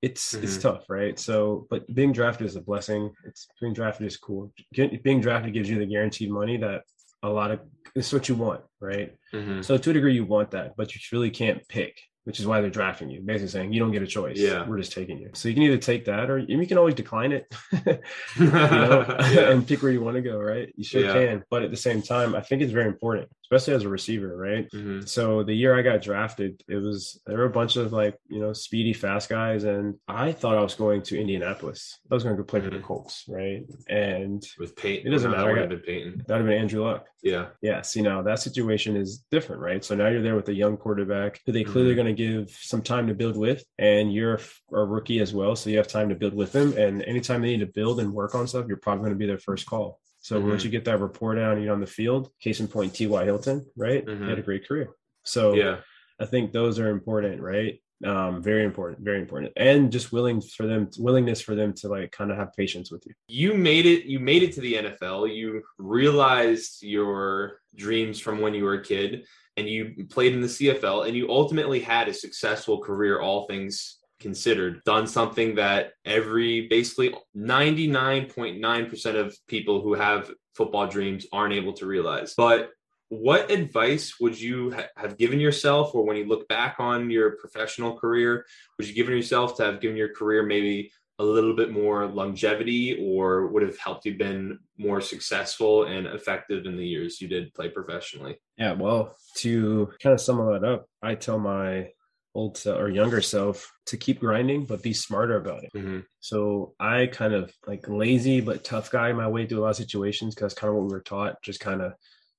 it's 0.02 0.34
mm-hmm. 0.34 0.44
it's 0.44 0.58
tough, 0.58 0.84
right? 0.88 1.18
So, 1.18 1.66
but 1.70 1.92
being 1.94 2.12
drafted 2.12 2.46
is 2.46 2.56
a 2.56 2.60
blessing. 2.60 3.10
It's 3.24 3.48
being 3.60 3.72
drafted 3.72 4.06
is 4.06 4.16
cool. 4.16 4.52
Being 4.74 5.20
drafted 5.20 5.54
gives 5.54 5.70
you 5.70 5.78
the 5.78 5.86
guaranteed 5.86 6.30
money 6.30 6.58
that 6.58 6.82
a 7.22 7.28
lot 7.28 7.50
of 7.50 7.60
it's 7.94 8.12
what 8.12 8.28
you 8.28 8.34
want, 8.34 8.62
right? 8.80 9.14
Mm-hmm. 9.32 9.62
So 9.62 9.76
to 9.76 9.90
a 9.90 9.92
degree 9.92 10.14
you 10.14 10.24
want 10.24 10.52
that, 10.52 10.74
but 10.76 10.94
you 10.94 11.00
really 11.12 11.30
can't 11.30 11.66
pick 11.68 11.98
which 12.24 12.38
is 12.38 12.46
why 12.46 12.60
they're 12.60 12.70
drafting 12.70 13.10
you, 13.10 13.20
basically 13.20 13.48
saying 13.48 13.72
you 13.72 13.80
don't 13.80 13.90
get 13.90 14.02
a 14.02 14.06
choice. 14.06 14.38
Yeah, 14.38 14.66
we're 14.66 14.78
just 14.78 14.92
taking 14.92 15.18
you. 15.18 15.30
So 15.34 15.48
you 15.48 15.54
can 15.54 15.64
either 15.64 15.78
take 15.78 16.04
that, 16.04 16.30
or 16.30 16.38
you 16.38 16.66
can 16.66 16.78
always 16.78 16.94
decline 16.94 17.32
it, 17.32 17.52
know, 18.38 19.02
and 19.18 19.66
pick 19.66 19.82
where 19.82 19.90
you 19.90 20.00
want 20.00 20.16
to 20.16 20.22
go. 20.22 20.38
Right? 20.38 20.72
You 20.76 20.84
sure 20.84 21.02
yeah. 21.02 21.12
can, 21.12 21.44
but 21.50 21.62
at 21.62 21.70
the 21.70 21.76
same 21.76 22.00
time, 22.00 22.36
I 22.36 22.40
think 22.40 22.62
it's 22.62 22.72
very 22.72 22.86
important, 22.86 23.28
especially 23.52 23.74
as 23.74 23.84
a 23.84 23.88
receiver. 23.88 24.36
Right? 24.36 24.68
Mm-hmm. 24.70 25.02
So 25.06 25.42
the 25.42 25.54
year 25.54 25.78
I 25.78 25.82
got 25.82 26.02
drafted, 26.02 26.62
it 26.68 26.76
was 26.76 27.20
there 27.26 27.38
were 27.38 27.44
a 27.44 27.50
bunch 27.50 27.76
of 27.76 27.92
like 27.92 28.16
you 28.28 28.40
know 28.40 28.52
speedy, 28.52 28.92
fast 28.92 29.28
guys, 29.28 29.64
and 29.64 29.96
I 30.08 30.32
thought 30.32 30.56
I 30.56 30.62
was 30.62 30.74
going 30.74 31.02
to 31.02 31.20
Indianapolis. 31.20 31.98
I 32.10 32.14
was 32.14 32.24
going 32.24 32.36
to 32.36 32.42
go 32.42 32.46
play 32.46 32.60
mm-hmm. 32.60 32.68
for 32.68 32.70
the 32.70 32.78
mm-hmm. 32.78 32.86
Colts, 32.86 33.24
right? 33.28 33.62
And 33.88 34.44
with 34.58 34.76
Peyton, 34.76 35.06
it 35.06 35.10
doesn't 35.10 35.30
matter. 35.30 35.42
That 35.42 35.48
would 35.48 35.58
have 35.58 35.70
been 35.70 35.80
Peyton. 35.80 36.24
That 36.26 36.34
would 36.34 36.40
have 36.40 36.46
been 36.46 36.60
Andrew 36.60 36.84
Luck. 36.84 37.06
Yeah. 37.22 37.46
Yeah. 37.60 37.82
See 37.82 38.02
now 38.02 38.22
that 38.22 38.40
situation 38.40 38.96
is 38.96 39.24
different, 39.30 39.62
right? 39.62 39.84
So 39.84 39.94
now 39.94 40.08
you're 40.08 40.22
there 40.22 40.34
with 40.34 40.48
a 40.48 40.54
young 40.54 40.76
quarterback 40.76 41.40
who 41.46 41.52
they 41.52 41.62
clearly 41.62 41.90
mm-hmm. 41.90 42.02
going 42.02 42.16
to 42.16 42.22
give 42.22 42.50
some 42.50 42.82
time 42.82 43.06
to 43.06 43.14
build 43.14 43.36
with, 43.36 43.64
and 43.78 44.12
you're 44.12 44.40
a 44.72 44.84
rookie 44.84 45.20
as 45.20 45.32
well, 45.32 45.54
so 45.54 45.70
you 45.70 45.76
have 45.76 45.88
time 45.88 46.08
to 46.08 46.14
build 46.14 46.34
with 46.34 46.52
them. 46.52 46.76
And 46.76 47.02
anytime 47.04 47.42
they 47.42 47.56
need 47.56 47.60
to 47.60 47.72
build 47.72 48.00
and 48.00 48.12
work 48.12 48.34
on 48.34 48.48
stuff, 48.48 48.66
you're 48.66 48.76
probably 48.76 49.02
going 49.02 49.12
to 49.12 49.18
be 49.18 49.26
their 49.26 49.38
first 49.38 49.66
call. 49.66 50.00
So 50.22 50.38
mm-hmm. 50.38 50.48
once 50.48 50.64
you 50.64 50.70
get 50.70 50.84
that 50.86 51.00
rapport 51.00 51.34
down, 51.34 51.62
you're 51.62 51.74
on 51.74 51.80
the 51.80 51.86
field. 51.86 52.30
Case 52.40 52.60
in 52.60 52.68
point, 52.68 52.94
T.Y. 52.94 53.24
Hilton, 53.24 53.66
right? 53.76 54.04
Mm-hmm. 54.04 54.24
He 54.24 54.30
had 54.30 54.38
a 54.38 54.42
great 54.42 54.66
career. 54.66 54.90
So 55.24 55.54
yeah, 55.54 55.78
I 56.18 56.26
think 56.26 56.52
those 56.52 56.78
are 56.78 56.88
important, 56.88 57.42
right? 57.42 57.78
um 58.04 58.42
very 58.42 58.64
important 58.64 58.98
very 59.00 59.20
important 59.20 59.52
and 59.56 59.92
just 59.92 60.12
willing 60.12 60.40
for 60.40 60.66
them 60.66 60.88
willingness 60.98 61.40
for 61.40 61.54
them 61.54 61.72
to 61.72 61.88
like 61.88 62.10
kind 62.10 62.30
of 62.30 62.36
have 62.36 62.52
patience 62.54 62.90
with 62.90 63.04
you 63.06 63.14
you 63.28 63.54
made 63.54 63.86
it 63.86 64.04
you 64.06 64.18
made 64.18 64.42
it 64.42 64.52
to 64.52 64.60
the 64.60 64.74
nfl 64.74 65.32
you 65.32 65.62
realized 65.78 66.82
your 66.82 67.60
dreams 67.76 68.18
from 68.18 68.40
when 68.40 68.54
you 68.54 68.64
were 68.64 68.74
a 68.74 68.82
kid 68.82 69.24
and 69.56 69.68
you 69.68 70.04
played 70.10 70.32
in 70.32 70.40
the 70.40 70.48
cfl 70.48 71.06
and 71.06 71.16
you 71.16 71.30
ultimately 71.30 71.78
had 71.78 72.08
a 72.08 72.14
successful 72.14 72.80
career 72.80 73.20
all 73.20 73.46
things 73.46 73.98
considered 74.22 74.82
done 74.84 75.06
something 75.06 75.56
that 75.56 75.92
every 76.04 76.68
basically 76.68 77.14
99.9% 77.36 79.14
of 79.16 79.36
people 79.48 79.82
who 79.82 79.94
have 79.94 80.30
football 80.54 80.86
dreams 80.86 81.26
aren't 81.32 81.54
able 81.54 81.72
to 81.74 81.86
realize. 81.86 82.34
But 82.34 82.70
what 83.08 83.50
advice 83.50 84.14
would 84.20 84.40
you 84.40 84.72
ha- 84.72 84.86
have 84.96 85.18
given 85.18 85.38
yourself 85.38 85.94
or 85.94 86.04
when 86.04 86.16
you 86.16 86.24
look 86.24 86.48
back 86.48 86.76
on 86.78 87.10
your 87.10 87.32
professional 87.32 87.94
career 87.98 88.46
would 88.78 88.88
you 88.88 88.94
given 88.94 89.14
yourself 89.14 89.54
to 89.54 89.64
have 89.64 89.82
given 89.82 89.98
your 89.98 90.14
career 90.14 90.42
maybe 90.42 90.90
a 91.18 91.22
little 91.22 91.54
bit 91.54 91.70
more 91.70 92.06
longevity 92.06 92.98
or 93.06 93.48
would 93.48 93.62
have 93.62 93.76
helped 93.76 94.06
you 94.06 94.16
been 94.16 94.58
more 94.78 95.02
successful 95.02 95.84
and 95.84 96.06
effective 96.06 96.64
in 96.64 96.74
the 96.74 96.86
years 96.86 97.20
you 97.20 97.28
did 97.28 97.52
play 97.52 97.68
professionally? 97.68 98.38
Yeah 98.56 98.72
well 98.72 99.14
to 99.36 99.92
kind 100.02 100.14
of 100.14 100.20
sum 100.20 100.40
all 100.40 100.50
that 100.52 100.64
up 100.64 100.86
i 101.02 101.14
tell 101.14 101.38
my 101.38 101.90
old 102.34 102.60
or 102.66 102.88
younger 102.88 103.20
self 103.20 103.70
to 103.86 103.96
keep 103.96 104.20
grinding 104.20 104.64
but 104.64 104.82
be 104.82 104.92
smarter 104.92 105.36
about 105.36 105.64
it 105.64 105.70
mm-hmm. 105.74 106.00
so 106.20 106.74
i 106.80 107.06
kind 107.06 107.34
of 107.34 107.52
like 107.66 107.86
lazy 107.88 108.40
but 108.40 108.64
tough 108.64 108.90
guy 108.90 109.12
my 109.12 109.28
way 109.28 109.46
through 109.46 109.60
a 109.60 109.62
lot 109.62 109.70
of 109.70 109.76
situations 109.76 110.34
because 110.34 110.54
kind 110.54 110.70
of 110.70 110.76
what 110.76 110.86
we 110.86 110.92
were 110.92 111.00
taught 111.00 111.42
just 111.42 111.60
kind 111.60 111.82
of 111.82 111.92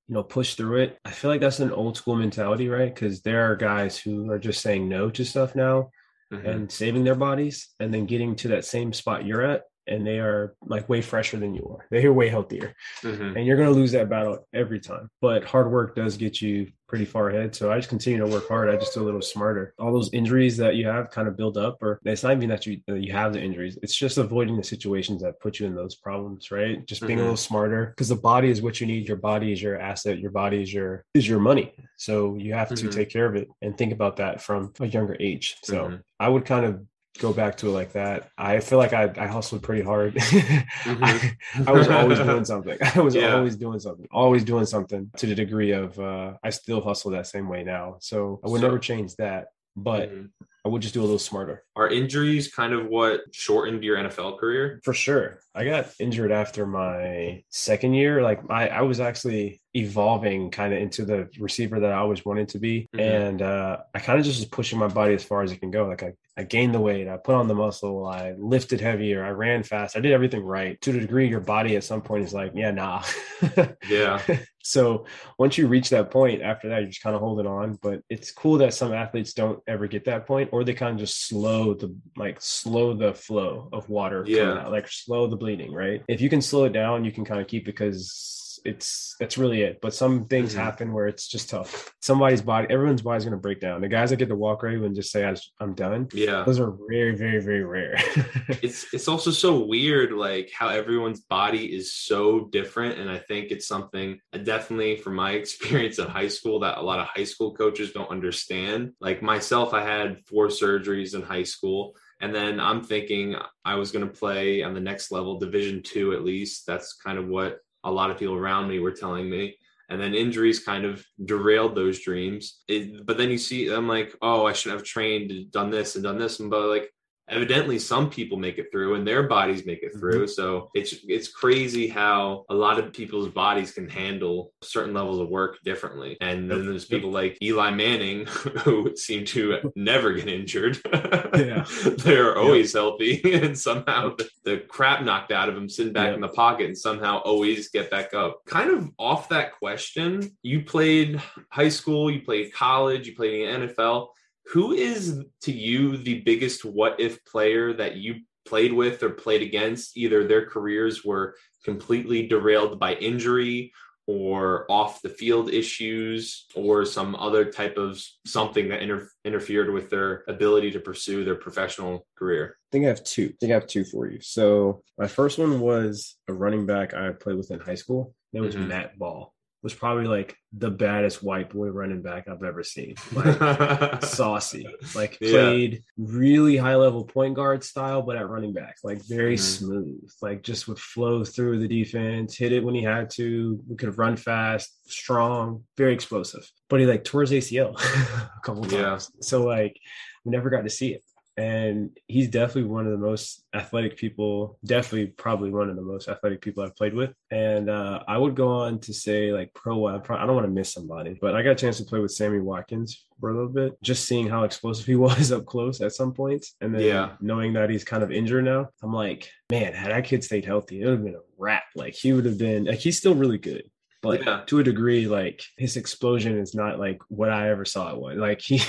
you 0.08 0.16
know, 0.16 0.24
push 0.24 0.56
through 0.56 0.82
it. 0.82 1.00
I 1.06 1.12
feel 1.12 1.32
like 1.32 1.42
that's 1.42 1.60
an 1.60 1.72
old 1.72 1.96
school 1.96 2.16
mentality, 2.16 2.68
right? 2.68 2.94
Because 2.94 3.22
there 3.22 3.50
are 3.50 3.56
guys 3.56 3.98
who 3.98 4.30
are 4.32 4.40
just 4.40 4.62
saying 4.62 4.90
no 4.90 5.10
to 5.10 5.24
stuff 5.24 5.56
now 5.56 5.92
mm-hmm. 6.32 6.46
and 6.46 6.72
saving 6.72 7.04
their 7.04 7.16
bodies 7.16 7.70
and 7.80 7.94
then 7.94 8.06
getting 8.06 8.36
to 8.38 8.50
that 8.50 8.66
same 8.66 8.94
spot 8.94 9.26
you're 9.26 9.44
at 9.44 9.64
and 9.88 10.06
they 10.06 10.20
are 10.20 10.56
like 10.66 10.88
way 10.90 11.02
fresher 11.02 11.38
than 11.38 11.54
you 11.54 11.78
are. 11.78 11.86
They're 11.90 12.14
way 12.14 12.30
healthier. 12.30 12.76
Mm-hmm. 13.02 13.38
And 13.38 13.46
you're 13.46 13.58
going 13.58 13.70
to 13.70 13.76
lose 13.76 13.92
that 13.94 14.10
battle 14.10 14.48
every 14.54 14.80
time. 14.80 15.10
But 15.22 15.44
hard 15.44 15.72
work 15.72 15.96
does 15.96 16.18
get 16.18 16.42
you 16.42 16.72
pretty 16.88 17.06
far 17.06 17.30
ahead. 17.30 17.56
So 17.56 17.72
I 17.72 17.78
just 17.78 17.90
continue 17.90 18.20
to 18.20 18.28
work 18.28 18.48
hard. 18.48 18.70
I 18.70 18.76
just 18.76 18.94
do 18.94 19.02
a 19.02 19.04
little 19.04 19.20
smarter. 19.22 19.74
All 19.80 19.92
those 19.92 20.14
injuries 20.14 20.58
that 20.58 20.76
you 20.76 20.86
have 20.88 21.10
kind 21.10 21.28
of 21.28 21.36
build 21.36 21.58
up, 21.58 21.82
or 21.82 22.00
it's 22.06 22.22
not 22.22 22.34
even 22.34 22.50
that 22.50 22.68
you 22.68 22.82
that 22.88 23.02
you 23.02 23.12
have 23.12 23.34
the 23.34 23.42
injuries. 23.42 23.80
It's 23.82 23.96
just 23.96 24.20
avoiding 24.20 24.58
the 24.58 24.64
situations 24.64 25.24
that 25.24 25.40
put 25.40 25.60
you 25.60 25.66
in 25.66 25.74
those 25.74 25.96
problems, 25.96 26.52
right? 26.52 26.86
Just 26.86 27.02
being 27.02 27.14
mm-hmm. 27.14 27.22
a 27.22 27.24
little 27.24 27.38
smarter 27.38 27.88
because 27.88 28.10
the 28.10 28.16
body 28.16 28.50
is 28.50 28.62
what 28.62 28.80
you 28.80 28.86
need. 28.86 29.08
Your 29.08 29.18
body 29.18 29.52
is 29.52 29.60
your 29.60 29.80
asset. 29.80 30.20
Your 30.20 30.30
body 30.30 30.62
is 30.62 30.72
your 30.72 31.04
is 31.16 31.28
your 31.28 31.40
money. 31.40 31.74
So 31.98 32.36
you 32.36 32.54
have 32.54 32.70
mm-hmm. 32.70 32.88
to 32.88 32.96
take 32.96 33.10
care 33.10 33.26
of 33.26 33.36
it 33.36 33.48
and 33.64 33.76
think 33.76 33.92
about 33.92 34.18
that 34.18 34.40
from 34.40 34.72
a 34.80 34.86
younger 34.86 35.18
age. 35.20 35.58
So 35.64 35.86
mm-hmm. 35.86 35.96
I 36.20 36.30
would 36.30 36.46
kind 36.46 36.66
of 36.66 36.86
go 37.20 37.34
back 37.34 37.58
to 37.58 37.68
it 37.68 37.72
like 37.72 37.94
that. 37.94 38.30
I 38.38 38.60
feel 38.60 38.78
like 38.78 38.94
I, 38.94 39.12
I 39.18 39.28
hustled 39.28 39.62
pretty 39.62 39.84
hard. 39.84 40.16
mm-hmm. 40.16 41.04
I, 41.04 41.36
I, 41.68 41.72
was 41.72 41.88
always 41.88 42.20
doing 42.20 42.46
something. 42.46 42.78
I 42.96 43.00
was 43.00 43.16
yeah. 43.16 43.36
always 43.36 43.56
doing 43.56 43.80
something, 43.80 44.08
always 44.12 44.44
doing 44.44 44.66
something 44.66 45.12
to 45.18 45.28
the 45.28 45.36
degree 45.36 45.72
of 45.72 46.00
uh, 46.00 46.34
I 46.44 46.50
still 46.50 46.82
hustle 46.82 47.12
that 47.12 47.28
same 47.28 47.48
way 47.48 47.64
now. 47.64 47.98
So 48.00 48.40
I 48.44 48.50
would 48.50 48.62
so, 48.62 48.68
never 48.68 48.80
change 48.80 49.16
that. 49.18 49.48
But 49.76 50.10
mm-hmm. 50.10 50.26
I 50.66 50.70
would 50.70 50.82
just 50.82 50.94
do 50.94 51.02
a 51.02 51.04
little 51.04 51.20
smarter. 51.20 51.64
Are 51.76 51.90
injuries 51.90 52.54
kind 52.54 52.74
of 52.74 52.88
what 52.88 53.22
shortened 53.34 53.84
your 53.84 53.98
NFL 53.98 54.40
career? 54.40 54.80
For 54.84 54.94
sure. 54.94 55.40
I 55.54 55.66
got 55.66 55.90
injured 56.00 56.32
after 56.32 56.66
my 56.66 57.44
second 57.50 57.94
year. 57.94 58.22
Like 58.22 58.40
I, 58.50 58.70
I 58.70 58.82
was 58.82 59.00
actually 59.00 59.62
evolving 59.76 60.52
kind 60.52 60.74
of 60.74 60.80
into 60.80 61.04
the 61.04 61.28
receiver 61.40 61.80
that 61.80 61.92
I 61.92 61.98
always 61.98 62.24
wanted 62.24 62.50
to 62.50 62.60
be. 62.60 62.88
Mm-hmm. 62.94 63.00
And 63.00 63.42
uh, 63.42 63.78
I 63.94 64.00
kind 64.00 64.20
of 64.20 64.26
just 64.26 64.40
was 64.40 64.48
pushing 64.48 64.80
my 64.80 64.88
body 64.88 65.14
as 65.16 65.24
far 65.24 65.44
as 65.44 65.52
it 65.52 65.60
can 65.60 65.72
go. 65.72 65.88
Like 65.88 66.04
I, 66.04 66.14
I 66.36 66.44
gained 66.44 66.74
the 66.74 66.80
weight, 66.80 67.08
I 67.08 67.18
put 67.18 67.36
on 67.36 67.48
the 67.48 67.54
muscle, 67.54 68.08
I 68.08 68.34
lifted 68.38 68.82
heavier, 68.82 69.24
I 69.24 69.30
ran 69.30 69.62
fast, 69.62 69.96
I 69.96 70.00
did 70.00 70.14
everything 70.14 70.44
right. 70.44 70.82
To 70.82 70.92
the 70.92 71.00
degree 71.00 71.28
your 71.28 71.40
body 71.40 71.76
at 71.76 71.84
some 71.84 72.02
point 72.02 72.24
is 72.24 72.34
like, 72.34 72.54
yeah, 72.56 72.72
nah. 72.72 73.04
yeah. 73.88 74.20
so 74.64 75.06
once 75.38 75.58
you 75.60 75.68
reach 75.68 75.90
that 75.92 76.10
point, 76.10 76.42
after 76.42 76.70
that, 76.70 76.80
you're 76.80 76.90
just 76.90 77.04
kind 77.04 77.16
of 77.16 77.22
holding 77.22 77.46
on. 77.46 77.78
But 77.82 78.02
it's 78.10 78.32
cool 78.32 78.58
that 78.60 78.74
some 78.74 78.94
athletes 78.94 79.34
don't 79.34 79.60
ever 79.68 79.88
get 79.88 80.06
that 80.06 80.26
point, 80.26 80.50
or 80.54 80.64
they 80.64 80.76
kind 80.76 80.94
of 80.94 81.00
just 81.00 81.26
slow 81.28 81.74
the 81.74 81.92
like 82.16 82.38
slow 82.40 82.94
the 82.94 83.12
flow 83.12 83.70
of 83.74 83.90
water. 83.90 84.24
Yeah. 84.28 84.68
Like 84.68 84.88
slow 84.88 85.26
the 85.26 85.36
bleeding, 85.36 85.74
right? 85.74 86.04
If 86.08 86.22
you 86.22 86.30
can 86.30 86.44
slow 86.44 86.66
it 86.66 86.74
down, 86.74 87.04
you 87.04 87.12
can 87.12 87.26
kind 87.26 87.42
of 87.42 87.48
keep 87.48 87.66
because 87.66 88.43
it's 88.66 89.16
that's 89.20 89.38
really 89.38 89.62
it. 89.62 89.80
But 89.82 89.94
some 89.94 90.26
things 90.26 90.52
mm-hmm. 90.52 90.62
happen 90.62 90.94
where 90.94 91.08
it's 91.08 91.28
just 91.28 91.50
tough. 91.50 91.94
Somebody's 92.02 92.42
body, 92.42 92.68
everyone's 92.70 93.02
body's 93.02 93.24
gonna 93.24 93.38
break 93.38 93.60
down. 93.60 93.82
The 93.82 93.88
guys 93.88 94.10
that 94.10 94.18
get 94.18 94.30
to 94.30 94.36
walk 94.36 94.64
right 94.64 94.78
and 94.78 94.96
just 94.96 95.12
say 95.12 95.34
I'm 95.60 95.74
done, 95.74 96.08
yeah, 96.14 96.44
those 96.46 96.60
are 96.60 96.74
very, 96.90 97.16
very, 97.16 97.42
very 97.42 97.64
rare. 97.64 97.96
it's 98.62 98.94
it's 98.94 99.08
also 99.08 99.32
so 99.32 99.60
weird, 99.60 100.12
like 100.12 100.52
how 100.54 100.70
everyone's 100.70 101.22
body 101.22 101.76
is 101.76 101.94
so 101.94 102.46
different, 102.52 103.00
and 103.00 103.10
I 103.10 103.20
think 103.20 103.52
it's 103.52 103.68
something 103.68 104.20
uh, 104.34 104.38
definitely 104.40 104.98
from 104.98 105.16
my 105.16 105.32
experience 105.44 106.00
in 106.00 106.08
high 106.08 106.28
school 106.28 106.60
that 106.62 106.78
a 106.78 106.82
lot 106.82 107.00
of 107.00 107.08
high 107.08 107.26
school 107.26 107.54
coaches 107.54 107.92
don't 107.92 108.10
understand. 108.10 108.92
Like 109.00 109.22
myself, 109.22 109.74
I 109.74 109.84
had 109.84 110.26
four 110.28 110.48
surgeries 110.48 111.16
in 111.16 111.22
high 111.22 111.44
school 111.44 111.96
and 112.22 112.34
then 112.34 112.60
i'm 112.60 112.84
thinking 112.84 113.36
i 113.66 113.76
was 113.76 113.92
going 113.92 114.06
to 114.06 114.20
play 114.20 114.64
on 114.64 114.74
the 114.74 114.80
next 114.80 115.12
level 115.12 115.40
division 115.40 115.82
two 115.84 116.14
at 116.14 116.24
least 116.24 116.66
that's 116.66 116.94
kind 116.94 117.18
of 117.18 117.28
what 117.28 117.58
a 117.84 117.92
lot 117.92 118.12
of 118.12 118.18
people 118.18 118.36
around 118.36 118.68
me 118.68 118.80
were 118.80 118.92
telling 118.92 119.30
me. 119.30 119.56
And 119.90 120.02
then 120.02 120.16
injuries 120.16 120.60
kind 120.60 120.86
of 120.86 121.06
derailed 121.26 121.76
those 121.76 122.00
dreams. 122.00 122.62
It, 122.68 123.06
but 123.06 123.18
then 123.18 123.30
you 123.30 123.38
see 123.38 123.72
i'm 123.72 123.88
like 123.88 124.16
oh 124.22 124.46
i 124.46 124.54
should 124.54 124.72
have 124.72 124.84
trained 124.84 125.52
done 125.52 125.70
this 125.70 125.96
and 125.96 126.04
done 126.04 126.18
this. 126.18 126.40
And 126.40 126.50
but 126.50 126.68
like 126.68 126.94
evidently 127.30 127.80
some 127.80 128.10
people 128.10 128.38
make 128.38 128.58
it 128.58 128.68
through 128.72 128.96
and 128.96 129.08
their 129.08 129.24
bodies 129.24 129.66
make 129.66 129.84
it 129.84 129.94
through. 129.98 130.26
Mm-hmm. 130.26 130.32
so 130.32 130.70
it's 130.74 130.96
it's 131.08 131.28
crazy 131.28 131.88
how 131.88 132.46
a 132.50 132.54
lot 132.54 132.80
of 132.80 132.94
people's 132.94 133.30
bodies 133.30 133.72
can 133.72 133.90
handle 133.90 134.52
certain 134.62 134.94
levels 134.94 135.20
of 135.20 135.30
work 135.30 135.58
differently. 135.64 136.18
And 136.22 136.50
then 136.50 136.66
there's 136.66 136.86
people 136.86 137.12
like 137.12 137.38
Eli 137.42 137.72
Manning 137.72 138.26
who 138.64 138.96
seem 138.96 139.26
to 139.26 139.72
never 139.76 140.14
get 140.14 140.28
injured. 140.28 140.80
Yeah. 141.34 141.66
They're 141.98 142.38
always 142.38 142.74
healthy 142.74 143.20
and 143.34 143.58
somehow 143.58 144.16
the, 144.16 144.30
the, 144.44 144.58
crap 144.60 145.04
knocked 145.04 145.32
out 145.32 145.50
of 145.50 145.56
them 145.56 145.68
sitting 145.68 145.92
back 145.92 146.14
in 146.14 146.22
the 146.22 146.28
pocket 146.28 146.68
and 146.68 146.78
somehow 146.78 147.18
always 147.20 147.70
get 147.70 147.90
back 147.90 148.14
up. 148.14 148.42
Kind 148.46 148.70
of 148.70 148.92
off 149.00 149.30
that 149.30 149.54
question 149.54 150.38
you 150.44 150.62
played 150.64 151.22
high 151.50 151.70
school 151.70 152.12
you 152.12 152.22
played 152.22 152.54
college 152.54 153.08
you 153.08 153.16
played 153.16 153.42
in 153.42 153.62
the 153.62 153.68
NFL 153.68 154.10
who 154.48 154.74
is 154.74 155.24
to 155.42 155.52
you 155.52 155.98
the 155.98 156.22
biggest 156.22 156.66
what 156.66 157.00
if 157.00 157.24
player 157.26 157.74
that 157.74 157.96
you 157.96 158.16
played 158.46 158.74
with 158.74 159.04
or 159.04 159.10
played 159.10 159.42
against? 159.42 159.98
Either 159.98 160.28
their 160.28 160.46
careers 160.46 161.04
were 161.04 161.36
completely 161.64 162.28
derailed 162.28 162.80
by 162.80 162.96
injury 162.96 163.72
or 164.06 164.70
off 164.70 165.02
the 165.02 165.10
field 165.10 165.50
issues 165.50 166.46
or 166.56 166.84
some 166.84 167.16
other 167.16 167.46
type 167.46 167.78
of 167.78 168.04
something 168.26 168.68
that 168.68 168.82
inter- 168.82 169.08
interfered 169.24 169.72
with 169.72 169.90
their 169.90 170.26
ability 170.28 170.72
to 170.72 170.80
pursue 170.80 171.24
their 171.24 171.36
professional 171.36 172.06
career? 172.18 172.58
I 172.58 172.70
think 172.72 172.86
I 172.86 172.90
have 172.90 173.04
two. 173.04 173.32
I 173.32 173.36
think 173.40 173.52
I 173.52 173.56
have 173.56 173.68
two 173.68 173.86
for 173.86 174.08
you. 174.08 174.20
So 174.22 174.84
my 174.98 175.08
first 175.08 175.40
one 175.40 175.62
was 175.62 176.18
a 176.28 176.34
running 176.34 176.66
back 176.66 176.94
I 176.94 177.12
played 177.12 177.38
with 177.38 177.52
in 177.52 177.62
high 177.62 177.76
school. 177.76 178.14
That 178.34 178.42
was 178.42 178.56
mm-hmm. 178.56 178.68
Matt 178.68 179.00
Ball 179.00 179.33
was 179.64 179.74
probably 179.74 180.06
like 180.06 180.36
the 180.52 180.70
baddest 180.70 181.24
white 181.24 181.50
boy 181.50 181.70
running 181.70 182.02
back 182.02 182.28
I've 182.28 182.44
ever 182.44 182.64
seen. 182.64 182.96
Like 183.14 184.04
saucy, 184.04 184.68
like 184.96 185.18
played 185.20 185.74
yeah. 185.74 185.80
really 185.98 186.58
high 186.58 186.76
level 186.76 187.06
point 187.06 187.36
guard 187.36 187.64
style, 187.64 188.02
but 188.02 188.18
at 188.18 188.28
running 188.28 188.54
back, 188.54 188.76
like 188.84 189.02
very 189.08 189.36
mm-hmm. 189.36 189.66
smooth, 189.66 190.12
like 190.22 190.44
just 190.44 190.68
would 190.68 190.80
flow 190.80 191.24
through 191.24 191.60
the 191.60 191.68
defense, 191.68 192.36
hit 192.36 192.52
it 192.52 192.64
when 192.64 192.76
he 192.76 192.84
had 192.84 193.10
to, 193.12 193.64
we 193.70 193.76
could 193.76 193.98
run 193.98 194.18
fast, 194.18 194.92
strong, 194.92 195.64
very 195.78 195.94
explosive. 195.94 196.50
But 196.70 196.82
he 196.82 196.86
like 196.86 197.04
tore 197.04 197.22
his 197.22 197.32
ACL 197.32 197.80
a 198.38 198.42
couple 198.44 198.64
times. 198.64 198.74
Yeah. 199.14 199.22
So 199.22 199.46
like 199.46 199.80
we 200.26 200.32
never 200.32 200.50
got 200.50 200.64
to 200.64 200.70
see 200.70 200.94
it 200.94 201.04
and 201.38 201.90
he's 202.08 202.28
definitely 202.28 202.70
one 202.70 202.86
of 202.86 202.92
the 202.92 202.98
most 202.98 203.44
athletic 203.56 203.98
people 203.98 204.60
definitely 204.66 205.08
probably 205.08 205.50
one 205.50 205.70
of 205.70 205.76
the 205.76 205.82
most 205.82 206.08
athletic 206.08 206.42
people 206.42 206.64
i've 206.64 206.76
played 206.76 206.94
with. 206.94 207.12
And 207.32 207.70
uh, 207.70 208.04
i 208.08 208.18
would 208.18 208.36
go 208.36 208.50
on 208.50 208.80
to 208.82 208.94
say 208.94 209.32
like 209.32 209.54
pro 209.54 209.88
i 209.88 209.98
don't 209.98 210.36
want 210.36 210.46
to 210.46 210.52
miss 210.52 210.72
somebody 210.72 211.18
but 211.20 211.36
i 211.36 211.42
got 211.42 211.52
a 211.52 211.56
chance 211.56 211.78
to 211.78 211.86
play 211.86 212.00
with 212.00 212.12
sammy 212.12 212.40
watkins 212.40 213.06
for 213.20 213.30
a 213.30 213.34
little 213.34 213.50
bit 213.50 213.82
just 213.82 214.06
seeing 214.06 214.28
how 214.28 214.44
explosive 214.44 214.86
he 214.86 214.96
was 215.08 215.32
up 215.32 215.46
close 215.46 215.82
at 215.82 215.94
some 215.94 216.14
points. 216.14 216.56
And 216.62 216.74
then 216.74 216.82
yeah. 216.82 217.12
knowing 217.22 217.54
that 217.54 217.70
he's 217.70 217.84
kind 217.84 218.04
of 218.04 218.12
injured 218.12 218.46
now 218.46 218.70
i'm 218.84 218.94
like 218.94 219.30
man 219.50 219.74
had 219.74 219.92
that 219.92 220.06
kid 220.06 220.24
stayed 220.24 220.46
healthy 220.46 220.82
it 220.82 220.86
would 220.86 220.94
have 220.94 221.04
been 221.04 221.16
a 221.16 221.34
wrap. 221.38 221.64
Like 221.76 221.94
he 221.94 222.14
would 222.14 222.26
have 222.26 222.38
been 222.38 222.66
like 222.66 222.80
he's 222.80 222.98
still 222.98 223.16
really 223.16 223.38
good 223.38 223.64
but 224.04 224.24
yeah. 224.26 224.42
to 224.46 224.60
a 224.60 224.64
degree 224.64 225.08
like 225.08 225.42
his 225.58 225.78
explosion 225.78 226.38
is 226.38 226.54
not 226.54 226.78
like 226.78 227.00
what 227.08 227.30
i 227.30 227.50
ever 227.50 227.64
saw 227.64 227.92
it 227.92 228.00
was. 228.00 228.18
Like 228.18 228.42
he 228.42 228.62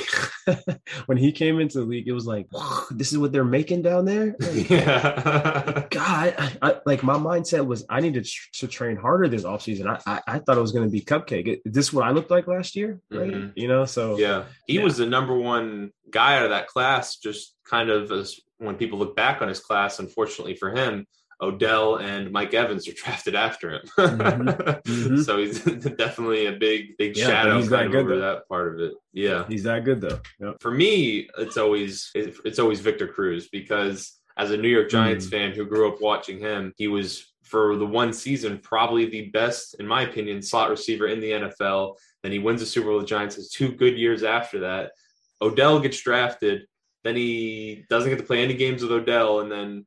when 1.07 1.19
he 1.19 1.33
came 1.33 1.59
into 1.59 1.79
the 1.79 1.85
league 1.85 2.07
it 2.07 2.13
was 2.13 2.27
like 2.27 2.47
this 2.91 3.13
is 3.13 3.19
what 3.19 3.33
they're 3.33 3.45
making 3.45 3.83
down 3.83 4.07
there? 4.07 4.37
Like, 4.55 4.71
yeah. 4.71 5.87
God 5.91 6.35
I, 6.39 6.53
I, 6.63 6.81
like 6.87 7.03
my 7.03 7.15
mindset 7.15 7.67
was 7.67 7.85
i 7.91 7.99
needed 7.99 8.29
to 8.53 8.69
train 8.69 8.97
harder 8.97 9.27
this 9.27 9.43
offseason. 9.43 9.87
I, 9.87 9.99
I 10.07 10.21
i 10.35 10.39
thought 10.39 10.57
it 10.57 10.61
was 10.61 10.71
going 10.71 10.87
to 10.87 10.93
be 10.93 11.01
cupcake. 11.01 11.61
Is 11.65 11.73
this 11.73 11.93
what 11.93 12.05
i 12.05 12.11
looked 12.11 12.31
like 12.31 12.47
last 12.47 12.77
year 12.77 13.01
right? 13.11 13.33
Mm-hmm. 13.33 13.49
you 13.57 13.67
know 13.67 13.85
so 13.85 14.17
yeah. 14.19 14.45
He 14.67 14.77
yeah. 14.77 14.85
was 14.85 14.97
the 14.99 15.07
number 15.07 15.37
one 15.37 15.91
guy 16.11 16.37
out 16.37 16.45
of 16.45 16.51
that 16.51 16.69
class 16.69 17.17
just 17.17 17.57
kind 17.69 17.91
of 17.91 18.13
as 18.13 18.39
when 18.59 18.77
people 18.77 18.99
look 18.99 19.17
back 19.17 19.43
on 19.43 19.49
his 19.49 19.59
class 19.59 19.99
unfortunately 19.99 20.55
for 20.55 20.71
him 20.71 21.07
Odell 21.41 21.97
and 21.97 22.31
Mike 22.31 22.55
Evans 22.55 22.89
are 22.89 22.93
drafted 22.97 23.35
after 23.35 23.71
him. 23.71 23.83
mm-hmm. 23.99 24.49
Mm-hmm. 24.49 25.23
So 25.23 25.39
he's 25.39 25.61
definitely 25.97 26.47
a 26.47 26.53
big, 26.53 26.97
big 26.97 27.17
yeah, 27.17 27.27
shadow 27.27 27.57
he's 27.57 27.71
that 27.71 27.91
good, 27.91 28.03
over 28.03 28.17
though. 28.17 28.21
that 28.21 28.49
part 28.49 28.75
of 28.75 28.81
it. 28.81 28.95
Yeah, 29.13 29.47
he's 29.49 29.65
that 29.65 29.85
good 29.85 30.01
though. 30.01 30.21
Yep. 30.41 30.57
For 30.61 30.71
me, 30.71 31.29
it's 31.39 31.57
always 31.57 32.11
it's 32.15 32.59
always 32.59 32.81
Victor 32.81 33.07
Cruz 33.07 33.49
because 33.49 34.19
as 34.37 34.51
a 34.51 34.57
New 34.57 34.69
York 34.69 34.91
Giants 34.91 35.27
mm. 35.27 35.31
fan 35.31 35.53
who 35.53 35.65
grew 35.65 35.89
up 35.89 36.01
watching 36.01 36.39
him, 36.39 36.73
he 36.77 36.89
was 36.89 37.33
for 37.43 37.77
the 37.77 37.87
one 37.87 38.13
season 38.13 38.59
probably 38.59 39.07
the 39.07 39.31
best, 39.31 39.77
in 39.79 39.87
my 39.87 40.03
opinion, 40.03 40.43
slot 40.43 40.71
receiver 40.71 41.07
in 41.07 41.21
the 41.21 41.31
NFL. 41.31 41.97
Then 42.23 42.33
he 42.33 42.39
wins 42.39 42.61
the 42.61 42.67
Super 42.67 42.89
Bowl 42.89 42.97
with 42.97 43.05
the 43.05 43.11
Giants. 43.11 43.37
Has 43.37 43.51
two 43.51 43.73
good 43.73 43.97
years 43.97 44.23
after 44.25 44.61
that. 44.61 44.93
Odell 45.41 45.79
gets 45.79 46.01
drafted. 46.01 46.67
Then 47.05 47.17
he 47.17 47.85
doesn't 47.91 48.09
get 48.09 48.19
to 48.19 48.25
play 48.25 48.43
any 48.43 48.55
games 48.55 48.83
with 48.83 48.91
Odell, 48.91 49.41
and 49.41 49.53
then 49.53 49.87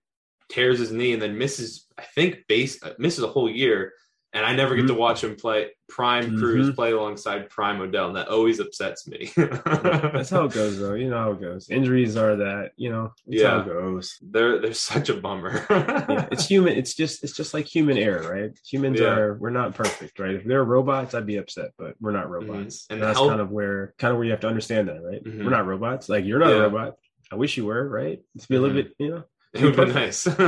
tears 0.49 0.79
his 0.79 0.91
knee 0.91 1.13
and 1.13 1.21
then 1.21 1.37
misses, 1.37 1.87
I 1.97 2.03
think, 2.03 2.45
base 2.47 2.81
uh, 2.83 2.93
misses 2.97 3.23
a 3.23 3.27
whole 3.27 3.49
year. 3.49 3.93
And 4.33 4.45
I 4.45 4.53
never 4.53 4.75
get 4.75 4.81
mm-hmm. 4.81 4.93
to 4.95 4.99
watch 4.99 5.23
him 5.23 5.35
play 5.35 5.71
Prime 5.89 6.25
mm-hmm. 6.25 6.39
Cruz 6.39 6.75
play 6.75 6.91
alongside 6.91 7.49
Prime 7.49 7.79
Odell, 7.79 8.07
and 8.07 8.15
that 8.17 8.27
always 8.27 8.59
upsets 8.59 9.07
me. 9.07 9.31
that's 9.35 10.29
how 10.29 10.43
it 10.43 10.51
goes, 10.51 10.77
though. 10.79 10.95
You 10.95 11.09
know 11.09 11.17
how 11.17 11.31
it 11.31 11.41
goes. 11.41 11.69
Injuries 11.69 12.17
are 12.17 12.35
that. 12.35 12.71
You 12.75 12.91
know, 12.91 13.13
yeah. 13.25 13.63
goes. 13.65 14.17
They're 14.21 14.59
they're 14.59 14.73
such 14.73 15.07
a 15.09 15.15
bummer. 15.15 15.65
yeah, 15.69 16.27
it's 16.29 16.45
human. 16.49 16.77
It's 16.77 16.93
just 16.93 17.23
it's 17.23 17.33
just 17.33 17.53
like 17.53 17.65
human 17.65 17.97
error, 17.97 18.29
right? 18.29 18.51
Humans 18.69 18.99
yeah. 18.99 19.07
are 19.07 19.35
we're 19.35 19.49
not 19.49 19.75
perfect, 19.75 20.19
right? 20.19 20.35
If 20.35 20.43
they're 20.43 20.63
robots, 20.63 21.15
I'd 21.15 21.25
be 21.25 21.37
upset, 21.37 21.71
but 21.77 21.95
we're 22.01 22.11
not 22.11 22.25
mm-hmm. 22.25 22.51
robots, 22.51 22.83
mm-hmm. 22.83 22.93
and, 22.93 23.01
and 23.01 23.09
that's 23.09 23.19
kind 23.19 23.41
of 23.41 23.49
where 23.49 23.93
kind 23.97 24.11
of 24.11 24.17
where 24.17 24.25
you 24.25 24.31
have 24.31 24.41
to 24.41 24.47
understand 24.47 24.89
that, 24.89 25.01
right? 25.01 25.23
Mm-hmm. 25.23 25.45
We're 25.45 25.51
not 25.51 25.65
robots. 25.65 26.09
Like 26.09 26.25
you're 26.25 26.39
not 26.39 26.51
a 26.51 26.59
robot. 26.59 26.97
I 27.31 27.35
wish 27.35 27.57
you 27.57 27.65
were, 27.65 27.87
right? 27.87 28.19
Let's 28.35 28.45
be 28.45 28.55
a 28.55 28.61
little 28.61 28.77
mm-hmm. 28.77 28.87
bit, 28.87 28.95
you 28.99 29.09
know, 29.09 29.23
it 29.53 29.63
would 29.63 29.75
be 29.75 29.93
nice. 29.93 30.25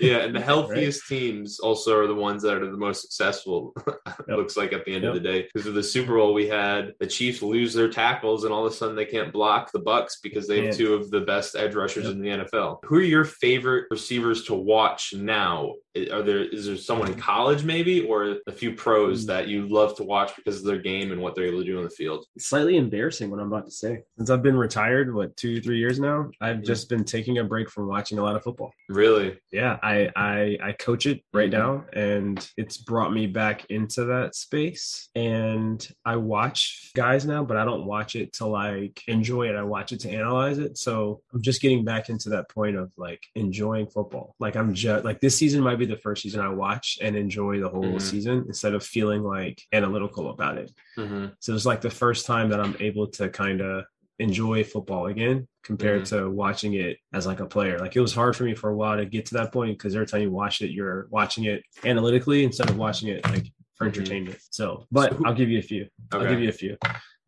yeah, 0.00 0.18
and 0.18 0.34
the 0.34 0.40
healthiest 0.44 1.10
right. 1.10 1.18
teams 1.18 1.58
also 1.58 1.98
are 1.98 2.06
the 2.06 2.14
ones 2.14 2.42
that 2.42 2.62
are 2.62 2.70
the 2.70 2.76
most 2.76 3.02
successful. 3.02 3.74
Yep. 4.28 4.38
looks 4.38 4.56
like 4.56 4.72
at 4.72 4.84
the 4.84 4.94
end 4.94 5.04
yep. 5.04 5.14
of 5.14 5.22
the 5.22 5.28
day, 5.28 5.42
because 5.42 5.68
of 5.68 5.74
the 5.74 5.82
Super 5.82 6.16
Bowl, 6.16 6.34
we 6.34 6.48
had 6.48 6.94
the 6.98 7.06
Chiefs 7.06 7.42
lose 7.42 7.74
their 7.74 7.88
tackles, 7.88 8.44
and 8.44 8.52
all 8.52 8.66
of 8.66 8.72
a 8.72 8.74
sudden 8.74 8.96
they 8.96 9.04
can't 9.04 9.32
block 9.32 9.70
the 9.70 9.78
Bucks 9.78 10.18
because 10.20 10.48
they 10.48 10.64
have 10.64 10.76
two 10.76 10.94
of 10.94 11.10
the 11.10 11.20
best 11.20 11.54
edge 11.54 11.74
rushers 11.74 12.04
yep. 12.04 12.14
in 12.14 12.20
the 12.20 12.28
NFL. 12.28 12.78
Who 12.84 12.96
are 12.96 13.02
your 13.02 13.24
favorite 13.24 13.86
receivers 13.90 14.44
to 14.44 14.54
watch 14.54 15.14
now? 15.14 15.74
Are 16.12 16.22
there 16.22 16.44
is 16.44 16.66
there 16.66 16.76
someone 16.76 17.08
in 17.12 17.18
college 17.18 17.64
maybe 17.64 18.00
or 18.06 18.36
a 18.46 18.52
few 18.52 18.72
pros 18.74 19.22
Hmm. 19.22 19.26
that 19.28 19.48
you 19.48 19.66
love 19.68 19.96
to 19.96 20.04
watch 20.04 20.34
because 20.36 20.58
of 20.58 20.64
their 20.64 20.78
game 20.78 21.12
and 21.12 21.20
what 21.20 21.34
they're 21.34 21.44
able 21.46 21.60
to 21.60 21.64
do 21.64 21.78
on 21.78 21.84
the 21.84 21.90
field? 21.90 22.24
It's 22.36 22.46
slightly 22.46 22.76
embarrassing 22.76 23.30
what 23.30 23.40
I'm 23.40 23.46
about 23.52 23.64
to 23.66 23.70
say. 23.70 24.02
Since 24.18 24.30
I've 24.30 24.42
been 24.42 24.56
retired, 24.56 25.14
what 25.14 25.36
two, 25.36 25.60
three 25.60 25.78
years 25.78 25.98
now, 25.98 26.30
I've 26.40 26.58
Mhm. 26.58 26.66
just 26.66 26.88
been 26.88 27.04
taking 27.04 27.38
a 27.38 27.44
break 27.44 27.70
from 27.70 27.88
watching 27.88 28.18
a 28.18 28.22
lot 28.22 28.36
of 28.36 28.42
football. 28.42 28.72
Really? 28.88 29.38
Yeah, 29.52 29.78
I 29.82 30.10
I, 30.16 30.58
I 30.62 30.72
coach 30.72 31.06
it 31.06 31.22
right 31.32 31.50
now, 31.50 31.84
and 31.92 32.36
it's 32.56 32.76
brought 32.76 33.12
me 33.12 33.26
back 33.26 33.64
into 33.70 34.04
that 34.06 34.34
space. 34.34 35.08
And 35.14 35.86
I 36.04 36.16
watch 36.16 36.90
guys 36.94 37.26
now, 37.26 37.44
but 37.44 37.56
I 37.56 37.64
don't 37.64 37.86
watch 37.86 38.16
it 38.16 38.32
to 38.34 38.46
like 38.46 39.00
enjoy 39.08 39.48
it. 39.48 39.56
I 39.56 39.62
watch 39.62 39.92
it 39.92 40.00
to 40.00 40.10
analyze 40.10 40.58
it. 40.58 40.78
So 40.78 41.20
I'm 41.32 41.42
just 41.42 41.62
getting 41.62 41.84
back 41.84 42.08
into 42.08 42.30
that 42.30 42.48
point 42.48 42.76
of 42.76 42.92
like 42.96 43.22
enjoying 43.34 43.86
football. 43.86 44.34
Like 44.38 44.56
I'm 44.56 44.74
just 44.74 45.04
like 45.04 45.20
this 45.20 45.36
season 45.36 45.62
might 45.62 45.78
be 45.78 45.85
the 45.86 45.96
first 45.96 46.22
season 46.22 46.40
I 46.40 46.48
watch 46.48 46.98
and 47.00 47.16
enjoy 47.16 47.60
the 47.60 47.68
whole 47.68 47.84
Mhm. 47.94 48.00
season 48.02 48.44
instead 48.48 48.74
of 48.74 48.84
feeling 48.84 49.22
like 49.22 49.60
analytical 49.72 50.30
about 50.30 50.58
it. 50.58 50.70
Mm-hmm. 50.98 51.26
So 51.40 51.54
it's 51.54 51.66
like 51.66 51.80
the 51.80 51.90
first 51.90 52.26
time 52.26 52.48
that 52.50 52.60
I'm 52.60 52.76
able 52.80 53.06
to 53.08 53.28
kind 53.28 53.60
of 53.60 53.84
enjoy 54.18 54.64
football 54.64 55.06
again 55.06 55.46
compared 55.62 56.06
to 56.06 56.30
watching 56.30 56.74
it 56.74 56.96
as 57.12 57.26
like 57.26 57.40
a 57.40 57.46
player. 57.46 57.78
Like 57.78 57.96
it 57.96 58.00
was 58.00 58.14
hard 58.14 58.34
for 58.36 58.44
me 58.44 58.54
for 58.54 58.70
a 58.70 58.76
while 58.76 58.96
to 58.96 59.04
get 59.04 59.26
to 59.26 59.34
that 59.34 59.52
point 59.52 59.76
because 59.76 59.94
every 59.94 60.06
time 60.06 60.22
you 60.22 60.30
watch 60.30 60.62
it, 60.62 60.70
you're 60.70 61.06
watching 61.10 61.44
it 61.44 61.62
analytically 61.84 62.42
instead 62.44 62.70
of 62.70 62.76
watching 62.78 63.08
it 63.08 63.24
like 63.24 63.46
for 63.74 63.84
Mhm. 63.84 63.88
entertainment. 63.96 64.38
So, 64.50 64.86
but 64.90 65.10
So 65.12 65.16
who- 65.18 65.26
I'll 65.26 65.34
give 65.34 65.50
you 65.50 65.58
a 65.58 65.62
few. 65.62 65.86
I'll 66.12 66.26
give 66.26 66.40
you 66.40 66.48
a 66.48 66.52
few. 66.52 66.78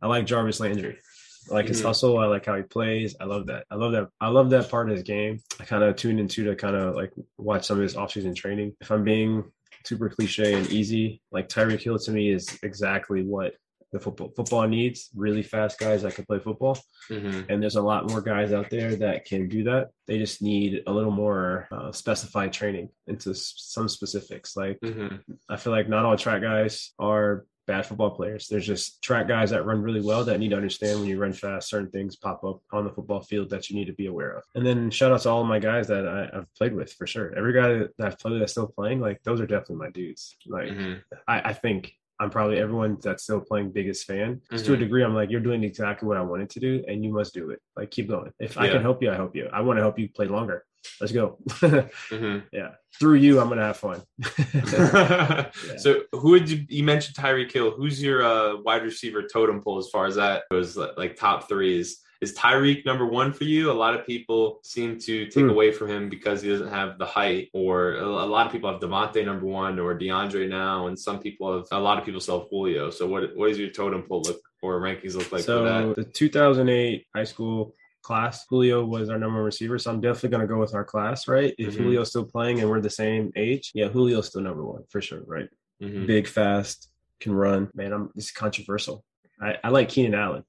I 0.01 0.07
like 0.07 0.25
Jarvis 0.27 0.61
Landry. 0.61 0.97
I 1.51 1.55
like 1.55 1.69
his 1.69 1.83
hustle. 1.83 2.19
I 2.19 2.27
like 2.27 2.47
how 2.47 2.57
he 2.57 2.63
plays. 2.63 3.17
I 3.21 3.25
love 3.25 3.47
that. 3.47 3.65
I 3.71 3.77
love 3.77 3.93
that. 3.93 4.09
I 4.21 4.29
love 4.29 4.51
that 4.51 4.71
part 4.71 4.89
of 4.91 4.97
his 4.97 5.05
game. 5.05 5.41
I 5.61 5.65
kind 5.65 5.83
of 5.83 5.97
tuned 5.97 6.21
into 6.21 6.45
to 6.45 6.57
kind 6.57 6.77
of 6.77 6.95
like 6.95 7.13
watch 7.37 7.67
some 7.67 7.79
of 7.79 7.83
his 7.83 7.95
offseason 7.95 8.35
training. 8.35 8.75
If 8.81 8.91
I'm 8.91 9.05
being 9.05 9.45
super 9.85 10.09
cliche 10.09 10.55
and 10.55 10.67
easy, 10.71 11.23
like 11.31 11.49
Tyreek 11.49 11.83
Hill 11.83 11.99
to 11.99 12.11
me 12.11 12.31
is 12.31 12.59
exactly 12.63 13.23
what 13.23 13.55
the 13.93 13.99
football 13.99 14.31
football 14.37 14.69
needs. 14.69 15.09
Really 15.15 15.43
fast 15.43 15.79
guys 15.79 16.03
that 16.03 16.15
can 16.15 16.27
play 16.27 16.39
football. 16.39 16.79
Mm-hmm. 17.11 17.51
And 17.51 17.63
there's 17.63 17.77
a 17.77 17.83
lot 17.83 18.11
more 18.11 18.21
guys 18.21 18.53
out 18.53 18.69
there 18.69 18.95
that 18.97 19.25
can 19.25 19.49
do 19.49 19.65
that. 19.65 19.89
They 20.07 20.19
just 20.19 20.43
need 20.43 20.83
a 20.87 20.93
little 20.93 21.11
more 21.11 21.69
uh, 21.73 21.93
specified 21.93 22.53
training 22.53 22.91
into 23.07 23.35
some 23.35 23.89
specifics. 23.89 24.57
Like 24.57 24.79
Mm-hmm. 24.81 25.17
I 25.49 25.57
feel 25.57 25.73
like 25.73 25.89
not 25.89 26.05
all 26.05 26.17
track 26.19 26.43
guys 26.43 26.93
are 26.99 27.47
bad 27.69 27.87
football 27.87 28.11
players. 28.11 28.49
There's 28.49 28.67
just 28.67 29.03
track 29.03 29.29
guys 29.29 29.51
that 29.51 29.65
run 29.65 29.83
really 29.83 30.01
well 30.01 30.25
that 30.25 30.41
need 30.41 30.49
to 30.49 30.57
understand 30.57 30.99
when 30.99 31.09
you 31.09 31.21
run 31.21 31.35
fast, 31.35 31.69
certain 31.69 31.91
things 31.91 32.17
pop 32.17 32.43
up 32.43 32.61
on 32.73 32.85
the 32.85 32.91
football 32.91 33.21
field 33.21 33.51
that 33.51 33.69
you 33.69 33.77
need 33.77 33.85
to 33.87 33.93
be 33.93 34.07
aware 34.07 34.39
of. 34.39 34.45
And 34.55 34.67
then 34.67 34.91
shout 34.91 35.13
out 35.13 35.21
to 35.21 35.31
all 35.31 35.43
of 35.43 35.47
my 35.47 35.59
guys 35.59 35.87
that 35.89 36.09
I, 36.09 36.37
I've 36.37 36.53
played 36.55 36.75
with 36.75 36.93
for 36.95 37.07
sure. 37.07 37.33
Every 37.37 37.53
guy 37.53 37.87
that 37.99 38.07
I've 38.07 38.19
played 38.19 38.33
with 38.33 38.41
that's 38.41 38.53
still 38.53 38.67
playing, 38.67 39.01
like 39.01 39.23
those 39.23 39.41
are 39.41 39.47
definitely 39.47 39.77
my 39.77 39.91
dudes. 39.91 40.37
Like 40.47 40.69
Mm-hmm. 40.69 40.95
I, 41.27 41.51
I 41.51 41.53
think 41.53 41.93
I'm 42.21 42.31
probably 42.31 42.59
everyone 42.59 42.99
that's 43.01 43.23
still 43.23 43.41
playing 43.41 43.71
biggest 43.71 44.05
fan. 44.07 44.41
'Cause 44.51 44.63
To 44.65 44.73
a 44.73 44.77
Mhm. 44.77 44.81
degree, 44.81 45.05
I'm 45.05 45.15
like, 45.15 45.31
you're 45.31 45.41
doing 45.41 45.63
exactly 45.65 46.09
what 46.09 46.17
I 46.17 46.23
wanted 46.23 46.51
to 46.51 46.61
do, 46.61 46.85
and 46.89 47.05
you 47.05 47.13
must 47.13 47.33
do 47.35 47.51
it. 47.51 47.61
Like, 47.77 47.91
keep 47.91 48.09
going. 48.09 48.33
If 48.41 48.59
I 48.59 48.69
can 48.69 48.83
help 48.83 49.03
you, 49.03 49.11
I 49.11 49.15
help 49.15 49.37
you. 49.37 49.49
I 49.53 49.61
want 49.61 49.77
to 49.79 49.83
help 49.83 49.99
you 49.99 50.09
play 50.09 50.27
longer. 50.27 50.65
Let's 51.01 51.13
go. 51.13 51.39
Mm-hmm. 51.49 52.69
Through 52.99 53.15
you, 53.15 53.39
I'm 53.41 53.49
gonna 53.49 53.63
have 53.63 53.77
fun. 53.77 54.03
So 55.79 56.03
who 56.13 56.31
would 56.31 56.51
you 56.51 56.65
you 56.69 56.83
mentioned 56.83 57.17
Tyreek 57.17 57.53
Hill? 57.53 57.71
Who's 57.73 58.03
your 58.03 58.23
uh, 58.25 58.57
wide 58.63 58.83
receiver 58.83 59.23
totem 59.23 59.63
pole 59.63 59.79
as 59.79 59.89
far 59.91 60.07
as 60.07 60.17
that 60.17 60.45
goes? 60.51 60.77
Like, 60.77 60.97
like 60.97 61.17
top 61.17 61.49
three 61.49 61.79
is 62.21 62.31
is 62.31 62.37
Tyreek 62.37 62.85
number 62.85 63.07
one 63.07 63.33
for 63.33 63.45
you? 63.45 63.71
A 63.71 63.73
lot 63.73 63.95
of 63.95 64.05
people 64.07 64.61
seem 64.63 64.99
to 65.01 65.27
take 65.27 65.45
Hmm. 65.45 65.51
away 65.51 65.71
from 65.73 65.89
him 65.89 66.09
because 66.09 66.43
he 66.43 66.49
doesn't 66.49 66.69
have 66.69 66.99
the 66.99 67.07
height, 67.07 67.49
or 67.53 67.93
a, 67.95 68.05
a 68.05 68.27
lot 68.27 68.47
of 68.47 68.53
people 68.53 68.71
have 68.71 68.81
Davante 68.81 69.25
number 69.25 69.47
one 69.47 69.79
or 69.79 69.97
DeAndre 69.99 70.49
now, 70.49 70.87
and 70.89 70.99
some 70.99 71.19
people 71.21 71.57
have 71.57 71.67
a 71.71 71.79
lot 71.81 71.99
of 71.99 72.05
people 72.05 72.21
have 72.21 72.49
Julio. 72.51 72.91
So 72.91 73.07
what 73.07 73.37
what 73.37 73.49
does 73.49 73.59
your 73.59 73.71
totem 73.71 74.03
pole 74.03 74.23
look 74.23 74.41
or 74.63 74.81
rankings 74.81 75.15
look 75.15 75.31
like 75.33 75.43
for 75.43 75.47
so 75.47 75.65
that? 75.65 75.97
the 75.97 76.05
2008 76.05 77.07
high 77.15 77.25
school 77.25 77.75
class, 78.03 78.47
Julio 78.49 78.85
was 78.85 79.11
our 79.11 79.19
number 79.19 79.37
one 79.37 79.45
receiver. 79.45 79.79
So 79.79 79.91
I'm 79.91 80.01
definitely 80.01 80.31
gonna 80.31 80.47
go 80.47 80.59
with 80.59 80.75
our 80.75 80.85
class, 80.85 81.29
right? 81.29 81.55
If 81.59 81.75
Mhm. 81.75 81.79
Julio's 81.79 82.09
still 82.11 82.25
playing 82.25 82.61
and 82.61 82.71
we're 82.71 82.81
the 82.81 82.89
same 82.91 83.31
age, 83.37 83.71
yeah, 83.75 83.89
Julio's 83.89 84.29
still 84.29 84.41
number 84.41 84.65
one 84.65 84.85
for 84.89 85.01
sure, 85.01 85.23
right? 85.27 85.49
Mhm. 85.83 86.07
Big, 86.07 86.27
fast, 86.27 86.89
can 87.21 87.33
run. 87.35 87.69
Man, 87.75 87.93
I'm 87.93 88.11
this 88.15 88.27
is 88.27 88.31
controversial. 88.31 89.05
I, 89.41 89.57
I 89.63 89.69
like 89.71 89.89
Keenan 89.89 90.15
Allen. 90.15 90.45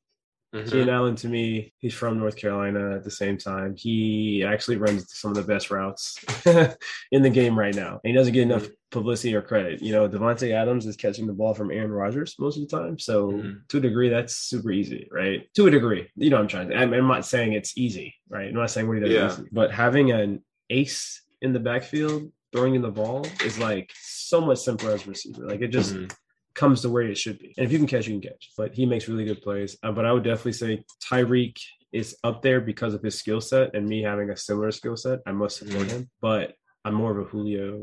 Mhm. 0.53 0.69
Keenan 0.71 0.89
Allen 0.89 1.15
to 1.17 1.27
me, 1.27 1.73
he's 1.77 1.93
from 1.93 2.17
North 2.17 2.35
Carolina 2.35 2.95
at 2.95 3.03
the 3.03 3.11
same 3.11 3.37
time. 3.37 3.75
He 3.77 4.43
actually 4.43 4.77
runs 4.77 5.05
some 5.13 5.29
of 5.31 5.37
the 5.37 5.43
best 5.43 5.69
routes 5.69 6.17
in 7.11 7.21
the 7.21 7.29
game 7.29 7.57
right 7.57 7.75
now. 7.75 7.99
And 8.03 8.11
he 8.11 8.13
doesn't 8.13 8.33
get 8.33 8.41
enough 8.43 8.67
publicity 8.89 9.35
or 9.35 9.43
credit. 9.43 9.79
You 9.81 9.91
know, 9.91 10.09
Davante 10.09 10.51
Adams 10.51 10.87
is 10.87 10.95
catching 10.95 11.27
the 11.27 11.33
ball 11.33 11.53
from 11.53 11.69
Aaron 11.69 11.91
Rodgers 11.91 12.35
most 12.39 12.57
of 12.57 12.67
the 12.67 12.75
time. 12.75 12.97
So 12.97 13.31
Mhm. 13.31 13.67
to 13.67 13.77
a 13.77 13.81
degree, 13.81 14.09
that's 14.09 14.35
super 14.35 14.71
easy, 14.71 15.07
right? 15.11 15.47
To 15.53 15.67
a 15.67 15.71
degree. 15.71 16.07
You 16.15 16.31
know 16.31 16.37
what 16.37 16.41
I'm 16.43 16.47
trying 16.47 16.69
to 16.69 16.75
I'm, 16.77 16.93
I'm 16.93 17.07
not 17.07 17.25
saying 17.27 17.53
it's 17.53 17.77
easy, 17.77 18.15
right? 18.27 18.47
I'm 18.47 18.55
not 18.55 18.71
saying 18.71 18.87
what 18.87 18.97
he 18.97 19.01
does 19.03 19.11
Yeah. 19.11 19.31
easy. 19.31 19.43
But 19.51 19.71
having 19.71 20.11
an 20.11 20.43
ace 20.71 21.21
in 21.43 21.53
the 21.53 21.59
backfield 21.59 22.31
throwing 22.51 22.73
in 22.73 22.81
the 22.81 22.89
ball 22.89 23.27
is 23.45 23.59
like 23.59 23.91
so 24.01 24.41
much 24.41 24.57
simpler 24.57 24.93
as 24.93 25.05
a 25.05 25.09
receiver. 25.11 25.45
Like 25.47 25.61
it 25.61 25.67
just 25.67 25.93
Mhm. 25.93 26.11
Comes 26.59 26.81
to 26.81 26.89
where 26.89 27.03
it 27.03 27.17
should 27.17 27.39
be. 27.39 27.53
And 27.57 27.65
if 27.65 27.71
you 27.71 27.77
can 27.77 27.87
catch, 27.87 28.05
you 28.05 28.19
can 28.19 28.29
catch. 28.29 28.51
But 28.57 28.75
he 28.75 28.85
makes 28.85 29.07
really 29.07 29.23
good 29.23 29.41
plays. 29.41 29.77
Uh, 29.81 29.93
but 29.93 30.05
I 30.05 30.11
would 30.11 30.25
definitely 30.25 30.53
say 30.53 30.83
Tyreek 31.09 31.57
is 31.93 32.17
up 32.23 32.41
there 32.41 32.59
because 32.59 32.93
of 32.93 33.01
his 33.01 33.17
skill 33.17 33.39
set 33.39 33.73
and 33.73 33.87
me 33.87 34.03
having 34.03 34.29
a 34.29 34.37
similar 34.37 34.71
skill 34.71 34.97
set. 34.97 35.19
I 35.25 35.31
must 35.31 35.57
support 35.57 35.89
him. 35.89 36.09
But 36.21 36.53
I'm 36.83 36.93
more 36.93 37.17
of 37.17 37.25
a 37.25 37.29
Julio, 37.29 37.81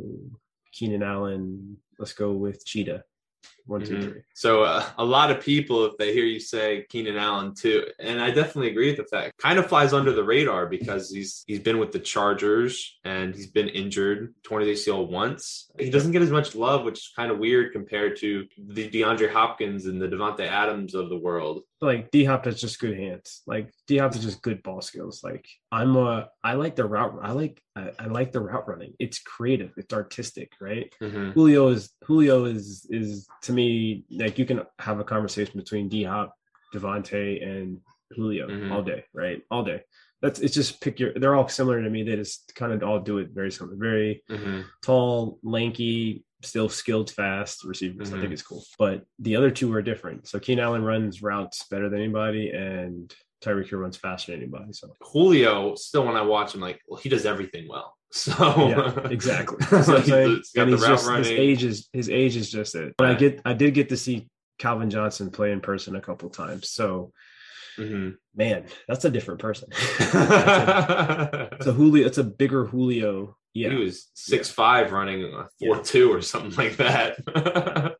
Keenan 0.72 1.03
Allen. 1.03 1.79
Let's 1.99 2.12
go 2.12 2.33
with 2.33 2.64
Cheetah. 2.66 3.03
One, 3.66 3.84
two, 3.84 3.97
Mhm. 3.97 4.03
three. 4.05 4.20
So 4.34 4.62
uh, 4.62 4.84
a 4.97 5.05
lot 5.05 5.32
of 5.32 5.40
people, 5.42 5.86
if 5.86 5.97
they 5.99 6.12
hear 6.12 6.24
you 6.24 6.38
say 6.38 6.86
Keenan 6.88 7.16
Allen 7.16 7.53
too, 7.53 7.84
and 7.99 8.20
I 8.20 8.30
definitely 8.30 8.70
agree 8.70 8.88
with 8.90 8.99
the 8.99 9.05
fact, 9.16 9.38
kind 9.38 9.59
of 9.59 9.66
flies 9.66 9.92
under 9.92 10.12
the 10.12 10.22
radar 10.22 10.66
because 10.66 11.11
he's 11.11 11.42
he's 11.49 11.59
been 11.59 11.78
with 11.80 11.90
the 11.90 11.99
Chargers 11.99 12.97
and 13.05 13.34
he's 13.34 13.49
been 13.49 13.68
injured, 13.68 14.34
torn 14.44 14.62
ACL 14.62 15.09
once. 15.09 15.68
He 15.80 15.90
doesn't 15.90 16.12
get 16.12 16.22
as 16.22 16.30
much 16.30 16.55
love, 16.55 16.84
which 16.84 16.99
is 16.99 17.12
kind 17.16 17.30
of 17.32 17.38
weird 17.38 17.72
compared 17.72 18.16
to 18.18 18.47
the 18.57 18.88
DeAndre 18.88 19.30
Hopkins 19.32 19.86
and 19.86 20.01
the 20.01 20.07
Davante 20.09 20.47
Adams 20.47 20.94
of 20.94 21.09
the 21.09 21.18
world. 21.18 21.62
Like 21.80 22.11
D 22.11 22.24
Hop 22.24 22.44
has 22.47 22.61
just 22.61 22.78
good 22.80 22.97
hands. 22.97 23.42
Like 23.47 23.70
D 23.88 23.99
Hop 23.99 24.14
is 24.14 24.22
just 24.22 24.42
good 24.42 24.62
ball 24.62 24.80
skills. 24.80 25.22
Like 25.24 25.47
I'm 25.72 25.97
a 25.97 26.28
I 26.44 26.55
like 26.55 26.76
the 26.76 26.84
route. 26.86 27.18
I 27.22 27.32
like 27.32 27.61
I, 27.76 27.90
I 27.99 28.07
like 28.07 28.32
the 28.32 28.40
route 28.40 28.66
running. 28.66 28.94
It's 28.99 29.18
creative. 29.18 29.72
It's 29.76 29.92
artistic, 29.92 30.53
right? 30.61 30.94
Mm-hmm. 31.03 31.32
Julio 31.32 31.68
is 31.68 31.90
Julio 32.05 32.44
is 32.47 32.86
is 32.90 33.28
to 33.43 33.53
me 33.53 34.05
like 34.11 34.39
you 34.39 34.47
can 34.47 34.62
have 34.78 34.99
a 35.01 35.05
conversation 35.05 35.59
between 35.59 35.89
D 35.89 36.05
Hop, 36.05 36.34
Davante, 36.74 37.43
and 37.47 37.80
Julio 38.12 38.49
Mhm. 38.49 38.70
all 38.72 38.82
day, 38.82 39.05
right? 39.12 39.43
All 39.51 39.64
day. 39.64 39.82
That's 40.22 40.41
it's 40.41 40.55
just 40.55 40.80
pick 40.80 40.99
your. 40.99 41.12
They're 41.14 41.34
all 41.34 41.49
similar 41.49 41.82
to 41.82 41.91
me. 41.91 42.03
They 42.03 42.16
just 42.16 42.55
kind 42.55 42.72
of 42.72 42.82
all 42.82 43.01
do 43.01 43.18
it 43.18 43.30
very 43.30 43.51
similar. 43.51 43.76
Very 43.76 44.22
Mm-hmm. 44.30 44.61
tall, 44.82 45.39
lanky, 45.43 46.24
still 46.43 46.68
skilled, 46.68 47.11
fast 47.11 47.64
receivers. 47.64 48.12
I 48.12 48.16
Mhm. 48.16 48.20
think 48.20 48.32
it's 48.32 48.43
cool. 48.43 48.64
But 48.78 49.05
the 49.18 49.37
other 49.37 49.51
two 49.51 49.72
are 49.74 49.82
different. 49.82 50.26
So 50.28 50.39
Keenan 50.39 50.64
Allen 50.64 50.84
runs 50.84 51.22
routes 51.22 51.66
better 51.68 51.89
than 51.89 52.01
anybody, 52.01 52.51
and 52.51 53.14
Tyreek 53.43 53.68
Hill 53.68 53.80
runs 53.80 53.97
faster 53.97 54.32
than 54.32 54.41
anybody. 54.43 54.72
So 54.72 54.93
Julio, 55.01 55.74
still 55.74 56.07
when 56.07 56.16
I 56.16 56.22
watch 56.22 56.55
him, 56.55 56.61
like, 56.61 56.80
well, 56.89 57.01
he 57.01 57.09
does 57.09 57.26
everything 57.26 57.68
well. 57.68 57.95
So 58.13 58.69
yeah, 58.69 59.09
exactly. 59.11 59.59
That's 59.71 59.89
what 59.89 59.97
I'm 59.97 60.03
He's 60.03 60.11
saying. 60.11 60.43
And 60.57 60.71
he's 60.71 60.81
route 60.83 60.91
just, 60.99 61.09
his 61.09 61.29
age 61.29 61.65
is 61.65 61.89
his 61.93 62.09
age 62.11 62.37
is 62.37 62.51
just 62.51 62.75
it. 62.75 62.95
But 62.97 63.09
I 63.09 63.15
get 63.15 63.41
I 63.45 63.53
did 63.53 63.75
get 63.75 63.89
to 63.91 63.97
see 63.97 64.29
Calvin 64.59 64.91
Johnson 64.91 65.31
play 65.31 65.53
in 65.53 65.61
person 65.61 65.97
a 65.97 66.01
couple 66.01 66.31
times. 66.31 66.71
So 66.71 67.13
Mhm. 67.79 68.17
man, 68.35 68.65
that's 68.89 69.05
a 69.05 69.11
different 69.11 69.41
person. 69.41 69.69
it's 69.73 71.67
a 71.67 71.73
Julio. 71.73 72.07
It's 72.07 72.19
a 72.19 72.25
bigger 72.25 72.65
Julio. 72.65 73.37
Yeah, 73.53 73.71
He 73.71 73.77
was 73.77 74.11
six 74.15 74.51
five 74.51 74.93
running 74.93 75.25
a 75.25 75.49
four 75.59 75.83
two 75.83 76.13
or 76.13 76.21
something 76.23 76.57
like 76.57 76.77
that. 76.77 77.19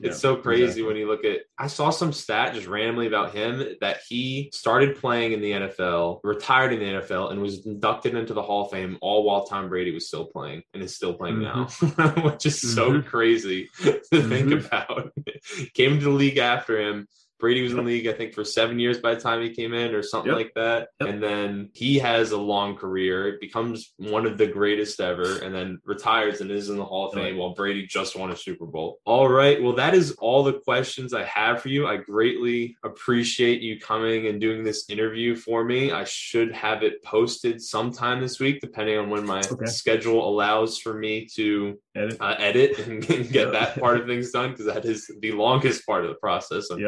it's 0.00 0.16
Yeah, 0.16 0.20
so 0.20 0.36
crazy 0.36 0.62
exactly. 0.64 0.82
when 0.84 0.96
you 0.96 1.06
look 1.08 1.24
at. 1.24 1.40
I 1.58 1.66
saw 1.66 1.90
some 1.90 2.12
stat 2.12 2.54
just 2.54 2.66
randomly 2.66 3.06
about 3.06 3.32
him 3.34 3.76
that 3.80 4.00
he 4.08 4.50
started 4.52 4.96
playing 4.96 5.32
in 5.32 5.40
the 5.40 5.52
NFL, 5.52 6.20
retired 6.24 6.72
in 6.72 6.78
the 6.80 7.00
NFL, 7.00 7.30
and 7.32 7.40
was 7.42 7.66
inducted 7.66 8.14
into 8.14 8.34
the 8.34 8.42
Hall 8.42 8.64
of 8.66 8.70
Fame 8.70 8.98
all 9.00 9.24
while 9.24 9.44
Tom 9.44 9.68
Brady 9.68 9.92
was 9.92 10.06
still 10.08 10.26
playing 10.26 10.62
and 10.74 10.82
is 10.82 10.94
still 10.94 11.14
playing 11.14 11.40
now, 11.42 11.64
which 12.22 12.46
is 12.46 12.60
so 12.74 12.90
Mhm. 12.92 13.06
crazy 13.06 13.68
to 13.82 14.00
think 14.10 14.48
Mhm. 14.48 14.66
about. 14.66 15.12
Came 15.74 15.98
to 15.98 16.04
the 16.04 16.10
league 16.10 16.38
after 16.38 16.80
him. 16.80 17.06
Brady 17.38 17.62
was 17.62 17.72
in 17.72 17.78
the 17.78 17.84
league, 17.84 18.06
I 18.08 18.12
think, 18.12 18.34
for 18.34 18.44
seven 18.44 18.78
years 18.78 18.98
by 18.98 19.14
the 19.14 19.20
time 19.20 19.40
he 19.42 19.50
came 19.54 19.72
in, 19.74 19.94
or 19.94 20.02
something 20.02 20.30
Yep. 20.30 20.36
like 20.36 20.52
that. 20.54 20.88
Yep. 21.00 21.08
And 21.08 21.22
then 21.22 21.70
he 21.72 21.98
has 21.98 22.32
a 22.32 22.36
long 22.36 22.76
career, 22.76 23.28
it 23.28 23.40
becomes 23.40 23.92
one 23.96 24.26
of 24.26 24.38
the 24.38 24.46
greatest 24.46 25.00
ever, 25.00 25.38
and 25.38 25.54
then 25.54 25.78
retires 25.84 26.40
and 26.40 26.50
is 26.50 26.68
in 26.68 26.76
the 26.76 26.84
Hall 26.84 27.08
of 27.08 27.14
Fame 27.14 27.36
while 27.36 27.54
Brady 27.54 27.86
just 27.86 28.16
won 28.16 28.30
a 28.30 28.36
Super 28.36 28.66
Bowl. 28.66 28.98
All 29.04 29.28
right. 29.28 29.62
Well, 29.62 29.74
that 29.76 29.94
is 29.94 30.12
all 30.18 30.42
the 30.42 30.54
questions 30.60 31.14
I 31.14 31.24
have 31.24 31.62
for 31.62 31.68
you. 31.68 31.86
I 31.86 31.96
greatly 31.96 32.76
appreciate 32.84 33.60
you 33.62 33.78
coming 33.78 34.26
and 34.26 34.40
doing 34.40 34.64
this 34.64 34.88
interview 34.90 35.36
for 35.36 35.64
me. 35.64 35.92
I 35.92 36.04
should 36.04 36.52
have 36.52 36.82
it 36.82 37.02
posted 37.04 37.62
sometime 37.62 38.20
this 38.20 38.40
week, 38.40 38.60
depending 38.60 38.98
on 38.98 39.10
when 39.10 39.24
my 39.24 39.38
Okay. 39.50 39.66
schedule 39.66 40.28
allows 40.28 40.78
for 40.78 40.94
me 40.94 41.26
to 41.36 41.78
Edit. 41.94 42.16
uh, 42.20 42.34
edit 42.38 42.78
and 42.80 43.06
get 43.32 43.52
that 43.52 43.78
part 43.78 44.00
of 44.00 44.06
things 44.06 44.30
done 44.32 44.50
because 44.50 44.66
that 44.66 44.84
is 44.84 45.10
the 45.20 45.32
longest 45.32 45.86
part 45.86 46.04
of 46.04 46.08
the 46.10 46.16
process, 46.16 46.66
Yep. 46.70 46.80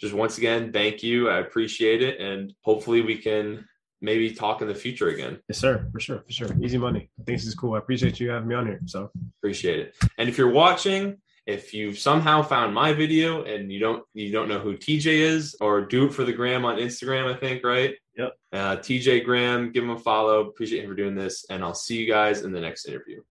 Just 0.00 0.14
once 0.14 0.38
again, 0.38 0.72
thank 0.72 1.02
you. 1.02 1.28
I 1.28 1.38
appreciate 1.38 2.02
it. 2.02 2.20
And 2.20 2.54
hopefully 2.62 3.00
we 3.00 3.16
can 3.16 3.66
maybe 4.00 4.32
talk 4.32 4.60
in 4.62 4.68
the 4.68 4.74
future 4.74 5.08
again. 5.08 5.38
Yes, 5.48 5.58
sir. 5.58 5.88
For 5.92 6.00
sure. 6.00 6.24
For 6.26 6.32
sure. 6.32 6.48
Easy 6.62 6.78
money. 6.78 7.10
I 7.20 7.24
think 7.24 7.38
this 7.38 7.46
is 7.46 7.54
cool. 7.54 7.74
I 7.74 7.78
appreciate 7.78 8.20
you 8.20 8.30
having 8.30 8.48
me 8.48 8.54
on 8.54 8.66
here. 8.66 8.80
So 8.86 9.10
Appreciate 9.38 9.80
it. 9.80 9.94
And 10.18 10.28
if 10.28 10.38
you're 10.38 10.50
watching, 10.50 11.18
if 11.46 11.74
you've 11.74 11.98
somehow 11.98 12.42
found 12.42 12.74
my 12.74 12.92
video 12.92 13.44
and 13.44 13.72
you 13.72 13.80
don't 13.80 14.04
you 14.14 14.30
don't 14.30 14.48
know 14.48 14.60
who 14.60 14.76
TJ 14.76 15.06
is, 15.06 15.56
or 15.60 15.80
do 15.80 16.06
it 16.06 16.14
for 16.14 16.24
the 16.24 16.32
gram 16.32 16.64
on 16.64 16.76
Instagram, 16.76 17.32
I 17.32 17.36
think, 17.38 17.64
right? 17.64 17.94
Yep. 18.16 18.32
Uh, 18.52 18.76
TJ 18.76 19.24
Graham, 19.24 19.72
give 19.72 19.82
him 19.82 19.90
a 19.90 19.98
follow. 19.98 20.48
Appreciate 20.48 20.84
him 20.84 20.90
for 20.90 20.96
doing 20.96 21.14
this, 21.14 21.44
and 21.50 21.64
I'll 21.64 21.74
see 21.74 21.96
you 21.96 22.06
guys 22.06 22.42
in 22.42 22.52
the 22.52 22.60
next 22.60 22.86
interview. 22.86 23.20